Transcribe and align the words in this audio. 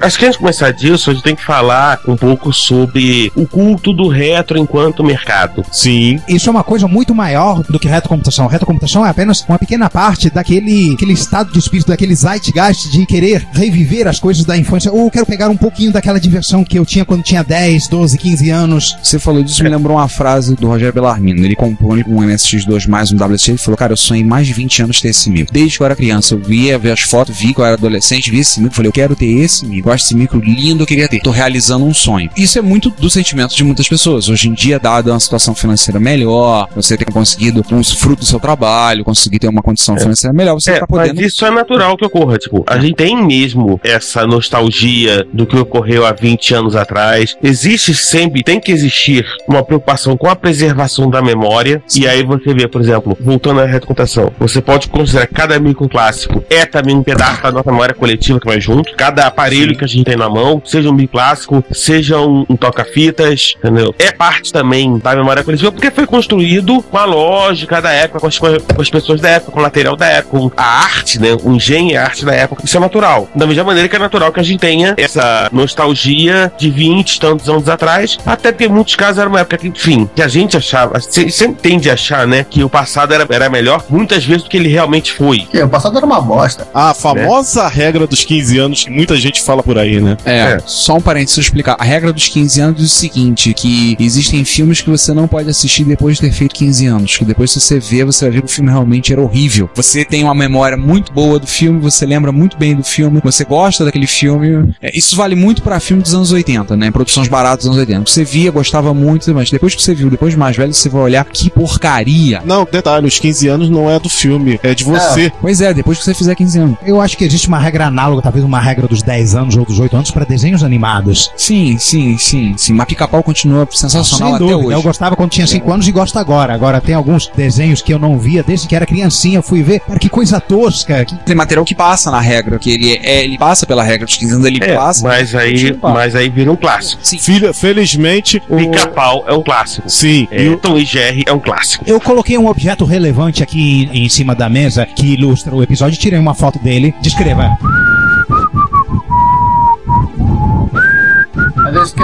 Acho 0.00 0.18
que 0.18 0.24
antes 0.24 0.36
de 0.36 0.40
começar 0.40 0.70
disso, 0.70 1.10
a 1.10 1.12
gente 1.12 1.22
tem 1.22 1.36
que 1.36 1.44
falar 1.44 2.00
um 2.08 2.16
pouco 2.16 2.52
sobre 2.52 3.30
o 3.36 3.46
culto 3.46 3.92
do 3.92 4.08
retro 4.08 4.58
enquanto 4.58 5.04
mercado. 5.04 5.62
Sim. 5.70 6.18
Isso 6.26 6.48
é 6.48 6.50
uma 6.50 6.64
coisa 6.64 6.88
muito 6.88 7.14
maior 7.14 7.62
do 7.68 7.78
que 7.78 7.86
retrocomputação. 7.86 8.46
Retrocomputação 8.46 9.04
é 9.04 9.10
apenas 9.10 9.44
uma 9.46 9.58
pequena 9.58 9.90
parte 9.90 10.30
daquele 10.30 10.94
aquele 10.94 11.12
estado 11.12 11.52
de 11.52 11.58
espírito, 11.58 11.88
daquele 11.88 12.14
zeitgeist 12.14 12.90
de 12.90 13.04
querer 13.04 13.46
reviver 13.52 14.08
as 14.08 14.18
coisas 14.18 14.44
da 14.44 14.56
infância. 14.56 14.90
Ou 14.90 15.10
quero 15.10 15.26
pegar 15.26 15.50
um 15.50 15.56
pouquinho 15.56 15.92
daquela 15.92 16.18
diversão 16.18 16.64
que 16.64 16.78
eu 16.78 16.86
tinha 16.86 17.04
quando 17.04 17.22
tinha 17.22 17.44
10, 17.44 17.88
12, 17.88 18.16
15 18.16 18.50
anos. 18.50 18.96
Você 19.02 19.18
falou 19.18 19.42
disso, 19.42 19.62
me 19.62 19.68
lembrou 19.68 19.98
uma 19.98 20.08
frase 20.08 20.54
do 20.56 20.66
Roger 20.66 20.94
Bellarmino. 20.94 21.44
Ele 21.44 21.54
comprou 21.54 21.92
um 21.92 22.22
MSX2 22.22 22.88
mais 22.88 23.12
um 23.12 23.16
WC 23.16 23.52
e 23.52 23.58
falou: 23.58 23.76
Cara, 23.76 23.92
eu 23.92 23.98
sonhei 23.98 24.24
mais 24.24 24.46
de 24.46 24.54
20 24.54 24.84
anos 24.84 25.00
ter 25.00 25.08
esse 25.08 25.28
micro. 25.28 25.52
Desde 25.52 25.76
que 25.76 25.82
eu 25.82 25.84
era 25.84 25.94
criança, 25.94 26.34
eu 26.34 26.38
via, 26.38 26.78
ver 26.78 26.92
as 26.92 27.00
fotos, 27.00 27.36
vi 27.36 27.52
que 27.52 27.60
eu 27.60 27.64
era 27.64 27.74
adolescente, 27.74 28.30
vi 28.30 28.38
esse 28.40 28.60
micro, 28.60 28.76
falei: 28.76 28.88
Eu 28.88 28.92
quero 28.92 29.14
ter 29.14 29.26
esse 29.26 29.66
micro. 29.66 29.89
Eu 29.90 29.94
acho 29.94 30.04
esse 30.04 30.14
micro 30.14 30.38
lindo, 30.38 30.84
eu 30.84 30.86
queria 30.86 31.08
ter. 31.08 31.20
Tô 31.20 31.30
realizando 31.30 31.84
um 31.84 31.92
sonho. 31.92 32.30
Isso 32.36 32.56
é 32.58 32.62
muito 32.62 32.90
do 32.90 33.10
sentimento 33.10 33.56
de 33.56 33.64
muitas 33.64 33.88
pessoas. 33.88 34.28
Hoje 34.28 34.48
em 34.48 34.52
dia, 34.54 34.78
dada 34.78 35.10
uma 35.12 35.18
situação 35.18 35.52
financeira 35.52 35.98
melhor, 35.98 36.68
você 36.76 36.96
tem 36.96 37.08
conseguido 37.12 37.64
uns 37.72 37.92
frutos 37.92 38.26
do 38.26 38.30
seu 38.30 38.38
trabalho, 38.38 39.04
conseguir 39.04 39.40
ter 39.40 39.48
uma 39.48 39.62
condição 39.62 39.96
financeira 39.98 40.32
melhor, 40.32 40.54
você 40.54 40.72
É, 40.72 40.78
tá 40.80 40.86
podendo. 40.86 41.16
mas 41.16 41.26
isso 41.26 41.44
é 41.44 41.50
natural 41.50 41.96
que 41.96 42.04
ocorra. 42.04 42.38
Tipo, 42.38 42.62
a 42.68 42.78
gente 42.78 42.94
tem 42.94 43.20
mesmo 43.20 43.80
essa 43.82 44.24
nostalgia 44.26 45.26
do 45.32 45.44
que 45.44 45.56
ocorreu 45.56 46.06
há 46.06 46.12
20 46.12 46.54
anos 46.54 46.76
atrás. 46.76 47.36
Existe 47.42 47.92
sempre, 47.92 48.44
tem 48.44 48.60
que 48.60 48.70
existir 48.70 49.26
uma 49.48 49.64
preocupação 49.64 50.16
com 50.16 50.28
a 50.28 50.36
preservação 50.36 51.10
da 51.10 51.20
memória. 51.20 51.82
E 51.96 52.06
aí 52.06 52.22
você 52.22 52.54
vê, 52.54 52.68
por 52.68 52.80
exemplo, 52.80 53.18
voltando 53.20 53.60
à 53.60 53.66
retrocontação, 53.66 54.30
você 54.38 54.60
pode 54.62 54.88
considerar 54.88 55.26
cada 55.26 55.58
micro 55.58 55.88
clássico 55.88 56.44
é 56.48 56.64
também 56.64 56.96
um 56.96 57.02
pedaço 57.02 57.42
da 57.42 57.50
nossa 57.50 57.72
memória 57.72 57.94
coletiva 57.94 58.38
que 58.38 58.46
vai 58.46 58.60
junto. 58.60 58.94
Cada 58.94 59.26
aparelho 59.26 59.79
que 59.80 59.84
a 59.84 59.88
gente 59.88 60.04
tem 60.04 60.16
na 60.16 60.28
mão, 60.28 60.62
seja 60.64 60.88
um 60.88 60.92
micro 60.92 61.10
clássico, 61.10 61.64
seja 61.72 62.18
um, 62.20 62.46
um 62.48 62.56
toca-fitas, 62.56 63.54
entendeu? 63.58 63.94
É 63.98 64.12
parte 64.12 64.52
também 64.52 64.98
da 64.98 65.14
memória 65.14 65.42
coletiva 65.42 65.72
porque 65.72 65.90
foi 65.90 66.06
construído 66.06 66.82
com 66.82 66.96
a 66.96 67.04
lógica 67.04 67.80
da 67.82 67.90
época, 67.90 68.20
com 68.20 68.26
as, 68.26 68.38
com 68.38 68.46
as 68.80 68.88
pessoas 68.90 69.20
da 69.20 69.28
época, 69.30 69.52
com 69.52 69.58
o 69.60 69.62
material 69.62 69.96
da 69.96 70.06
época, 70.06 70.38
com 70.38 70.50
a 70.56 70.62
arte, 70.84 71.20
né? 71.20 71.36
O 71.42 71.52
engenho 71.52 71.90
e 71.90 71.96
a 71.96 72.04
arte 72.04 72.24
da 72.24 72.32
época. 72.34 72.62
Isso 72.64 72.76
é 72.76 72.80
natural. 72.80 73.28
Da 73.34 73.46
mesma 73.46 73.64
maneira 73.64 73.88
que 73.88 73.96
é 73.96 73.98
natural 73.98 74.32
que 74.32 74.40
a 74.40 74.42
gente 74.42 74.60
tenha 74.60 74.94
essa 74.96 75.48
nostalgia 75.52 76.52
de 76.58 76.70
20 76.70 77.14
e 77.16 77.20
tantos 77.20 77.48
anos 77.48 77.68
atrás, 77.68 78.18
até 78.26 78.52
porque 78.52 78.66
em 78.66 78.68
muitos 78.68 78.94
casos 78.96 79.18
era 79.18 79.28
uma 79.28 79.40
época 79.40 79.58
que, 79.58 79.68
enfim, 79.68 80.08
que 80.14 80.22
a 80.22 80.28
gente 80.28 80.56
achava, 80.56 81.00
se- 81.00 81.30
sempre 81.30 81.60
tende 81.62 81.90
a 81.90 81.94
achar, 81.94 82.26
né, 82.26 82.44
que 82.48 82.62
o 82.62 82.68
passado 82.68 83.12
era, 83.14 83.26
era 83.30 83.48
melhor, 83.48 83.84
muitas 83.88 84.24
vezes 84.24 84.42
do 84.44 84.50
que 84.50 84.56
ele 84.56 84.68
realmente 84.68 85.12
foi. 85.12 85.40
Que, 85.50 85.62
o 85.62 85.68
passado 85.68 85.96
era 85.96 86.06
uma 86.06 86.20
bosta. 86.20 86.68
A 86.74 86.92
famosa 86.94 87.66
regra 87.68 88.06
dos 88.06 88.24
15 88.24 88.58
anos 88.58 88.84
que 88.84 88.90
muita 88.90 89.16
gente 89.16 89.42
fala 89.42 89.62
por 89.70 89.78
aí, 89.78 90.00
né? 90.00 90.16
É, 90.24 90.58
só 90.66 90.96
um 90.96 91.00
parênteses 91.00 91.36
pra 91.36 91.40
eu 91.40 91.44
explicar. 91.44 91.76
A 91.78 91.84
regra 91.84 92.12
dos 92.12 92.26
15 92.26 92.60
anos 92.60 92.80
diz 92.80 92.92
o 92.92 92.96
seguinte: 92.96 93.54
que 93.54 93.96
existem 94.00 94.44
filmes 94.44 94.80
que 94.80 94.90
você 94.90 95.14
não 95.14 95.28
pode 95.28 95.48
assistir 95.48 95.84
depois 95.84 96.16
de 96.16 96.22
ter 96.22 96.32
feito 96.32 96.56
15 96.56 96.86
anos. 96.86 97.16
Que 97.16 97.24
depois, 97.24 97.52
se 97.52 97.60
você 97.60 97.78
vê, 97.78 98.04
você 98.04 98.24
vai 98.24 98.34
ver 98.34 98.40
que 98.40 98.46
o 98.46 98.50
filme 98.50 98.68
realmente 98.68 99.12
era 99.12 99.22
horrível. 99.22 99.70
Você 99.76 100.04
tem 100.04 100.24
uma 100.24 100.34
memória 100.34 100.76
muito 100.76 101.12
boa 101.12 101.38
do 101.38 101.46
filme, 101.46 101.78
você 101.78 102.04
lembra 102.04 102.32
muito 102.32 102.56
bem 102.56 102.74
do 102.74 102.82
filme, 102.82 103.20
você 103.22 103.44
gosta 103.44 103.84
daquele 103.84 104.08
filme. 104.08 104.74
É, 104.82 104.90
isso 104.92 105.14
vale 105.14 105.36
muito 105.36 105.62
pra 105.62 105.78
filme 105.78 106.02
dos 106.02 106.14
anos 106.14 106.32
80, 106.32 106.76
né? 106.76 106.90
Produções 106.90 107.28
baratas 107.28 107.58
dos 107.58 107.66
anos 107.66 107.78
80. 107.78 108.10
Você 108.10 108.24
via, 108.24 108.50
gostava 108.50 108.92
muito, 108.92 109.32
mas 109.32 109.52
depois 109.52 109.76
que 109.76 109.82
você 109.82 109.94
viu, 109.94 110.10
depois 110.10 110.32
de 110.32 110.38
mais 110.38 110.56
velho, 110.56 110.74
você 110.74 110.88
vai 110.88 111.02
olhar 111.02 111.24
que 111.24 111.48
porcaria. 111.48 112.42
Não, 112.44 112.66
detalhe, 112.70 113.06
os 113.06 113.20
15 113.20 113.46
anos 113.46 113.70
não 113.70 113.88
é 113.88 114.00
do 114.00 114.08
filme, 114.08 114.58
é 114.64 114.74
de 114.74 114.82
você. 114.82 115.30
Pois 115.40 115.60
é, 115.60 115.72
depois 115.72 115.98
que 115.98 116.04
você 116.04 116.12
fizer 116.12 116.34
15 116.34 116.58
anos. 116.58 116.78
Eu 116.84 117.00
acho 117.00 117.16
que 117.16 117.24
existe 117.24 117.46
uma 117.46 117.58
regra 117.60 117.86
análoga, 117.86 118.22
talvez 118.22 118.44
uma 118.44 118.60
regra 118.60 118.88
dos 118.88 119.02
10 119.02 119.34
anos 119.34 119.56
ou 119.60 119.66
dos 119.66 119.78
8 119.78 119.96
anos 119.96 120.10
para 120.10 120.24
desenhos 120.24 120.62
animados. 120.62 121.30
Sim, 121.36 121.76
sim, 121.78 122.16
sim, 122.18 122.54
sim. 122.56 122.72
Mas 122.72 122.86
pica-pau 122.86 123.22
continua 123.22 123.66
sensacional 123.70 124.36
Sem 124.38 124.46
até 124.46 124.56
hoje. 124.56 124.72
Eu 124.72 124.82
gostava 124.82 125.16
quando 125.16 125.30
tinha 125.30 125.46
5 125.46 125.72
anos 125.72 125.86
e 125.88 125.92
gosto 125.92 126.18
agora. 126.18 126.52
Agora 126.54 126.80
tem 126.80 126.94
alguns 126.94 127.28
desenhos 127.28 127.82
que 127.82 127.92
eu 127.92 127.98
não 127.98 128.18
via 128.18 128.42
desde 128.42 128.66
que 128.68 128.74
era 128.74 128.86
criancinha. 128.86 129.38
Eu 129.38 129.42
fui 129.42 129.62
ver. 129.62 129.80
Cara, 129.80 129.98
que 129.98 130.08
coisa 130.08 130.40
tosca. 130.40 131.04
Que... 131.04 131.14
Tem 131.16 131.34
material 131.34 131.64
que 131.64 131.74
passa 131.74 132.10
na 132.10 132.20
regra, 132.20 132.58
que 132.58 132.70
ele 132.70 133.00
é, 133.02 133.24
ele 133.24 133.38
passa 133.38 133.66
pela 133.66 133.82
regra 133.82 134.06
dos 134.06 134.16
15 134.16 134.32
anos, 134.34 134.46
ele 134.46 134.58
É, 134.62 134.74
passa. 134.74 135.06
mas 135.06 135.34
aí, 135.34 135.76
mas 135.82 136.14
aí 136.14 136.28
vira 136.28 136.50
um 136.52 136.56
clássico. 136.56 137.02
Filha, 137.20 137.52
felizmente. 137.52 138.42
O... 138.48 138.56
Pica-pau 138.56 139.24
é 139.26 139.32
um 139.34 139.42
clássico. 139.42 139.88
Sim. 139.88 140.26
É, 140.30 140.50
Tom 140.56 140.76
e 140.76 140.84
Jerry 140.84 141.24
é 141.26 141.32
um 141.32 141.38
clássico. 141.40 141.84
Eu 141.86 142.00
coloquei 142.00 142.36
um 142.36 142.46
objeto 142.46 142.84
relevante 142.84 143.42
aqui 143.42 143.88
em 143.92 144.08
cima 144.08 144.34
da 144.34 144.48
mesa 144.48 144.86
que 144.86 145.14
ilustra 145.14 145.54
o 145.54 145.62
episódio. 145.62 145.98
Tirei 145.98 146.18
uma 146.18 146.34
foto 146.34 146.58
dele. 146.58 146.94
Descreva. 147.00 147.56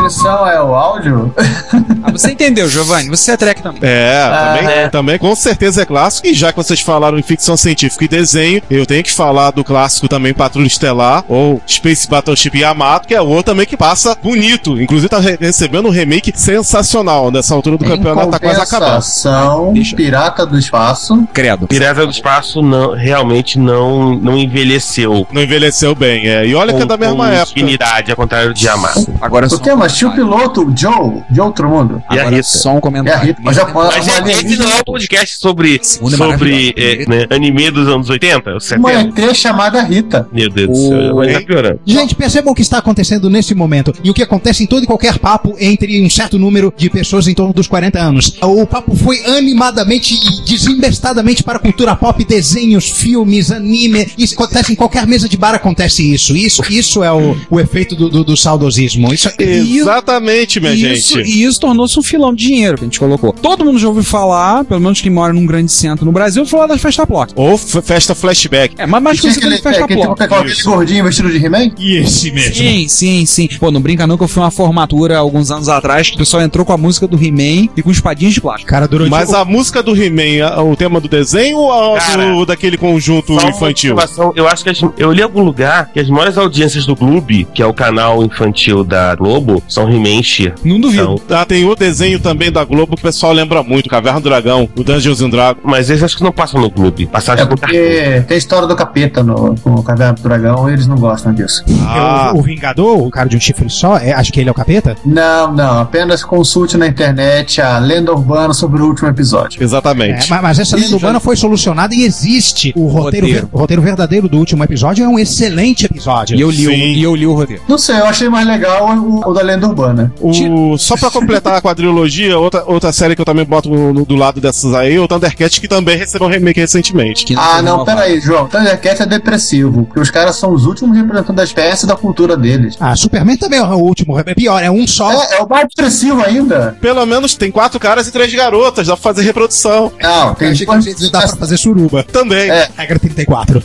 A 0.07 0.09
descrição 0.09 0.47
é 0.47 0.63
o 0.63 0.73
áudio? 0.73 1.35
Ah, 2.07 2.13
você 2.13 2.31
entendeu, 2.33 2.69
Giovanni? 2.69 3.09
Você 3.09 3.33
é 3.33 3.37
track 3.37 3.63
também. 3.63 3.81
É, 3.83 4.23
Ah, 4.23 4.55
também, 4.57 4.75
é. 4.75 4.89
também 4.89 5.19
com 5.19 5.35
certeza 5.35 5.83
é 5.83 5.85
clássico. 5.85 6.27
E 6.27 6.35
já 6.35 6.53
que 6.53 6.57
vocês 6.57 6.81
falaram 6.81 7.19
em 7.19 7.23
ficção 7.23 7.57
científica 7.57 8.05
e 8.05 8.09
desenho, 8.09 8.63
eu 8.71 8.87
tenho 8.87 9.03
que 9.03 9.11
falar 9.13 9.51
do 9.51 9.65
clássico 9.65 10.09
também 10.09 10.33
Patrulha 10.33 10.67
Estelar 10.67 11.25
ou 11.29 11.61
Space 11.67 12.09
Battleship 12.09 12.57
Yamato, 12.59 13.09
que 13.09 13.15
é 13.15 13.21
outro 13.21 13.45
também 13.45 13.67
que 13.67 13.77
passa 13.77 14.17
bonito. 14.23 14.81
Inclusive 14.81 15.09
tá 15.09 15.19
re- 15.19 15.37
recebendo 15.41 15.87
um 15.87 15.91
remake 15.91 16.33
sensacional. 16.35 17.31
Nessa 17.31 17.55
altura 17.55 17.77
do 17.79 17.85
Em 17.85 17.89
campeonato 17.89 18.31
tá 18.31 18.39
quase 18.39 18.61
acabando. 18.61 18.91
compensação, 18.91 19.75
Pirata 19.97 20.47
do 20.47 20.59
Espaço. 20.59 21.27
Credo. 21.33 21.67
Pirata 21.67 22.05
do 22.05 22.11
Espaço 22.13 22.63
não, 22.63 22.93
realmente 22.95 23.59
não, 23.59 24.15
não 24.17 24.37
envelheceu. 24.37 25.27
Não 25.33 25.43
envelheceu 25.43 25.95
bem, 25.95 26.27
é. 26.29 26.47
E 26.47 26.55
olha 26.55 26.73
que 26.75 26.83
é 26.83 26.87
da 26.87 26.97
Com- 26.97 27.05
mesma 27.05 27.27
com 27.27 27.33
época. 27.33 27.55
dignidade, 27.55 28.11
ao 28.11 28.17
contrário 28.17 28.53
de 28.55 28.67
Yamato. 28.67 29.07
Agora 29.21 29.47
O 29.47 29.59
que? 29.61 29.75
Mas 29.75 29.95
tinha 29.97 30.11
o 30.11 30.15
piloto, 30.15 30.63
o 30.67 30.77
Joe, 30.77 31.23
de 31.31 31.41
outro 31.41 31.69
mundo. 31.69 31.96
E 32.11 32.19
a 32.19 32.23
Agora 32.23 32.37
Rita. 32.37 32.49
só 32.49 32.75
um 32.75 32.79
É 32.79 32.81
comentário. 32.81 33.27
Rita. 33.29 33.41
Mas 33.43 33.57
já 33.57 33.67
Mas 33.67 34.09
é, 34.09 34.33
esse 34.33 34.57
não 34.57 34.71
é 34.71 34.77
um 34.77 34.85
podcast 34.85 35.39
sobre, 35.39 35.77
é 35.77 36.11
sobre 36.17 36.75
é, 36.77 37.05
né, 37.09 37.27
anime 37.31 37.71
dos 37.71 37.89
anos 37.89 38.09
80? 38.09 38.51
Ou 38.51 38.57
uma 38.79 38.93
70? 38.93 39.21
ET 39.23 39.35
chamada 39.35 39.83
Rita. 39.83 40.29
Meu 40.33 40.49
Deus 40.49 40.69
do 40.69 40.89
céu, 40.89 41.15
vai 41.17 41.33
tá 41.33 41.41
piorando. 41.41 41.81
Gente, 41.85 42.15
percebam 42.15 42.53
o 42.53 42.55
que 42.55 42.63
está 42.63 42.79
acontecendo 42.79 43.29
nesse 43.31 43.55
momento 43.55 43.93
e 44.03 44.11
o 44.11 44.15
que 44.15 44.23
acontece 44.23 44.63
em 44.63 44.67
todo 44.67 44.85
e 44.85 44.87
qualquer 44.87 45.19
papo 45.19 45.55
entre 45.59 46.03
um 46.05 46.11
certo 46.11 46.39
número 46.39 46.73
de 46.77 46.89
pessoas 46.91 47.29
em 47.29 47.35
torno 47.35 47.53
dos 47.53 47.67
40 47.67 47.99
anos. 47.99 48.37
O 48.43 48.67
papo 48.67 48.95
foi 48.95 49.25
animadamente 49.27 50.15
e 50.15 50.45
desembestadamente 50.45 51.43
para 51.43 51.57
a 51.57 51.61
cultura 51.61 51.95
pop, 51.97 52.25
desenhos, 52.25 52.91
filmes, 52.91 53.51
anime. 53.51 54.09
Isso 54.17 54.35
acontece 54.35 54.73
em 54.73 54.77
qualquer 54.77 55.07
mesa 55.07 55.29
de 55.29 55.37
bar, 55.37 55.55
acontece 55.55 56.13
isso. 56.13 56.37
Isso, 56.37 56.63
isso 56.71 57.03
é 57.03 57.13
o, 57.13 57.37
o 57.51 57.61
efeito 57.61 57.95
do, 57.95 58.09
do, 58.09 58.25
do 58.25 58.37
saudosismo. 58.37 59.13
Isso, 59.13 59.29
Exatamente, 59.39 60.61
minha 60.61 60.73
Isso, 60.75 61.17
gente. 61.19 61.29
e 61.29 61.45
isso 61.45 61.61
tornou 61.61 61.86
um 61.99 62.03
filão 62.03 62.35
de 62.35 62.45
dinheiro 62.47 62.77
que 62.79 62.85
a 62.85 62.87
gente 62.87 62.99
colocou. 62.99 63.33
Todo 63.33 63.65
mundo 63.65 63.79
já 63.79 63.89
ouviu 63.89 64.03
falar, 64.05 64.65
pelo 64.65 64.81
menos 64.81 65.01
quem 65.01 65.11
mora 65.13 65.33
num 65.33 65.47
grande 65.47 65.71
centro 65.71 66.05
no 66.05 66.13
Brasil, 66.13 66.45
falar 66.47 66.67
das 66.67 66.81
festas 66.81 67.07
Block. 67.07 67.33
Ou 67.37 67.57
festa 67.59 68.15
flashback. 68.15 68.75
É, 68.79 68.87
mas 68.87 69.03
mais 69.03 69.19
aquele, 69.19 69.35
como 69.41 69.51
festa 69.63 69.85
aquele, 69.85 70.03
Block. 70.05 70.23
aquele, 70.23 70.41
aquele 70.41 70.63
gordinho 70.63 71.05
vestido 71.05 71.31
de 71.31 71.45
He-Man? 71.45 71.71
E 71.79 71.97
esse 71.99 72.31
mesmo. 72.31 72.55
Sim, 72.55 72.89
sim, 72.89 73.27
sim. 73.27 73.49
Pô, 73.61 73.71
não 73.71 73.81
brinca 73.81 74.07
não 74.07 74.17
que 74.17 74.25
eu 74.25 74.29
fui 74.29 74.43
uma 74.43 74.51
formatura 74.51 75.19
alguns 75.19 75.51
anos 75.51 75.69
atrás 75.69 76.09
que 76.09 76.17
o 76.17 76.19
pessoal 76.19 76.43
entrou 76.43 76.65
com 76.65 76.73
a 76.73 76.79
música 76.79 77.07
do 77.07 77.17
He-Man 77.23 77.69
e 77.77 77.83
com 77.83 77.91
espadinhas 77.91 78.35
de 78.35 78.41
plástico. 78.41 78.69
Cara, 78.71 78.89
durante 78.89 79.11
Mas 79.11 79.31
o- 79.31 79.37
a 79.37 79.45
música 79.45 79.83
do 79.83 79.95
He-Man, 79.95 80.61
o 80.63 80.75
tema 80.77 81.01
do 81.01 81.09
desenho 81.09 81.59
ou 81.59 81.97
Cara, 81.97 82.33
do, 82.35 82.47
daquele 82.47 82.77
conjunto 82.77 83.33
infantil? 83.35 83.97
Eu 84.35 84.49
acho 84.49 84.65
que 84.65 84.71
as- 84.71 84.81
eu 84.99 85.13
li 85.13 85.21
em 85.21 85.25
algum 85.25 85.43
lugar 85.43 85.91
que 85.93 86.01
as 86.01 86.09
maiores 86.09 86.37
audiências 86.39 86.87
do 86.87 86.97
Clube, 86.97 87.47
que 87.55 87.63
é 87.63 87.67
o 87.67 87.75
canal 87.75 88.25
infantil 88.25 88.83
da 88.85 89.15
Globo, 89.15 89.63
são 89.69 89.91
He-Man 89.91 90.21
e 90.21 90.25
She. 90.25 90.53
Não 90.65 90.81
duvido. 90.81 91.21
Então, 91.25 91.37
Ah, 91.39 91.45
tem 91.45 91.65
outro 91.69 91.85
desenho 91.85 92.19
também 92.21 92.51
da 92.51 92.65
Globo 92.65 92.95
que 92.97 93.01
o 93.01 93.03
pessoal 93.03 93.33
lembra 93.33 93.63
muito, 93.63 93.89
Caverna 93.89 94.21
do 94.21 94.29
Dragão, 94.29 94.69
o 94.77 94.83
Dungeons 94.85 95.21
and 95.21 95.31
Dragons. 95.31 95.63
mas 95.65 95.91
esses 95.91 96.03
acho 96.03 96.17
que 96.17 96.23
não 96.25 96.33
passam 96.33 96.61
no 96.61 96.71
Clube. 96.71 97.07
Passaram 97.07 97.43
É 97.43 97.47
porque 97.47 98.23
tem 98.27 98.35
a 98.35 98.39
história 98.39 98.67
do 98.67 98.75
capeta 98.77 99.23
no, 99.23 99.55
no 99.65 99.83
Caverna 99.83 100.15
do 100.15 100.23
Dragão 100.23 100.69
e 100.69 100.73
eles 100.73 100.87
não 100.87 100.97
gostam 100.97 101.33
disso. 101.33 101.65
Ah, 101.83 102.33
o, 102.35 102.39
o 102.39 102.43
Vingador, 102.43 103.01
o 103.07 103.11
cara 103.11 103.29
de 103.29 103.37
um 103.37 103.41
chifre 103.41 103.69
só, 103.71 103.97
é, 103.99 104.13
acho 104.13 104.33
que 104.33 104.41
ele 104.41 104.49
é 104.49 104.53
o 104.53 104.55
capeta? 104.55 104.97
Não, 105.05 105.53
não. 105.53 105.81
Apenas 105.81 106.23
consulte 106.25 106.77
na 106.77 106.87
internet 106.87 107.61
a 107.61 107.79
lenda 107.79 108.13
urbana 108.13 108.53
sobre 108.55 108.83
o 108.83 108.87
último 108.87 109.09
episódio. 109.09 109.61
É, 109.61 109.65
exatamente. 109.65 110.29
mas, 110.31 110.43
mas 110.43 110.59
essa 110.59 110.77
lenda 110.77 110.87
Isso, 110.87 110.97
urbana 110.97 111.21
foi 111.21 111.37
solucionada 111.37 111.95
e 111.95 112.03
existe. 112.05 112.73
O 112.77 112.87
roteiro, 112.87 113.27
Roteiro. 113.27 113.47
ver- 113.47 113.49
o 113.53 113.59
roteiro 113.59 113.83
verdadeiro 113.83 114.29
do 114.29 114.39
último 114.39 114.63
episódio 114.65 115.05
é 115.05 115.09
um 115.09 115.19
excelente 115.19 115.85
episódio. 115.87 116.37
E 116.37 116.41
eu 116.41 116.51
li, 116.51 116.67
o, 116.67 116.71
Sim. 116.71 116.77
e 116.95 117.03
eu 117.03 117.15
li 117.15 117.27
o 117.27 117.35
roteiro. 117.35 117.63
Não 117.69 117.79
sei, 117.79 117.97
eu 117.99 118.07
achei 118.07 118.29
mais 118.29 118.47
legal 118.47 118.97
o, 118.97 119.29
o 119.29 119.33
da 119.33 119.43
lenda 119.43 119.67
urbana. 119.67 120.13
O, 120.21 120.77
só 120.79 120.97
pra 120.97 121.11
completar 121.11 121.56
a 121.59 121.63
quadrilogia, 121.63 122.39
outra, 122.39 122.65
outra 122.67 122.93
série 122.93 123.15
que 123.15 123.21
eu 123.21 123.25
também 123.25 123.45
boto 123.45 123.69
no- 123.69 124.05
do 124.05 124.15
lado 124.17 124.41
dessas 124.41 124.75
aí, 124.75 124.99
o 124.99 125.09
Thundercat, 125.09 125.61
que 125.61 125.69
também 125.69 125.97
recebeu 125.97 126.27
um 126.27 126.31
remake 126.31 126.61
recentemente. 126.61 127.25
Que 127.25 127.35
Ah, 127.37 127.63
não, 127.63 127.79
renovado. 127.79 127.85
peraí, 127.87 128.21
João. 128.21 128.47
Thundercat 128.49 129.03
é 129.03 129.07
depressivo, 129.07 129.85
porque 129.87 130.01
os 130.01 130.11
caras 130.11 130.37
são 130.37 130.53
os 130.53 130.67
últimos 130.67 130.97
representantes 130.97 131.35
da 131.37 131.45
espécie 131.45 131.85
e 131.85 131.89
da 131.89 131.97
cultura 131.97 132.37
deles. 132.37 132.77
Ah, 132.81 132.95
Superman 132.97 133.37
também 133.37 133.59
é 133.59 133.63
o 133.63 133.77
último. 133.79 134.19
É 134.19 134.35
pior, 134.35 134.63
é 134.63 134.71
um 134.71 134.87
só. 134.87 135.11
É, 135.13 135.37
é 135.39 135.43
o 135.43 135.49
mais 135.49 135.67
depressivo 135.75 136.23
ainda. 136.23 136.77
Pelo 136.81 137.05
menos 137.07 137.35
tem 137.35 137.51
quatro 137.51 137.79
caras 137.81 138.07
e 138.07 138.13
três 138.13 138.33
garotas, 138.35 138.87
dá 138.87 138.95
pra 138.97 139.03
fazer 139.03 139.23
reprodução. 139.23 139.93
Não, 140.01 140.35
tem 140.35 140.49
achei 140.51 140.67
que 140.67 140.73
a 140.73 140.81
gente 140.81 141.11
dá 141.11 141.21
pra 141.21 141.37
fazer 141.37 141.57
suruba. 141.57 142.03
Também. 142.05 142.51
É. 142.51 142.69
Regra 142.77 142.99
34. 142.99 143.63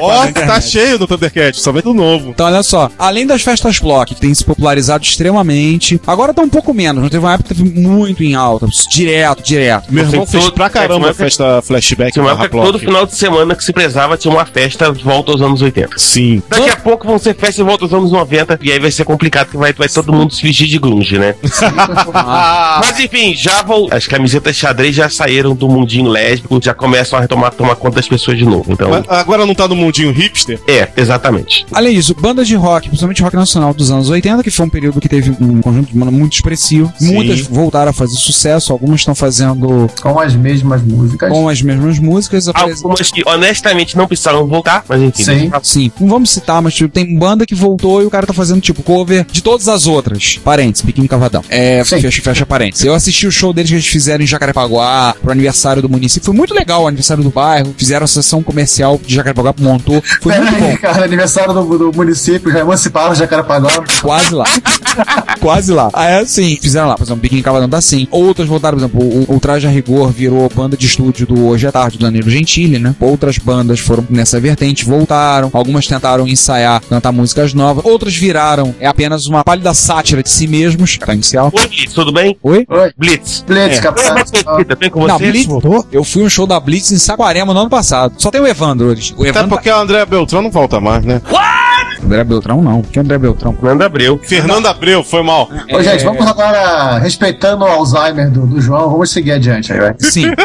Ó, 0.00 0.26
tá 0.32 0.60
cheio 0.60 0.98
do 0.98 1.06
Thundercat, 1.06 1.60
só 1.60 1.72
vem 1.72 1.82
do 1.82 1.94
novo. 1.94 2.30
Então, 2.30 2.46
olha 2.46 2.62
só, 2.62 2.90
além 2.98 3.26
das 3.26 3.42
festas 3.42 3.78
Block, 3.78 4.14
que 4.14 4.20
tem 4.20 4.32
se 4.34 4.44
popularizado 4.44 5.04
extremamente, 5.04 6.00
agora 6.06 6.34
tá 6.34 6.42
um 6.42 6.48
pouco 6.48 6.72
menos, 6.74 7.00
mas 7.02 7.10
teve 7.10 7.24
uma 7.24 7.29
época 7.34 7.54
que 7.54 7.62
teve 7.62 7.78
muito 7.80 8.22
em 8.22 8.34
alta, 8.34 8.66
direto, 8.90 9.42
direto. 9.42 9.84
Meu 9.92 10.04
irmão 10.04 10.26
fez 10.26 10.44
todo- 10.44 10.54
pra 10.54 10.68
caramba 10.70 11.08
é, 11.08 11.10
a 11.10 11.14
festa 11.14 11.62
flashback 11.62 12.12
Tinha 12.12 12.24
uma 12.24 12.32
época 12.32 12.48
todo 12.50 12.78
final 12.78 13.06
de 13.06 13.14
semana 13.14 13.54
que 13.54 13.64
se 13.64 13.72
prezava 13.72 14.16
tinha 14.16 14.32
uma 14.32 14.44
festa 14.46 14.92
de 14.92 15.02
volta 15.02 15.32
aos 15.32 15.40
anos 15.42 15.62
80. 15.62 15.98
Sim. 15.98 16.42
Daqui 16.48 16.70
a 16.70 16.76
pouco 16.76 17.06
vão 17.06 17.18
ser 17.18 17.34
festas 17.34 17.56
de 17.56 17.62
volta 17.62 17.84
aos 17.84 17.92
anos 17.92 18.12
90 18.12 18.58
e 18.62 18.72
aí 18.72 18.78
vai 18.78 18.90
ser 18.90 19.04
complicado 19.04 19.48
que 19.50 19.56
vai, 19.56 19.72
vai 19.72 19.88
todo 19.88 20.12
mundo 20.12 20.32
se 20.32 20.42
vestir 20.42 20.66
de 20.66 20.78
grunge, 20.78 21.18
né? 21.18 21.34
Mas 22.80 22.98
enfim, 23.00 23.34
já 23.34 23.62
vou. 23.62 23.88
As 23.90 24.06
camisetas 24.06 24.56
xadrez 24.56 24.94
já 24.94 25.08
saíram 25.08 25.54
do 25.54 25.68
mundinho 25.68 26.08
lésbico, 26.08 26.60
já 26.62 26.74
começam 26.74 27.18
a 27.18 27.22
retomar 27.22 27.52
tomar 27.52 27.74
conta 27.76 27.96
das 27.96 28.08
pessoas 28.08 28.38
de 28.38 28.44
novo. 28.44 28.72
Então, 28.72 28.90
Mas 28.90 29.04
agora 29.08 29.44
não 29.46 29.54
tá 29.54 29.66
no 29.68 29.76
mundinho 29.76 30.12
hipster? 30.12 30.60
é, 30.66 30.88
exatamente. 30.96 31.66
Além 31.72 31.94
disso, 31.94 32.14
bandas 32.18 32.46
de 32.46 32.54
rock, 32.54 32.88
principalmente 32.88 33.22
rock 33.22 33.36
nacional 33.36 33.72
dos 33.74 33.90
anos 33.90 34.08
80, 34.10 34.42
que 34.42 34.50
foi 34.50 34.66
um 34.66 34.70
período 34.70 35.00
que 35.00 35.08
teve 35.08 35.30
um 35.40 35.60
conjunto 35.60 35.92
de 35.92 35.98
banda 35.98 36.10
muito 36.10 36.32
expressivo. 36.34 36.92
Sim. 36.98 37.14
Muitas 37.26 37.46
voltaram 37.46 37.90
a 37.90 37.92
fazer 37.92 38.16
sucesso, 38.16 38.72
algumas 38.72 39.00
estão 39.00 39.14
fazendo 39.14 39.88
Com 40.00 40.18
as 40.18 40.34
mesmas 40.34 40.82
músicas. 40.82 41.30
com 41.30 41.48
as 41.48 41.62
mesmas 41.62 41.98
músicas. 41.98 42.48
Algumas 42.48 43.10
que 43.10 43.22
honestamente 43.26 43.96
não 43.96 44.06
precisaram 44.06 44.46
voltar, 44.46 44.84
mas 44.88 45.00
enfim. 45.02 45.24
Sim. 45.24 45.50
Sim, 45.62 45.92
não 46.00 46.08
vamos 46.08 46.30
citar, 46.30 46.60
mas 46.62 46.74
tipo, 46.74 46.88
tem 46.92 47.16
banda 47.18 47.44
que 47.46 47.54
voltou 47.54 48.02
e 48.02 48.06
o 48.06 48.10
cara 48.10 48.26
tá 48.26 48.32
fazendo, 48.32 48.60
tipo, 48.60 48.82
cover 48.82 49.24
de 49.30 49.42
todas 49.42 49.68
as 49.68 49.86
outras. 49.86 50.38
Parênteses, 50.42 50.84
Biquíni 50.84 51.08
Cavadão. 51.08 51.42
É, 51.48 51.82
Sim. 51.84 52.00
fecha, 52.00 52.22
fecha 52.22 52.46
parênteses. 52.46 52.84
Eu 52.84 52.94
assisti 52.94 53.26
o 53.26 53.32
show 53.32 53.52
deles 53.52 53.70
que 53.70 53.76
eles 53.76 53.86
fizeram 53.86 54.22
em 54.24 54.26
Jacarepaguá, 54.26 55.14
pro 55.20 55.32
aniversário 55.32 55.82
do 55.82 55.88
município. 55.88 56.26
Foi 56.26 56.34
muito 56.34 56.54
legal 56.54 56.84
o 56.84 56.86
aniversário 56.86 57.22
do 57.22 57.30
bairro. 57.30 57.74
Fizeram 57.76 58.04
a 58.04 58.08
sessão 58.08 58.42
comercial 58.42 59.00
de 59.04 59.14
Jacarepaguá, 59.14 59.54
montou. 59.58 60.02
Foi 60.22 60.32
Pera 60.32 60.44
muito 60.44 60.58
bom. 60.60 60.66
aí, 60.68 60.78
cara, 60.78 61.04
aniversário 61.04 61.52
do, 61.54 61.78
do 61.78 61.92
município, 61.96 62.50
já 62.52 62.60
emanciparam 62.60 63.14
Jacarepaguá. 63.14 63.70
Quase 64.00 64.34
lá. 64.34 64.44
Quase 65.40 65.72
lá. 65.72 65.90
Aí 65.92 66.14
assim, 66.20 66.58
fizeram 66.60 66.88
lá, 66.88 66.96
exemplo, 67.12 67.22
Biquíni 67.22 67.42
Cavadão 67.42 67.68
tá 67.68 67.78
assim. 67.78 68.06
Outras 68.10 68.48
voltaram, 68.48 68.78
por 68.78 68.84
exemplo, 68.84 69.24
o, 69.28 69.36
o 69.36 69.40
Traje 69.40 69.66
a 69.66 69.70
Rigor 69.70 70.10
virou 70.10 70.48
banda 70.54 70.76
de 70.76 70.86
estúdio 70.86 71.26
do 71.26 71.46
Hoje 71.46 71.66
é 71.66 71.70
Tarde, 71.70 71.98
do 71.98 72.04
Danilo 72.04 72.30
Gentili, 72.30 72.78
né? 72.78 72.94
Outras 73.00 73.38
bandas 73.38 73.78
foram 73.80 74.04
nessa 74.10 74.38
vertente, 74.40 74.84
voltaram. 74.84 75.50
Algumas 75.52 75.86
tentaram 75.86 76.26
ensaiar, 76.26 76.80
cantar 76.88 77.12
músicas 77.12 77.52
novas. 77.54 77.84
Outras 77.84 78.14
viraram, 78.14 78.74
é 78.80 78.86
apenas 78.86 79.26
uma 79.26 79.44
pálida 79.44 79.72
sátira 79.74 80.22
de 80.22 80.30
si 80.30 80.46
mesmos. 80.46 80.98
Tá 80.98 81.14
inicial. 81.14 81.50
Oi, 81.54 81.66
Blitz, 81.68 81.92
tudo 81.94 82.12
bem? 82.12 82.36
Oi? 82.42 82.66
Oi, 82.68 82.92
Blitz. 82.96 83.44
Blitz, 83.46 83.78
É. 83.78 83.80
capitão. 83.80 84.14
Bem 84.78 84.90
com 84.90 85.06
Não, 85.06 85.18
você? 85.18 85.30
Blitz 85.30 85.46
Voltou? 85.46 85.86
Eu 85.92 86.04
fui 86.04 86.22
um 86.22 86.28
show 86.30 86.46
da 86.46 86.58
Blitz 86.60 86.90
em 86.92 86.98
Saquarema 86.98 87.52
no 87.52 87.60
ano 87.60 87.70
passado. 87.70 88.14
Só 88.18 88.30
tem 88.30 88.40
o 88.40 88.46
Evandro 88.46 88.88
hoje. 88.88 89.12
O 89.16 89.20
Até 89.22 89.30
Evandro. 89.30 89.48
porque 89.50 89.70
o 89.70 89.76
André 89.76 90.04
Beltrão 90.06 90.42
não 90.42 90.50
volta 90.50 90.80
mais, 90.80 91.04
né? 91.04 91.20
André 92.04 92.24
Beltrão 92.24 92.62
não. 92.62 92.82
Que 92.82 92.98
André 92.98 93.18
Beltrão? 93.18 93.56
Nanda 93.62 93.86
Abreu. 93.86 94.20
Fernando 94.22 94.66
Abreu, 94.66 95.02
foi 95.02 95.22
mal. 95.22 95.48
Ô, 95.72 95.82
gente, 95.82 96.04
vamos 96.04 96.26
agora, 96.26 96.98
respeitando 96.98 97.64
o 97.64 97.68
Alzheimer 97.68 98.30
do, 98.30 98.46
do 98.46 98.60
João, 98.60 98.90
vamos 98.90 99.10
seguir 99.10 99.32
adiante 99.32 99.72
aí, 99.72 99.80
vai. 99.80 99.94
Sim. 99.98 100.26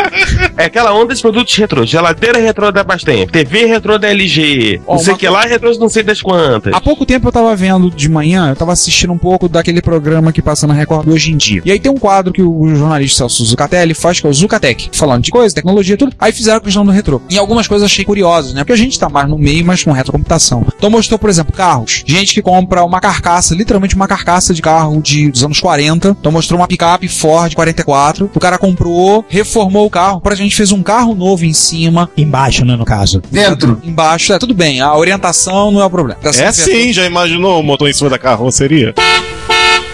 É 0.57 0.65
aquela 0.65 0.93
onda 0.93 1.13
de 1.13 1.21
produtos 1.21 1.53
retrô. 1.55 1.85
Geladeira 1.85 2.39
retrô 2.39 2.71
da 2.71 2.83
Bastem. 2.83 3.27
TV 3.27 3.65
retrô 3.65 3.97
da 3.97 4.07
LG. 4.09 4.81
Não 4.87 4.97
sei 4.97 5.13
o 5.13 5.17
que 5.17 5.27
lá, 5.27 5.41
retrô 5.41 5.73
não 5.77 5.89
sei 5.89 6.01
das 6.01 6.21
quantas. 6.21 6.73
Há 6.73 6.79
pouco 6.79 7.05
tempo 7.05 7.27
eu 7.27 7.31
tava 7.31 7.53
vendo 7.55 7.89
de 7.91 8.07
manhã, 8.07 8.49
eu 8.49 8.55
tava 8.55 8.71
assistindo 8.71 9.11
um 9.11 9.17
pouco 9.17 9.49
daquele 9.49 9.81
programa 9.81 10.31
que 10.31 10.41
passa 10.41 10.65
na 10.65 10.73
Record 10.73 11.09
hoje 11.09 11.31
em 11.31 11.37
dia. 11.37 11.61
E 11.65 11.71
aí 11.71 11.79
tem 11.79 11.91
um 11.91 11.97
quadro 11.97 12.31
que 12.31 12.41
o 12.41 12.75
jornalista 12.75 13.17
Celso 13.17 13.43
Zucatelli 13.45 13.93
faz, 13.93 14.19
que 14.19 14.27
é 14.27 14.29
o 14.29 14.33
Zucatec, 14.33 14.89
falando 14.93 15.23
de 15.23 15.31
coisa, 15.31 15.53
tecnologia, 15.53 15.97
tudo. 15.97 16.13
Aí 16.19 16.31
fizeram 16.31 16.57
a 16.57 16.61
questão 16.61 16.85
do 16.85 16.91
retrô. 16.91 17.21
E 17.29 17.37
algumas 17.37 17.67
coisas 17.67 17.85
achei 17.85 18.05
curiosas, 18.05 18.53
né? 18.53 18.61
Porque 18.61 18.73
a 18.73 18.77
gente 18.77 18.99
tá 18.99 19.09
mais 19.09 19.27
no 19.27 19.37
meio, 19.37 19.65
mas 19.65 19.83
com 19.83 19.91
retrocomputação. 19.91 20.65
Então 20.77 20.89
mostrou, 20.89 21.19
por 21.19 21.29
exemplo, 21.29 21.44
carros. 21.51 22.03
Gente 22.05 22.33
que 22.33 22.41
compra 22.41 22.83
uma 22.83 22.99
carcaça, 22.99 23.55
literalmente 23.55 23.95
uma 23.95 24.07
carcaça 24.07 24.53
de 24.53 24.61
carro 24.61 25.01
de, 25.01 25.29
dos 25.31 25.43
anos 25.43 25.59
40. 25.59 26.15
Então 26.19 26.31
mostrou 26.31 26.59
uma 26.59 26.67
picape 26.67 27.07
Ford 27.07 27.53
44. 27.53 28.29
O 28.33 28.39
cara 28.39 28.57
comprou, 28.57 29.25
reformou 29.27 29.85
o 29.85 29.89
carro. 29.89 30.21
Pra 30.21 30.35
gente 30.35 30.55
fez 30.55 30.71
um 30.71 30.83
carro 30.83 31.15
novo 31.15 31.45
em 31.45 31.53
cima. 31.53 32.09
Embaixo, 32.17 32.65
né, 32.65 32.75
no 32.75 32.85
caso. 32.85 33.21
Dentro. 33.31 33.81
Embaixo, 33.83 34.33
é 34.33 34.39
tudo 34.39 34.53
bem, 34.53 34.81
a 34.81 34.95
orientação 34.95 35.71
não 35.71 35.81
é 35.81 35.85
o 35.85 35.89
problema. 35.89 36.19
Tá 36.21 36.29
É 36.29 36.51
sim, 36.51 36.93
já 36.93 37.05
imaginou 37.05 37.59
o 37.59 37.63
motor 37.63 37.89
em 37.89 37.93
cima 37.93 38.09
da 38.09 38.17
carroceria? 38.17 38.93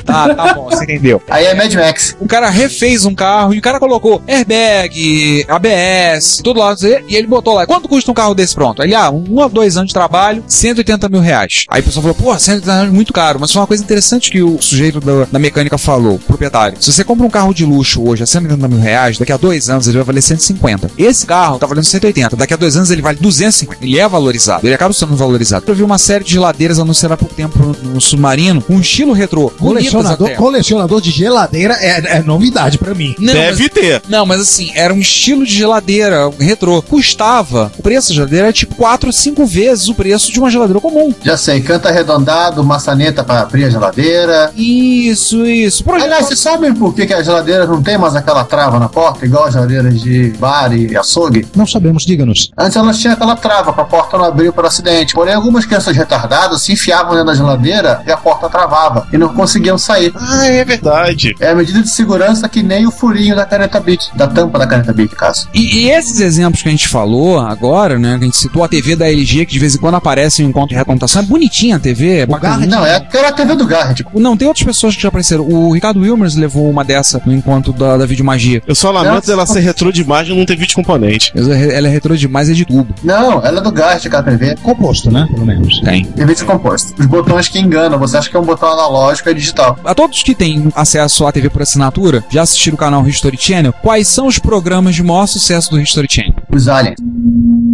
Tá, 0.05 0.33
tá 0.33 0.53
bom, 0.53 0.69
você 0.69 0.83
entendeu. 0.83 1.21
Aí 1.29 1.45
é 1.45 1.53
Mad 1.53 1.73
Max. 1.73 2.15
O 2.19 2.27
cara 2.27 2.49
refez 2.49 3.05
um 3.05 3.13
carro 3.13 3.53
e 3.53 3.59
o 3.59 3.61
cara 3.61 3.79
colocou 3.79 4.21
airbag, 4.27 5.45
ABS, 5.47 6.41
tudo 6.43 6.59
lá, 6.59 6.75
e 7.07 7.15
ele 7.15 7.27
botou 7.27 7.53
lá. 7.53 7.65
Quanto 7.65 7.87
custa 7.87 8.11
um 8.11 8.13
carro 8.13 8.33
desse 8.33 8.55
pronto? 8.55 8.81
Ele, 8.81 8.95
ah, 8.95 9.09
um 9.09 9.41
a 9.41 9.47
dois 9.47 9.77
anos 9.77 9.89
de 9.89 9.93
trabalho, 9.93 10.43
180 10.47 11.09
mil 11.09 11.21
reais. 11.21 11.65
Aí 11.67 11.81
o 11.81 11.83
pessoal 11.83 12.01
falou, 12.03 12.15
pô, 12.15 12.37
180 12.37 12.81
mil 12.83 12.91
é 12.91 12.93
muito 12.93 13.13
caro. 13.13 13.39
Mas 13.39 13.51
foi 13.51 13.61
uma 13.61 13.67
coisa 13.67 13.83
interessante 13.83 14.31
que 14.31 14.41
o 14.41 14.61
sujeito 14.61 14.99
da, 14.99 15.25
da 15.25 15.39
mecânica 15.39 15.77
falou, 15.77 16.19
proprietário. 16.19 16.77
Se 16.81 16.91
você 16.91 17.03
compra 17.03 17.25
um 17.25 17.29
carro 17.29 17.53
de 17.53 17.65
luxo 17.65 18.07
hoje 18.07 18.23
a 18.23 18.25
180 18.25 18.67
mil 18.67 18.79
reais, 18.79 19.17
daqui 19.17 19.31
a 19.31 19.37
dois 19.37 19.69
anos 19.69 19.87
ele 19.87 19.97
vai 19.97 20.05
valer 20.05 20.21
150. 20.21 20.91
Esse 20.97 21.25
carro 21.25 21.59
tá 21.59 21.65
valendo 21.65 21.85
180. 21.85 22.35
Daqui 22.35 22.53
a 22.53 22.57
dois 22.57 22.75
anos 22.75 22.91
ele 22.91 23.01
vale 23.01 23.17
250. 23.19 23.83
Ele 23.83 23.99
é 23.99 24.07
valorizado. 24.07 24.65
Ele 24.65 24.73
acaba 24.73 24.93
sendo 24.93 25.15
valorizado. 25.15 25.65
Eu 25.67 25.75
vi 25.75 25.83
uma 25.83 25.97
série 25.97 26.23
de 26.23 26.31
geladeiras 26.31 26.79
anunciadas 26.79 27.15
há 27.15 27.17
pouco 27.17 27.33
tempo 27.33 27.57
no, 27.59 27.93
no 27.93 28.01
submarino, 28.01 28.63
um 28.69 28.79
estilo 28.79 29.13
retrô. 29.13 29.51
bonitas 29.59 29.90
Colecionador, 29.91 30.27
até. 30.27 30.35
colecionador 30.35 31.01
de 31.01 31.11
geladeira 31.11 31.73
é, 31.79 32.17
é 32.17 32.21
novidade 32.23 32.77
pra 32.77 32.93
mim. 32.93 33.15
Não, 33.19 33.33
mas- 33.33 33.57
Deve 33.57 33.69
ter. 33.69 34.01
Não, 34.07 34.25
mas 34.25 34.41
assim, 34.41 34.71
era 34.75 34.93
um 34.93 34.99
estilo 34.99 35.45
de 35.45 35.53
geladeira 35.53 36.29
retrô. 36.39 36.81
Custava, 36.81 37.71
o 37.77 37.81
preço 37.83 38.09
da 38.09 38.15
geladeira 38.15 38.45
era 38.47 38.53
tipo 38.53 38.75
4 38.75 39.07
ou 39.07 39.13
5 39.13 39.45
vezes 39.45 39.87
o 39.89 39.95
preço 39.95 40.31
de 40.31 40.39
uma 40.39 40.49
geladeira 40.49 40.79
comum. 40.79 41.13
Já 41.23 41.35
sei, 41.37 41.61
canto 41.61 41.87
arredondado, 41.87 42.63
maçaneta 42.63 43.23
pra 43.23 43.41
abrir 43.41 43.65
a 43.65 43.69
geladeira. 43.69 44.51
Isso, 44.55 45.45
isso. 45.45 45.83
Projeto- 45.83 46.05
Aliás, 46.05 46.25
vocês 46.27 46.39
sabem 46.39 46.73
por 46.73 46.93
que, 46.93 47.05
que 47.05 47.13
as 47.13 47.25
geladeiras 47.25 47.67
não 47.67 47.81
tem 47.81 47.97
mais 47.97 48.15
aquela 48.15 48.43
trava 48.43 48.79
na 48.79 48.87
porta, 48.89 49.25
igual 49.25 49.45
as 49.45 49.53
geladeiras 49.53 50.01
de 50.01 50.29
bar 50.39 50.73
e 50.73 50.95
açougue? 50.95 51.45
Não 51.55 51.65
sabemos, 51.67 52.03
diga-nos. 52.05 52.51
Antes 52.57 52.75
elas 52.77 52.97
tinham 52.97 53.13
aquela 53.13 53.35
trava 53.35 53.73
pra 53.73 53.83
porta 53.83 54.17
não 54.17 54.25
abrir 54.25 54.51
por 54.51 54.65
acidente. 54.65 55.13
Porém, 55.13 55.33
algumas 55.33 55.65
crianças 55.65 55.95
retardadas 55.95 56.61
se 56.61 56.71
enfiavam 56.73 57.11
dentro 57.11 57.27
da 57.27 57.33
geladeira 57.35 58.01
e 58.05 58.11
a 58.11 58.17
porta 58.17 58.49
travava. 58.49 59.07
E 59.11 59.17
não 59.17 59.29
conseguiam 59.33 59.77
sair. 59.81 60.13
Ah, 60.15 60.45
é 60.45 60.63
verdade. 60.63 61.35
É 61.39 61.49
a 61.49 61.55
medida 61.55 61.81
de 61.81 61.89
segurança 61.89 62.47
que 62.47 62.61
nem 62.61 62.85
o 62.85 62.91
furinho 62.91 63.35
da 63.35 63.45
caneta 63.45 63.79
Bic, 63.79 64.05
da 64.15 64.27
tampa 64.27 64.59
da 64.59 64.67
caneta 64.67 64.93
Bic, 64.93 65.15
caso. 65.15 65.47
E, 65.53 65.79
e 65.79 65.89
esses 65.89 66.19
exemplos 66.19 66.61
que 66.61 66.67
a 66.67 66.71
gente 66.71 66.87
falou 66.87 67.39
agora, 67.39 67.97
né? 67.97 68.17
Que 68.17 68.23
a 68.23 68.25
gente 68.25 68.37
citou 68.37 68.63
a 68.63 68.67
TV 68.67 68.95
da 68.95 69.09
LG, 69.09 69.45
que 69.45 69.53
de 69.53 69.59
vez 69.59 69.75
em 69.75 69.79
quando 69.79 69.95
aparece 69.95 70.43
em 70.43 70.47
encontro 70.47 70.69
de 70.69 70.75
recomputação. 70.75 71.21
É 71.21 71.25
bonitinha 71.25 71.75
a 71.77 71.79
TV, 71.79 72.19
é 72.19 72.25
bacana. 72.25 72.65
Não, 72.65 72.85
é 72.85 72.95
aquela 72.95 73.31
TV 73.31 73.55
do 73.55 73.65
Garrett. 73.65 74.05
Não, 74.13 74.37
tem 74.37 74.47
outras 74.47 74.65
pessoas 74.65 74.95
que 74.95 75.01
já 75.01 75.09
apareceram. 75.09 75.47
O 75.47 75.73
Ricardo 75.73 75.99
Wilmers 75.99 76.35
levou 76.35 76.69
uma 76.69 76.83
dessa 76.83 77.21
no 77.25 77.33
encontro 77.33 77.73
da, 77.73 77.97
da 77.97 78.05
videomagia. 78.05 78.61
Eu 78.67 78.75
só 78.75 78.91
lamento 78.91 79.15
Nossa. 79.15 79.31
ela 79.31 79.45
ser 79.45 79.59
retrô 79.59 79.91
demais 79.91 80.27
e 80.27 80.33
não 80.33 80.45
ter 80.45 80.55
vídeo 80.55 80.75
componente. 80.75 81.31
Ela 81.35 81.55
é 81.55 81.81
ela 81.81 81.87
é 81.87 81.91
retrô 81.91 82.15
demais, 82.15 82.49
é 82.49 82.53
de 82.53 82.65
tubo. 82.65 82.93
Não, 83.03 83.43
ela 83.45 83.59
é 83.59 83.61
do 83.61 83.71
Garrett, 83.71 84.07
aquela 84.07 84.23
TV. 84.23 84.55
Composto, 84.61 85.11
né? 85.11 85.27
Pelo 85.31 85.45
menos. 85.45 85.79
Tem. 85.81 86.05
TV 86.05 86.35
de 86.35 86.43
composto. 86.43 86.93
Os 86.99 87.05
botões 87.05 87.47
que 87.47 87.59
enganam, 87.59 87.97
você 87.97 88.17
acha 88.17 88.29
que 88.29 88.35
é 88.35 88.39
um 88.39 88.43
botão 88.43 88.71
analógico 88.71 89.29
é 89.29 89.33
digital. 89.33 89.70
A 89.83 89.93
todos 89.95 90.23
que 90.23 90.35
têm 90.35 90.71
acesso 90.75 91.25
à 91.25 91.31
TV 91.31 91.49
por 91.49 91.61
assinatura, 91.61 92.23
já 92.29 92.41
assistiram 92.41 92.75
o 92.75 92.77
canal 92.77 93.07
History 93.07 93.37
Channel, 93.37 93.73
quais 93.73 94.07
são 94.07 94.27
os 94.27 94.39
programas 94.39 94.95
de 94.95 95.03
maior 95.03 95.27
sucesso 95.27 95.71
do 95.71 95.79
History 95.79 96.07
Channel? 96.09 96.40
Os 96.53 96.67
aliens. 96.67 96.95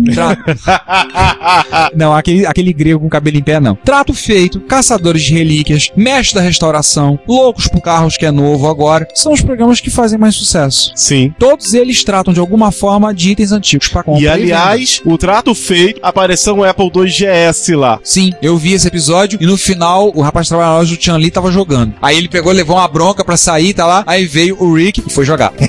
Não, 1.95 2.13
aquele, 2.15 2.45
aquele 2.45 2.71
grego 2.73 2.99
com 2.99 3.09
cabelo 3.09 3.37
em 3.37 3.43
pé, 3.43 3.59
não. 3.59 3.75
Trato 3.75 4.13
feito, 4.13 4.59
Caçadores 4.61 5.23
de 5.23 5.33
Relíquias, 5.33 5.91
Mestre 5.95 6.35
da 6.35 6.41
Restauração, 6.41 7.19
Loucos 7.27 7.67
por 7.67 7.81
Carros, 7.81 8.17
que 8.17 8.25
é 8.25 8.31
novo 8.31 8.67
agora, 8.67 9.07
são 9.13 9.33
os 9.33 9.41
programas 9.41 9.81
que 9.81 9.89
fazem 9.89 10.17
mais 10.17 10.35
sucesso. 10.35 10.91
Sim. 10.95 11.33
Todos 11.37 11.73
eles 11.73 12.03
tratam 12.03 12.33
de 12.33 12.39
alguma 12.39 12.71
forma 12.71 13.13
de 13.13 13.31
itens 13.31 13.51
antigos 13.51 13.87
para 13.87 14.03
compra. 14.03 14.21
E 14.21 14.27
aliás, 14.27 15.01
o 15.05 15.17
trato 15.17 15.53
feito 15.55 15.99
apareceu 16.03 16.55
um 16.55 16.63
Apple 16.63 16.91
II 16.93 17.05
GS 17.09 17.69
lá. 17.69 17.99
Sim, 18.03 18.31
eu 18.41 18.57
vi 18.57 18.73
esse 18.73 18.87
episódio 18.87 19.37
e 19.41 19.45
no 19.45 19.57
final 19.57 20.11
o 20.15 20.21
rapaz 20.21 20.47
que 20.47 20.49
trabalha 20.49 20.71
na 20.71 20.77
loja 20.77 20.95
do 20.95 20.97
Tian 20.97 21.17
Li 21.17 21.31
tava 21.31 21.51
jogando. 21.51 21.93
Aí 22.01 22.17
ele 22.17 22.29
pegou, 22.29 22.51
levou 22.51 22.77
uma 22.77 22.87
bronca 22.87 23.23
pra 23.23 23.37
sair, 23.37 23.73
tá 23.73 23.85
lá. 23.85 24.03
Aí 24.05 24.25
veio 24.25 24.57
o 24.59 24.73
Rick 24.73 25.03
e 25.05 25.09
foi 25.11 25.25
jogar. 25.25 25.53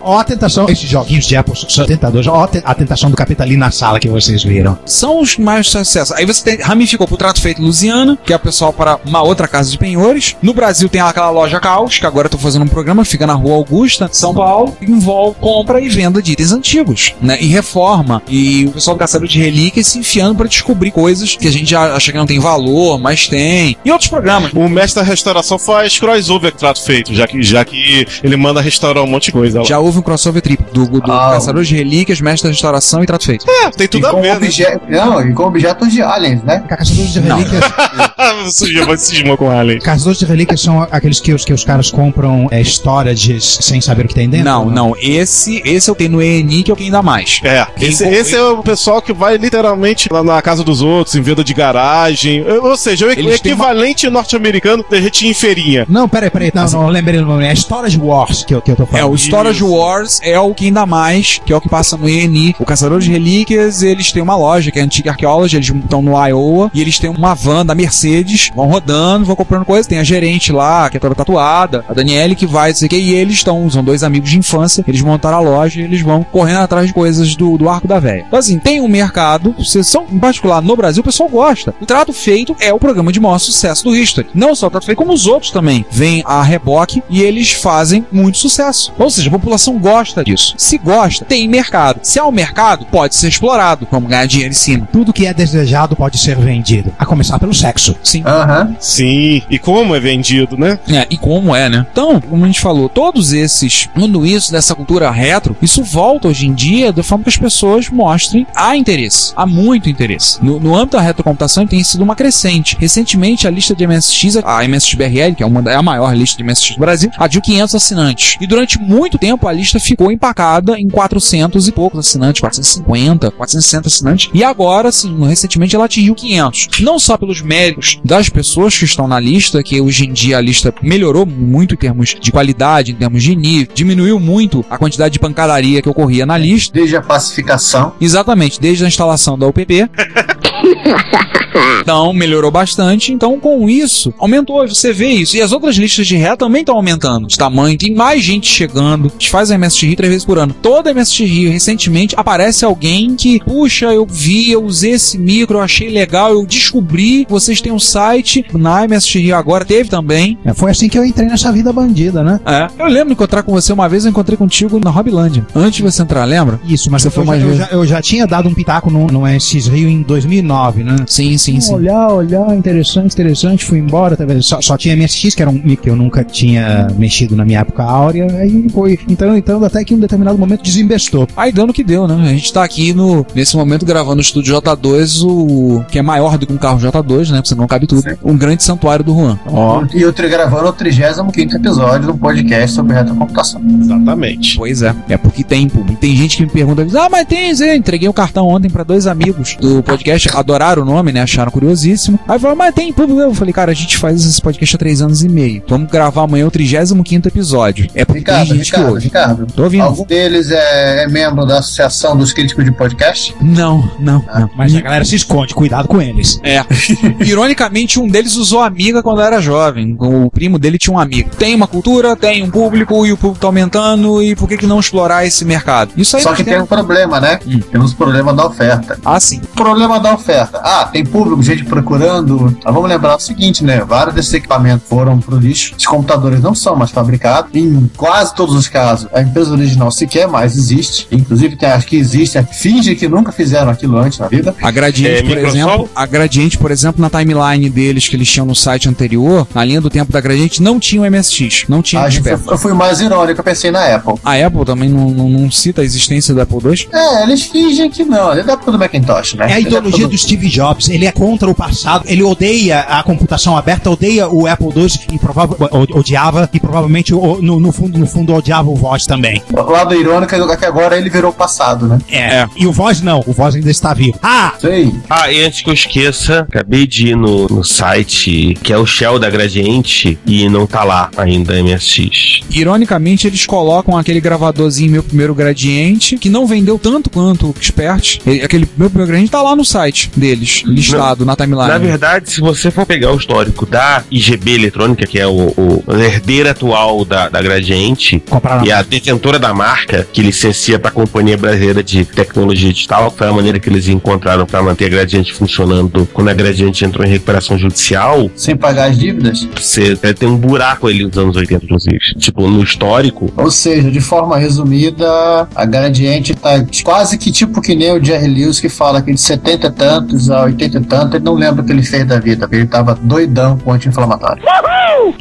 Ó 0.00 0.18
a 0.18 0.24
tentação, 0.24 0.66
esses 0.68 0.88
joguinhos 0.88 1.26
de 1.26 1.36
Apple 1.36 1.54
são 1.68 1.84
tentadores. 1.86 2.26
Ó 2.26 2.42
a 2.44 2.48
te- 2.48 2.62
a 2.64 2.74
tentação 2.74 3.10
do 3.10 3.16
capeta 3.16 3.42
ali 3.42 3.56
na 3.56 3.70
sala 3.70 3.98
que 4.00 4.08
vocês 4.08 4.42
viram. 4.42 4.78
São 4.84 5.20
os 5.20 5.36
mais 5.36 5.66
sucessos. 5.68 6.12
Aí 6.16 6.24
você 6.24 6.42
tem, 6.44 6.60
ramificou 6.64 7.06
pro 7.06 7.16
Trato 7.16 7.40
Feito 7.40 7.60
Lusiana, 7.62 8.18
que 8.24 8.32
é 8.32 8.36
o 8.36 8.40
pessoal 8.40 8.72
para 8.72 8.98
uma 9.04 9.22
outra 9.22 9.48
casa 9.48 9.70
de 9.70 9.78
penhores. 9.78 10.36
No 10.42 10.52
Brasil 10.54 10.88
tem 10.88 11.00
aquela 11.00 11.30
loja 11.30 11.58
Caos, 11.60 11.98
que 11.98 12.06
agora 12.06 12.26
eu 12.26 12.30
tô 12.30 12.38
fazendo 12.38 12.62
um 12.64 12.68
programa, 12.68 13.04
fica 13.04 13.26
na 13.26 13.34
Rua 13.34 13.54
Augusta, 13.56 14.08
São 14.12 14.34
Paulo, 14.34 14.72
que 14.78 14.90
envolve 14.90 15.36
compra 15.40 15.80
e 15.80 15.88
venda 15.88 16.20
de 16.22 16.32
itens 16.32 16.52
antigos, 16.52 17.12
né? 17.20 17.38
E 17.40 17.46
reforma. 17.46 18.22
E 18.28 18.66
o 18.66 18.72
pessoal 18.72 18.96
caçador 18.96 19.28
de 19.28 19.38
relíquias 19.38 19.86
se 19.88 19.98
enfiando 19.98 20.34
pra 20.34 20.46
descobrir 20.46 20.90
coisas 20.90 21.36
que 21.36 21.46
a 21.48 21.52
gente 21.52 21.74
acha 21.74 22.12
que 22.12 22.18
não 22.18 22.26
tem 22.26 22.38
valor, 22.38 22.98
mas 22.98 23.26
tem. 23.28 23.76
E 23.84 23.90
outros 23.90 24.08
programas. 24.08 24.52
O 24.54 24.68
mestre 24.68 25.02
da 25.02 25.08
restauração 25.08 25.58
faz 25.58 25.98
crossover 25.98 26.52
com 26.52 26.58
trato 26.58 26.82
feito, 26.82 27.14
já 27.14 27.26
que, 27.26 27.42
já 27.42 27.64
que 27.64 28.06
ele 28.22 28.36
manda 28.36 28.60
restaurar 28.60 29.02
um 29.02 29.06
monte 29.06 29.26
de 29.26 29.32
coisa 29.32 29.55
lá. 29.60 29.64
Já 29.66 29.78
houve 29.78 29.98
um 29.98 30.02
crossover 30.02 30.42
triplo 30.42 30.66
do, 30.72 31.00
do 31.00 31.12
Ah. 31.12 31.32
Caçador 31.34 31.62
de 31.64 31.74
Relíquias, 31.76 32.20
Mestre 32.20 32.48
da 32.48 32.52
Restauração 32.52 33.02
e 33.02 33.06
Trato 33.06 33.24
Feito. 33.26 33.46
É, 33.48 33.70
tem 33.70 33.84
E 33.84 33.88
tudo 33.88 34.06
a 34.06 34.10
com, 34.10 34.20
ver, 34.22 34.28
né? 34.30 34.36
obje... 34.36 34.66
Não, 34.88 35.20
e 35.28 35.32
com 35.32 35.42
objetos 35.44 35.92
de 35.92 36.02
aliens, 36.02 36.42
né? 36.42 36.62
Caçadores 36.68 37.12
de 37.12 37.20
Não. 37.20 37.36
relíquias. 37.38 37.64
Você 38.44 38.72
já 38.72 38.84
vai 38.84 38.96
cismar 38.96 39.36
com 39.36 39.46
o 39.48 39.50
Alien. 39.50 39.78
Caçadores 39.80 40.18
de 40.18 40.24
relíquias 40.24 40.60
são 40.60 40.82
aqueles 40.90 41.20
que 41.20 41.32
os, 41.32 41.44
que 41.44 41.52
os 41.52 41.64
caras 41.64 41.90
compram 41.90 42.48
é, 42.50 42.60
storages 42.60 43.58
sem 43.60 43.80
saber 43.80 44.04
o 44.06 44.08
que 44.08 44.14
tem 44.14 44.28
dentro? 44.28 44.44
Não, 44.46 44.66
não. 44.70 44.92
Esse, 45.00 45.60
esse 45.64 45.90
eu 45.90 45.94
tenho 45.94 46.12
no 46.12 46.22
ENI, 46.22 46.62
que 46.62 46.70
é 46.70 46.74
o 46.74 46.76
que 46.76 46.84
ainda 46.84 47.02
mais. 47.02 47.40
É, 47.44 47.66
esse, 47.80 48.04
com- 48.04 48.10
esse 48.10 48.34
é 48.34 48.42
o 48.42 48.62
pessoal 48.62 49.00
que 49.02 49.12
vai 49.12 49.36
literalmente 49.36 50.08
lá 50.10 50.22
na 50.22 50.40
casa 50.42 50.64
dos 50.64 50.80
outros, 50.82 51.14
em 51.14 51.20
venda 51.22 51.44
de 51.44 51.52
garagem. 51.54 52.44
Ou 52.48 52.76
seja, 52.76 53.06
o, 53.06 53.10
e- 53.12 53.14
o 53.16 53.18
Eles 53.18 53.40
têm 53.40 53.52
uma- 53.52 53.66
equivalente 53.66 54.08
norte-americano 54.10 54.84
da 54.88 55.00
gente 55.00 55.26
em 55.26 55.34
feirinha. 55.34 55.86
Não, 55.88 56.08
peraí, 56.08 56.30
peraí. 56.30 56.50
Não, 56.54 56.66
não 56.68 56.88
lembrei 56.88 57.20
o 57.20 57.24
nome. 57.26 57.44
É 57.46 57.52
Storage 57.54 57.98
Wars 57.98 58.44
que 58.44 58.54
eu, 58.54 58.62
que 58.62 58.70
eu 58.70 58.76
tô 58.76 58.84
É, 58.84 58.86
falando. 58.86 59.12
o 59.12 59.14
Storage 59.16 59.45
Wars 59.60 60.20
é 60.22 60.38
o 60.38 60.54
que 60.54 60.66
ainda 60.66 60.86
mais, 60.86 61.40
que 61.44 61.52
é 61.52 61.56
o 61.56 61.60
que 61.60 61.68
passa 61.68 61.96
no 61.96 62.08
ENI. 62.08 62.54
O 62.58 62.64
Caçador 62.64 63.00
de 63.00 63.10
Relíquias, 63.10 63.82
eles 63.82 64.12
têm 64.12 64.22
uma 64.22 64.36
loja, 64.36 64.70
que 64.70 64.78
é 64.78 64.82
a 64.82 64.84
Antiga 64.84 65.10
Archaeology, 65.10 65.56
eles 65.56 65.68
estão 65.68 66.02
no 66.02 66.12
Iowa, 66.12 66.70
e 66.72 66.80
eles 66.80 66.98
têm 66.98 67.10
uma 67.10 67.34
van 67.34 67.64
da 67.64 67.74
Mercedes, 67.74 68.50
vão 68.54 68.66
rodando, 68.66 69.24
vão 69.24 69.36
comprando 69.36 69.64
coisas. 69.64 69.86
Tem 69.86 69.98
a 69.98 70.04
gerente 70.04 70.52
lá, 70.52 70.88
que 70.90 70.96
é 70.96 71.00
toda 71.00 71.14
tatuada, 71.14 71.84
a 71.88 71.94
Daniele 71.94 72.34
que 72.34 72.46
vai, 72.46 72.70
não 72.70 72.76
sei 72.76 72.86
o 72.86 72.88
que, 72.88 72.96
e 72.96 73.14
eles 73.14 73.34
estão, 73.34 73.68
são 73.70 73.82
dois 73.82 74.02
amigos 74.02 74.30
de 74.30 74.38
infância, 74.38 74.84
eles 74.86 75.02
montaram 75.02 75.38
a 75.38 75.40
loja 75.40 75.80
e 75.80 75.84
eles 75.84 76.00
vão 76.00 76.22
correndo 76.22 76.60
atrás 76.60 76.86
de 76.86 76.92
coisas 76.92 77.34
do, 77.36 77.56
do 77.56 77.68
arco 77.68 77.88
da 77.88 77.98
véia. 77.98 78.24
Então, 78.26 78.38
assim, 78.38 78.58
tem 78.58 78.80
um 78.80 78.88
mercado, 78.88 79.54
vocês 79.58 79.86
são, 79.86 80.06
em 80.10 80.18
particular 80.18 80.62
no 80.62 80.76
Brasil, 80.76 81.00
o 81.00 81.04
pessoal 81.04 81.28
gosta. 81.28 81.74
O 81.80 81.86
Trato 81.86 82.12
Feito 82.12 82.56
é 82.60 82.72
o 82.72 82.78
programa 82.78 83.12
de 83.12 83.20
maior 83.20 83.38
sucesso 83.38 83.84
do 83.84 83.94
History. 83.94 84.28
Não 84.34 84.54
só 84.54 84.66
o 84.66 84.70
Trato 84.70 84.86
Feito, 84.86 84.98
como 84.98 85.12
os 85.12 85.26
outros 85.26 85.50
também. 85.50 85.84
Vem 85.90 86.22
a 86.24 86.42
reboque 86.42 87.02
e 87.08 87.22
eles 87.22 87.52
fazem 87.52 88.06
muito 88.10 88.38
sucesso. 88.38 88.92
Ou 88.98 89.10
seja, 89.10 89.30
população 89.38 89.78
gosta 89.78 90.24
disso. 90.24 90.54
Se 90.56 90.78
gosta, 90.78 91.24
tem 91.24 91.48
mercado. 91.48 92.00
Se 92.02 92.18
há 92.18 92.26
um 92.26 92.32
mercado, 92.32 92.86
pode 92.86 93.14
ser 93.14 93.28
explorado. 93.28 93.86
Vamos 93.90 94.08
ganhar 94.08 94.26
dinheiro 94.26 94.52
em 94.52 94.56
cima. 94.56 94.88
Tudo 94.92 95.12
que 95.12 95.26
é 95.26 95.34
desejado 95.34 95.96
pode 95.96 96.18
ser 96.18 96.36
vendido. 96.36 96.92
A 96.98 97.06
começar 97.06 97.38
pelo 97.38 97.54
sexo. 97.54 97.96
Sim. 98.02 98.22
Aham. 98.24 98.76
Sim, 98.80 99.42
e 99.50 99.58
como 99.58 99.94
é 99.94 100.00
vendido, 100.00 100.56
né? 100.56 100.78
É, 100.88 101.06
e 101.10 101.16
como 101.16 101.54
é, 101.54 101.68
né? 101.68 101.86
Então, 101.90 102.20
como 102.20 102.44
a 102.44 102.46
gente 102.46 102.60
falou, 102.60 102.88
todos 102.88 103.32
esses, 103.32 103.88
tudo 103.94 104.24
isso 104.24 104.52
dessa 104.52 104.74
cultura 104.74 105.10
retro, 105.10 105.56
isso 105.60 105.82
volta 105.82 106.28
hoje 106.28 106.46
em 106.46 106.54
dia 106.54 106.92
da 106.92 107.02
forma 107.02 107.24
que 107.24 107.30
as 107.30 107.36
pessoas 107.36 107.88
mostrem 107.90 108.46
há 108.54 108.76
interesse, 108.76 109.32
há 109.36 109.46
muito 109.46 109.88
interesse. 109.88 110.42
No, 110.42 110.60
no 110.60 110.74
âmbito 110.74 110.96
da 110.96 111.02
retrocomputação 111.02 111.66
tem 111.66 111.82
sido 111.82 112.02
uma 112.02 112.16
crescente. 112.16 112.76
Recentemente, 112.78 113.46
a 113.46 113.50
lista 113.50 113.74
de 113.74 113.86
MSX, 113.86 114.36
a 114.44 114.64
MSXBRL, 114.64 115.34
que 115.36 115.42
é, 115.42 115.46
uma, 115.46 115.60
é 115.70 115.74
a 115.74 115.82
maior 115.82 116.14
lista 116.16 116.36
de 116.36 116.44
MSX 116.44 116.74
do 116.74 116.80
Brasil, 116.80 117.10
atingiu 117.16 117.42
500 117.42 117.74
assinantes. 117.74 118.36
E 118.40 118.46
durante 118.46 118.80
muito 118.80 119.18
tempo 119.18 119.25
a 119.46 119.52
lista 119.52 119.80
ficou 119.80 120.10
empacada 120.10 120.78
em 120.78 120.88
400 120.88 121.68
e 121.68 121.72
poucos 121.72 122.00
assinantes, 122.00 122.40
450, 122.40 123.30
460 123.30 123.88
assinantes. 123.88 124.30
E 124.32 124.44
agora, 124.44 124.92
sim, 124.92 125.16
recentemente 125.26 125.74
ela 125.74 125.86
atingiu 125.86 126.14
500. 126.14 126.68
Não 126.80 126.98
só 126.98 127.16
pelos 127.16 127.40
méritos 127.40 128.00
das 128.04 128.28
pessoas 128.28 128.76
que 128.76 128.84
estão 128.84 129.08
na 129.08 129.18
lista, 129.18 129.62
que 129.62 129.80
hoje 129.80 130.06
em 130.06 130.12
dia 130.12 130.38
a 130.38 130.40
lista 130.40 130.72
melhorou 130.82 131.26
muito 131.26 131.74
em 131.74 131.78
termos 131.78 132.14
de 132.20 132.30
qualidade, 132.30 132.92
em 132.92 132.94
termos 132.94 133.22
de 133.22 133.34
nível, 133.34 133.72
diminuiu 133.74 134.20
muito 134.20 134.64
a 134.70 134.78
quantidade 134.78 135.14
de 135.14 135.18
pancadaria 135.18 135.82
que 135.82 135.88
ocorria 135.88 136.26
na 136.26 136.38
lista. 136.38 136.72
Desde 136.72 136.96
a 136.96 137.02
pacificação. 137.02 137.94
Exatamente, 138.00 138.60
desde 138.60 138.84
a 138.84 138.88
instalação 138.88 139.38
da 139.38 139.46
UPP. 139.46 139.88
Então, 141.80 142.12
melhorou 142.12 142.50
bastante. 142.50 143.12
Então, 143.12 143.38
com 143.38 143.68
isso, 143.68 144.12
aumentou. 144.18 144.66
Você 144.66 144.92
vê 144.92 145.08
isso. 145.08 145.36
E 145.36 145.42
as 145.42 145.52
outras 145.52 145.76
listas 145.76 146.06
de 146.06 146.16
ré 146.16 146.34
também 146.36 146.60
estão 146.60 146.76
aumentando 146.76 147.28
de 147.28 147.36
tamanho. 147.36 147.78
Tem 147.78 147.94
mais 147.94 148.22
gente 148.22 148.48
chegando. 148.48 149.06
A 149.06 149.12
gente 149.12 149.30
faz 149.30 149.50
a 149.50 149.58
MSX 149.58 149.82
Rio 149.82 149.96
três 149.96 150.10
vezes 150.10 150.26
por 150.26 150.38
ano. 150.38 150.54
Toda 150.60 150.90
a 150.90 150.94
MSX 150.94 151.20
Rio, 151.20 151.52
recentemente, 151.52 152.14
aparece 152.18 152.64
alguém 152.64 153.14
que, 153.14 153.38
puxa, 153.40 153.86
eu 153.94 154.04
vi, 154.04 154.50
eu 154.50 154.64
usei 154.64 154.92
esse 154.92 155.16
micro, 155.16 155.58
eu 155.58 155.62
achei 155.62 155.88
legal, 155.88 156.32
eu 156.32 156.44
descobri. 156.44 157.26
Vocês 157.28 157.60
têm 157.60 157.72
um 157.72 157.78
site 157.78 158.44
na 158.52 158.86
MSX 158.86 159.14
Rio 159.14 159.36
agora, 159.36 159.64
teve 159.64 159.88
também. 159.88 160.38
É, 160.44 160.52
foi 160.52 160.72
assim 160.72 160.88
que 160.88 160.98
eu 160.98 161.04
entrei 161.04 161.28
nessa 161.28 161.52
vida 161.52 161.72
bandida, 161.72 162.22
né? 162.22 162.40
É. 162.44 162.68
Eu 162.78 162.86
lembro 162.86 163.08
de 163.08 163.12
encontrar 163.12 163.42
com 163.42 163.52
você 163.52 163.72
uma 163.72 163.88
vez, 163.88 164.04
eu 164.04 164.10
encontrei 164.10 164.36
contigo 164.36 164.80
na 164.82 164.90
Hobbyland. 164.90 165.44
Antes 165.54 165.76
de 165.76 165.82
você 165.82 166.02
entrar, 166.02 166.24
lembra? 166.24 166.60
Isso, 166.64 166.90
mas 166.90 167.02
Você 167.02 167.10
foi 167.10 167.24
já, 167.24 167.30
mais 167.30 167.42
eu, 167.42 167.54
já, 167.54 167.68
eu 167.70 167.86
já 167.86 168.02
tinha 168.02 168.26
dado 168.26 168.48
um 168.48 168.54
pitaco 168.54 168.90
no, 168.90 169.06
no 169.06 169.26
SX 169.38 169.68
Rio 169.68 169.88
em 169.88 170.02
2009, 170.02 170.55
né? 170.84 170.96
Sim, 171.06 171.36
sim, 171.38 171.60
sim. 171.60 171.74
Olhar, 171.74 172.08
olhar, 172.12 172.56
interessante, 172.56 173.12
interessante, 173.12 173.64
fui 173.64 173.78
embora, 173.78 174.16
tá 174.16 174.24
vendo? 174.24 174.42
só, 174.42 174.60
só 174.60 174.76
tinha 174.76 174.96
MSX, 174.96 175.34
que 175.34 175.42
era 175.42 175.50
um 175.50 175.58
que 175.76 175.90
eu 175.90 175.96
nunca 175.96 176.24
tinha 176.24 176.88
mexido 176.96 177.36
na 177.36 177.44
minha 177.44 177.60
época 177.60 177.82
áurea, 177.82 178.26
aí 178.38 178.68
foi, 178.70 178.98
então, 179.08 179.36
então 179.36 179.62
até 179.64 179.84
que 179.84 179.92
em 179.92 179.96
um 179.96 180.00
determinado 180.00 180.38
momento 180.38 180.62
desembestou. 180.62 181.26
Aí 181.36 181.52
dando 181.52 181.70
o 181.70 181.72
que 181.72 181.84
deu, 181.84 182.06
né? 182.06 182.14
A 182.14 182.32
gente 182.32 182.52
tá 182.52 182.64
aqui 182.64 182.92
no, 182.92 183.26
nesse 183.34 183.56
momento 183.56 183.84
gravando 183.84 184.18
o 184.18 184.20
estúdio 184.22 184.56
J2, 184.56 185.24
o 185.26 185.84
que 185.88 185.98
é 185.98 186.02
maior 186.02 186.38
do 186.38 186.46
que 186.46 186.52
um 186.52 186.56
carro 186.56 186.78
J2, 186.78 187.30
né? 187.30 187.42
Porque 187.42 187.54
não 187.54 187.66
cabe 187.66 187.86
tudo. 187.86 188.02
Sim. 188.02 188.16
Um 188.22 188.36
grande 188.36 188.62
santuário 188.62 189.04
do 189.04 189.14
Juan. 189.14 189.38
Ó, 189.46 189.84
E 189.94 190.02
eu 190.02 190.12
tô 190.12 190.22
gravando 190.28 190.68
o 190.68 190.72
35 190.72 191.56
episódio 191.56 192.06
do 192.08 192.18
podcast 192.18 192.74
sobre 192.74 192.94
retrocomputação. 192.94 193.60
exatamente. 193.80 194.56
Pois 194.56 194.82
é. 194.82 194.94
É 195.08 195.16
porque 195.16 195.42
tem 195.42 195.68
público. 195.68 196.00
Tem 196.00 196.14
gente 196.16 196.36
que 196.36 196.42
me 196.44 196.50
pergunta, 196.50 196.86
ah, 196.98 197.08
mas 197.10 197.26
tem, 197.26 197.54
Zé. 197.54 197.76
Entreguei 197.76 198.08
o 198.08 198.12
cartão 198.12 198.48
ontem 198.48 198.68
pra 198.68 198.84
dois 198.84 199.06
amigos 199.06 199.56
do 199.60 199.82
podcast, 199.82 200.28
adoraram 200.46 200.82
o 200.82 200.84
nome, 200.84 201.12
né? 201.12 201.20
Acharam 201.20 201.50
curiosíssimo. 201.50 202.18
Aí 202.28 202.38
falaram, 202.38 202.56
mas 202.56 202.74
tem 202.74 202.92
público. 202.92 203.20
Eu 203.20 203.34
falei, 203.34 203.52
cara, 203.52 203.72
a 203.72 203.74
gente 203.74 203.98
faz 203.98 204.24
esse 204.24 204.40
podcast 204.40 204.76
há 204.76 204.78
três 204.78 205.02
anos 205.02 205.24
e 205.24 205.28
meio. 205.28 205.62
Vamos 205.68 205.90
gravar 205.90 206.22
amanhã 206.22 206.46
o 206.46 206.50
35 206.50 207.26
episódio. 207.26 207.88
É 207.94 208.04
porque 208.04 208.20
Ricardo, 208.20 208.48
tem 208.48 208.58
gente 208.58 208.70
que 208.70 208.76
Ricardo, 208.76 208.94
ouve. 208.94 209.04
Ricardo. 209.04 209.46
Tô 209.52 209.64
ouvindo. 209.64 209.82
Algum 209.82 210.06
deles 210.06 210.50
é, 210.50 211.02
é 211.02 211.08
membro 211.08 211.44
da 211.44 211.58
Associação 211.58 212.16
dos 212.16 212.32
Críticos 212.32 212.64
de 212.64 212.70
Podcast? 212.70 213.34
Não, 213.40 213.90
não, 213.98 214.24
não. 214.32 214.50
Mas 214.56 214.74
a 214.74 214.80
galera 214.80 215.04
se 215.04 215.16
esconde, 215.16 215.52
cuidado 215.52 215.88
com 215.88 216.00
eles. 216.00 216.40
É. 216.44 216.64
Ironicamente, 217.24 217.98
um 217.98 218.08
deles 218.08 218.36
usou 218.36 218.60
amiga 218.60 219.02
quando 219.02 219.20
era 219.20 219.40
jovem. 219.40 219.96
O 219.98 220.30
primo 220.30 220.58
dele 220.58 220.78
tinha 220.78 220.94
um 220.94 220.98
amigo. 220.98 221.30
Tem 221.36 221.54
uma 221.54 221.66
cultura, 221.66 222.14
tem 222.14 222.42
um 222.44 222.50
público 222.50 223.04
e 223.04 223.12
o 223.12 223.16
público 223.16 223.40
tá 223.40 223.48
aumentando. 223.48 224.22
E 224.22 224.36
por 224.36 224.48
que, 224.48 224.56
que 224.56 224.66
não 224.66 224.78
explorar 224.78 225.26
esse 225.26 225.44
mercado? 225.44 225.92
Isso 225.96 226.16
aí 226.16 226.22
Só 226.22 226.34
que 226.34 226.44
tem 226.44 226.60
um 226.60 226.66
problema, 226.66 227.20
né? 227.20 227.40
Hum. 227.46 227.60
Temos 227.70 227.92
o 227.92 227.96
problema 227.96 228.32
da 228.32 228.46
oferta. 228.46 228.98
Ah, 229.04 229.18
sim. 229.18 229.40
O 229.42 229.56
problema 229.56 229.98
da 229.98 230.14
oferta. 230.14 230.35
Oferta. 230.36 230.60
Ah, 230.62 230.84
tem 230.90 231.04
público, 231.04 231.42
gente 231.42 231.64
procurando. 231.64 232.56
Mas 232.64 232.74
vamos 232.74 232.88
lembrar 232.88 233.16
o 233.16 233.20
seguinte, 233.20 233.64
né? 233.64 233.82
Vários 233.86 234.14
desses 234.14 234.32
equipamentos 234.34 234.86
foram 234.88 235.18
pro 235.18 235.36
lixo. 235.38 235.74
Os 235.78 235.86
computadores 235.86 236.40
não 236.40 236.54
são 236.54 236.76
mais 236.76 236.90
fabricados. 236.90 237.50
Em 237.54 237.90
quase 237.96 238.34
todos 238.34 238.54
os 238.54 238.68
casos, 238.68 239.08
a 239.12 239.20
empresa 239.22 239.52
original 239.52 239.90
sequer 239.90 240.28
mais 240.28 240.56
existe. 240.56 241.06
Inclusive, 241.10 241.56
tem 241.56 241.68
as 241.70 241.84
que 241.84 241.96
existem, 241.96 242.46
finge 242.52 242.94
que 242.94 243.08
nunca 243.08 243.32
fizeram 243.32 243.70
aquilo 243.70 243.96
antes 243.98 244.18
na 244.18 244.28
vida. 244.28 244.54
A 244.62 244.70
Gradiente, 244.70 245.10
É, 245.10 245.20
por 245.22 245.28
Microsoft? 245.36 245.54
exemplo, 245.56 245.88
a 245.94 246.06
Gradiente, 246.06 246.58
por 246.58 246.70
exemplo, 246.70 247.00
na 247.00 247.10
timeline 247.10 247.70
deles 247.70 248.08
que 248.08 248.16
eles 248.16 248.30
tinham 248.30 248.46
no 248.46 248.54
site 248.54 248.88
anterior, 248.88 249.46
na 249.54 249.64
linha 249.64 249.80
do 249.80 249.88
tempo 249.90 250.12
da 250.12 250.20
Gradiente, 250.20 250.62
não 250.62 250.78
tinha 250.78 251.02
o 251.02 251.10
MSX, 251.10 251.64
não 251.68 251.82
tinha 251.82 252.02
A 252.02 252.08
gente, 252.10 252.28
expert. 252.28 252.50
eu 252.50 252.58
fui 252.58 252.72
mais 252.72 253.00
irônico, 253.00 253.40
eu 253.40 253.44
pensei 253.44 253.70
na 253.70 253.94
Apple. 253.94 254.14
A 254.24 254.34
Apple 254.34 254.64
também 254.64 254.88
não, 254.88 255.10
não- 255.10 255.28
não 255.28 255.50
cita 255.50 255.82
a 255.82 255.84
existência 255.84 256.34
do 256.34 256.40
Apple 256.40 256.58
II. 256.64 256.88
É, 256.92 257.22
eles 257.22 257.42
fingem 257.42 257.90
que 257.90 258.04
não. 258.04 258.32
É 258.32 258.42
da 258.42 258.52
época 258.54 258.72
do 258.72 258.78
Macintosh, 258.78 259.34
né? 259.34 259.46
É 259.50 259.54
a 259.54 259.60
ideologia 259.60 260.06
do 260.08 260.14
Steve 260.26 260.48
Jobs. 260.48 260.88
Ele 260.88 261.06
é 261.06 261.12
contra 261.12 261.48
o 261.48 261.54
passado, 261.54 262.04
ele 262.08 262.22
odeia 262.22 262.80
a 262.80 263.02
computação 263.02 263.56
aberta, 263.56 263.90
odeia 263.90 264.28
o 264.28 264.46
Apple 264.46 264.68
II 264.74 264.88
e 265.14 265.18
prova- 265.18 265.56
o- 265.70 265.98
odiava 265.98 266.48
e 266.52 266.58
provavelmente 266.60 267.14
o- 267.14 267.40
no, 267.40 267.60
no 267.60 267.72
fundo 267.72 267.98
no 267.98 268.06
fundo 268.06 268.34
odiava 268.34 268.68
o 268.68 268.74
Voz 268.74 269.06
também. 269.06 269.40
O 269.52 269.70
lado 269.70 269.94
irônico 269.94 270.34
é 270.34 270.56
que 270.56 270.64
agora 270.64 270.96
ele 270.98 271.08
virou 271.08 271.32
passado, 271.32 271.86
né? 271.86 271.98
É. 272.10 272.46
E 272.56 272.66
o 272.66 272.72
Voz 272.72 273.00
não, 273.00 273.22
o 273.26 273.32
Voz 273.32 273.54
ainda 273.54 273.70
está 273.70 273.94
vivo. 273.94 274.18
Ah, 274.22 274.52
Sei. 274.60 274.92
Ah, 275.08 275.30
e 275.30 275.44
antes 275.44 275.60
que 275.62 275.70
eu 275.70 275.74
esqueça, 275.74 276.40
acabei 276.40 276.86
de 276.86 277.08
ir 277.08 277.16
no, 277.16 277.46
no 277.46 277.64
site 277.64 278.56
que 278.62 278.72
é 278.72 278.78
o 278.78 278.86
Shell 278.86 279.18
da 279.18 279.30
Gradiente 279.30 280.18
e 280.26 280.48
não 280.48 280.66
tá 280.66 280.82
lá 280.84 281.10
ainda 281.16 281.54
MSX. 281.62 282.40
Ironicamente, 282.50 283.26
eles 283.26 283.46
colocam 283.46 283.96
aquele 283.96 284.20
gravadorzinho 284.20 284.90
Meu 284.90 285.02
Primeiro 285.02 285.34
Gradiente, 285.34 286.16
que 286.18 286.28
não 286.28 286.46
vendeu 286.46 286.78
tanto 286.78 287.10
quanto 287.10 287.46
o 287.48 287.54
Expert. 287.60 288.18
Ele- 288.26 288.42
Aquele 288.42 288.68
Meu 288.76 288.88
Primeiro 288.90 289.08
Gradiente 289.08 289.30
tá 289.30 289.42
lá 289.42 289.54
no 289.54 289.64
site 289.64 290.10
deles, 290.16 290.62
listado 290.64 291.24
na 291.24 291.36
timeline. 291.36 291.68
Na 291.68 291.78
verdade, 291.78 292.30
se 292.30 292.40
você 292.40 292.70
for 292.70 292.86
pegar 292.86 293.12
o 293.12 293.16
histórico 293.16 293.66
da 293.66 294.02
IGB 294.10 294.52
Eletrônica, 294.54 295.06
que 295.06 295.18
é 295.18 295.26
o, 295.26 295.52
o 295.56 295.84
herdeiro 295.94 296.50
atual 296.50 297.04
da, 297.04 297.28
da 297.28 297.40
Gradiente, 297.42 298.22
e 298.64 298.72
a 298.72 298.82
detentora 298.82 299.38
da 299.38 299.52
marca, 299.54 300.06
que 300.12 300.22
licencia 300.22 300.78
para 300.78 300.90
a 300.90 300.92
Companhia 300.92 301.36
Brasileira 301.36 301.82
de 301.82 302.04
Tecnologia 302.04 302.72
Digital, 302.72 303.10
que 303.10 303.18
foi 303.18 303.28
a 303.28 303.32
maneira 303.32 303.58
que 303.58 303.68
eles 303.68 303.88
encontraram 303.88 304.46
para 304.46 304.62
manter 304.62 304.86
a 304.86 304.88
Gradiente 304.88 305.32
funcionando 305.32 306.08
quando 306.12 306.28
a 306.28 306.34
Gradiente 306.34 306.84
entrou 306.84 307.06
em 307.06 307.10
recuperação 307.10 307.58
judicial, 307.58 308.30
Sem 308.34 308.56
pagar 308.56 308.90
as 308.90 308.98
dívidas. 308.98 309.46
você 309.56 309.94
deve 309.94 310.14
ter 310.14 310.26
um 310.26 310.36
buraco 310.36 310.86
ali 310.86 311.04
nos 311.04 311.16
anos 311.16 311.36
80, 311.36 311.64
inclusive. 311.64 311.98
Tipo, 312.18 312.46
no 312.48 312.62
histórico, 312.62 313.32
Ou 313.36 313.50
seja, 313.50 313.90
de 313.90 314.00
forma 314.00 314.36
resumida, 314.36 315.48
a 315.54 315.64
Gradiente 315.64 316.34
tá 316.34 316.64
quase 316.84 317.18
que 317.18 317.30
tipo 317.30 317.60
que 317.60 317.74
nem 317.74 317.92
o 317.92 318.04
Jerry 318.04 318.28
Lewis 318.28 318.60
que 318.60 318.68
fala 318.68 319.02
que 319.02 319.12
de 319.12 319.20
70 319.20 319.66
e 319.66 319.70
tantos 320.06 320.30
a 320.30 320.44
80 320.44 320.78
e 320.78 320.80
tanto, 320.82 321.16
ele 321.16 321.24
não 321.24 321.34
lembra 321.34 321.62
o 321.62 321.64
que 321.64 321.72
ele 321.72 321.82
fez 321.82 322.06
da 322.06 322.18
vida, 322.18 322.46
porque 322.46 322.56
ele 322.56 322.66
tava 322.66 322.94
doidão 322.94 323.58
com 323.58 323.72
anti-inflamatório. 323.72 324.42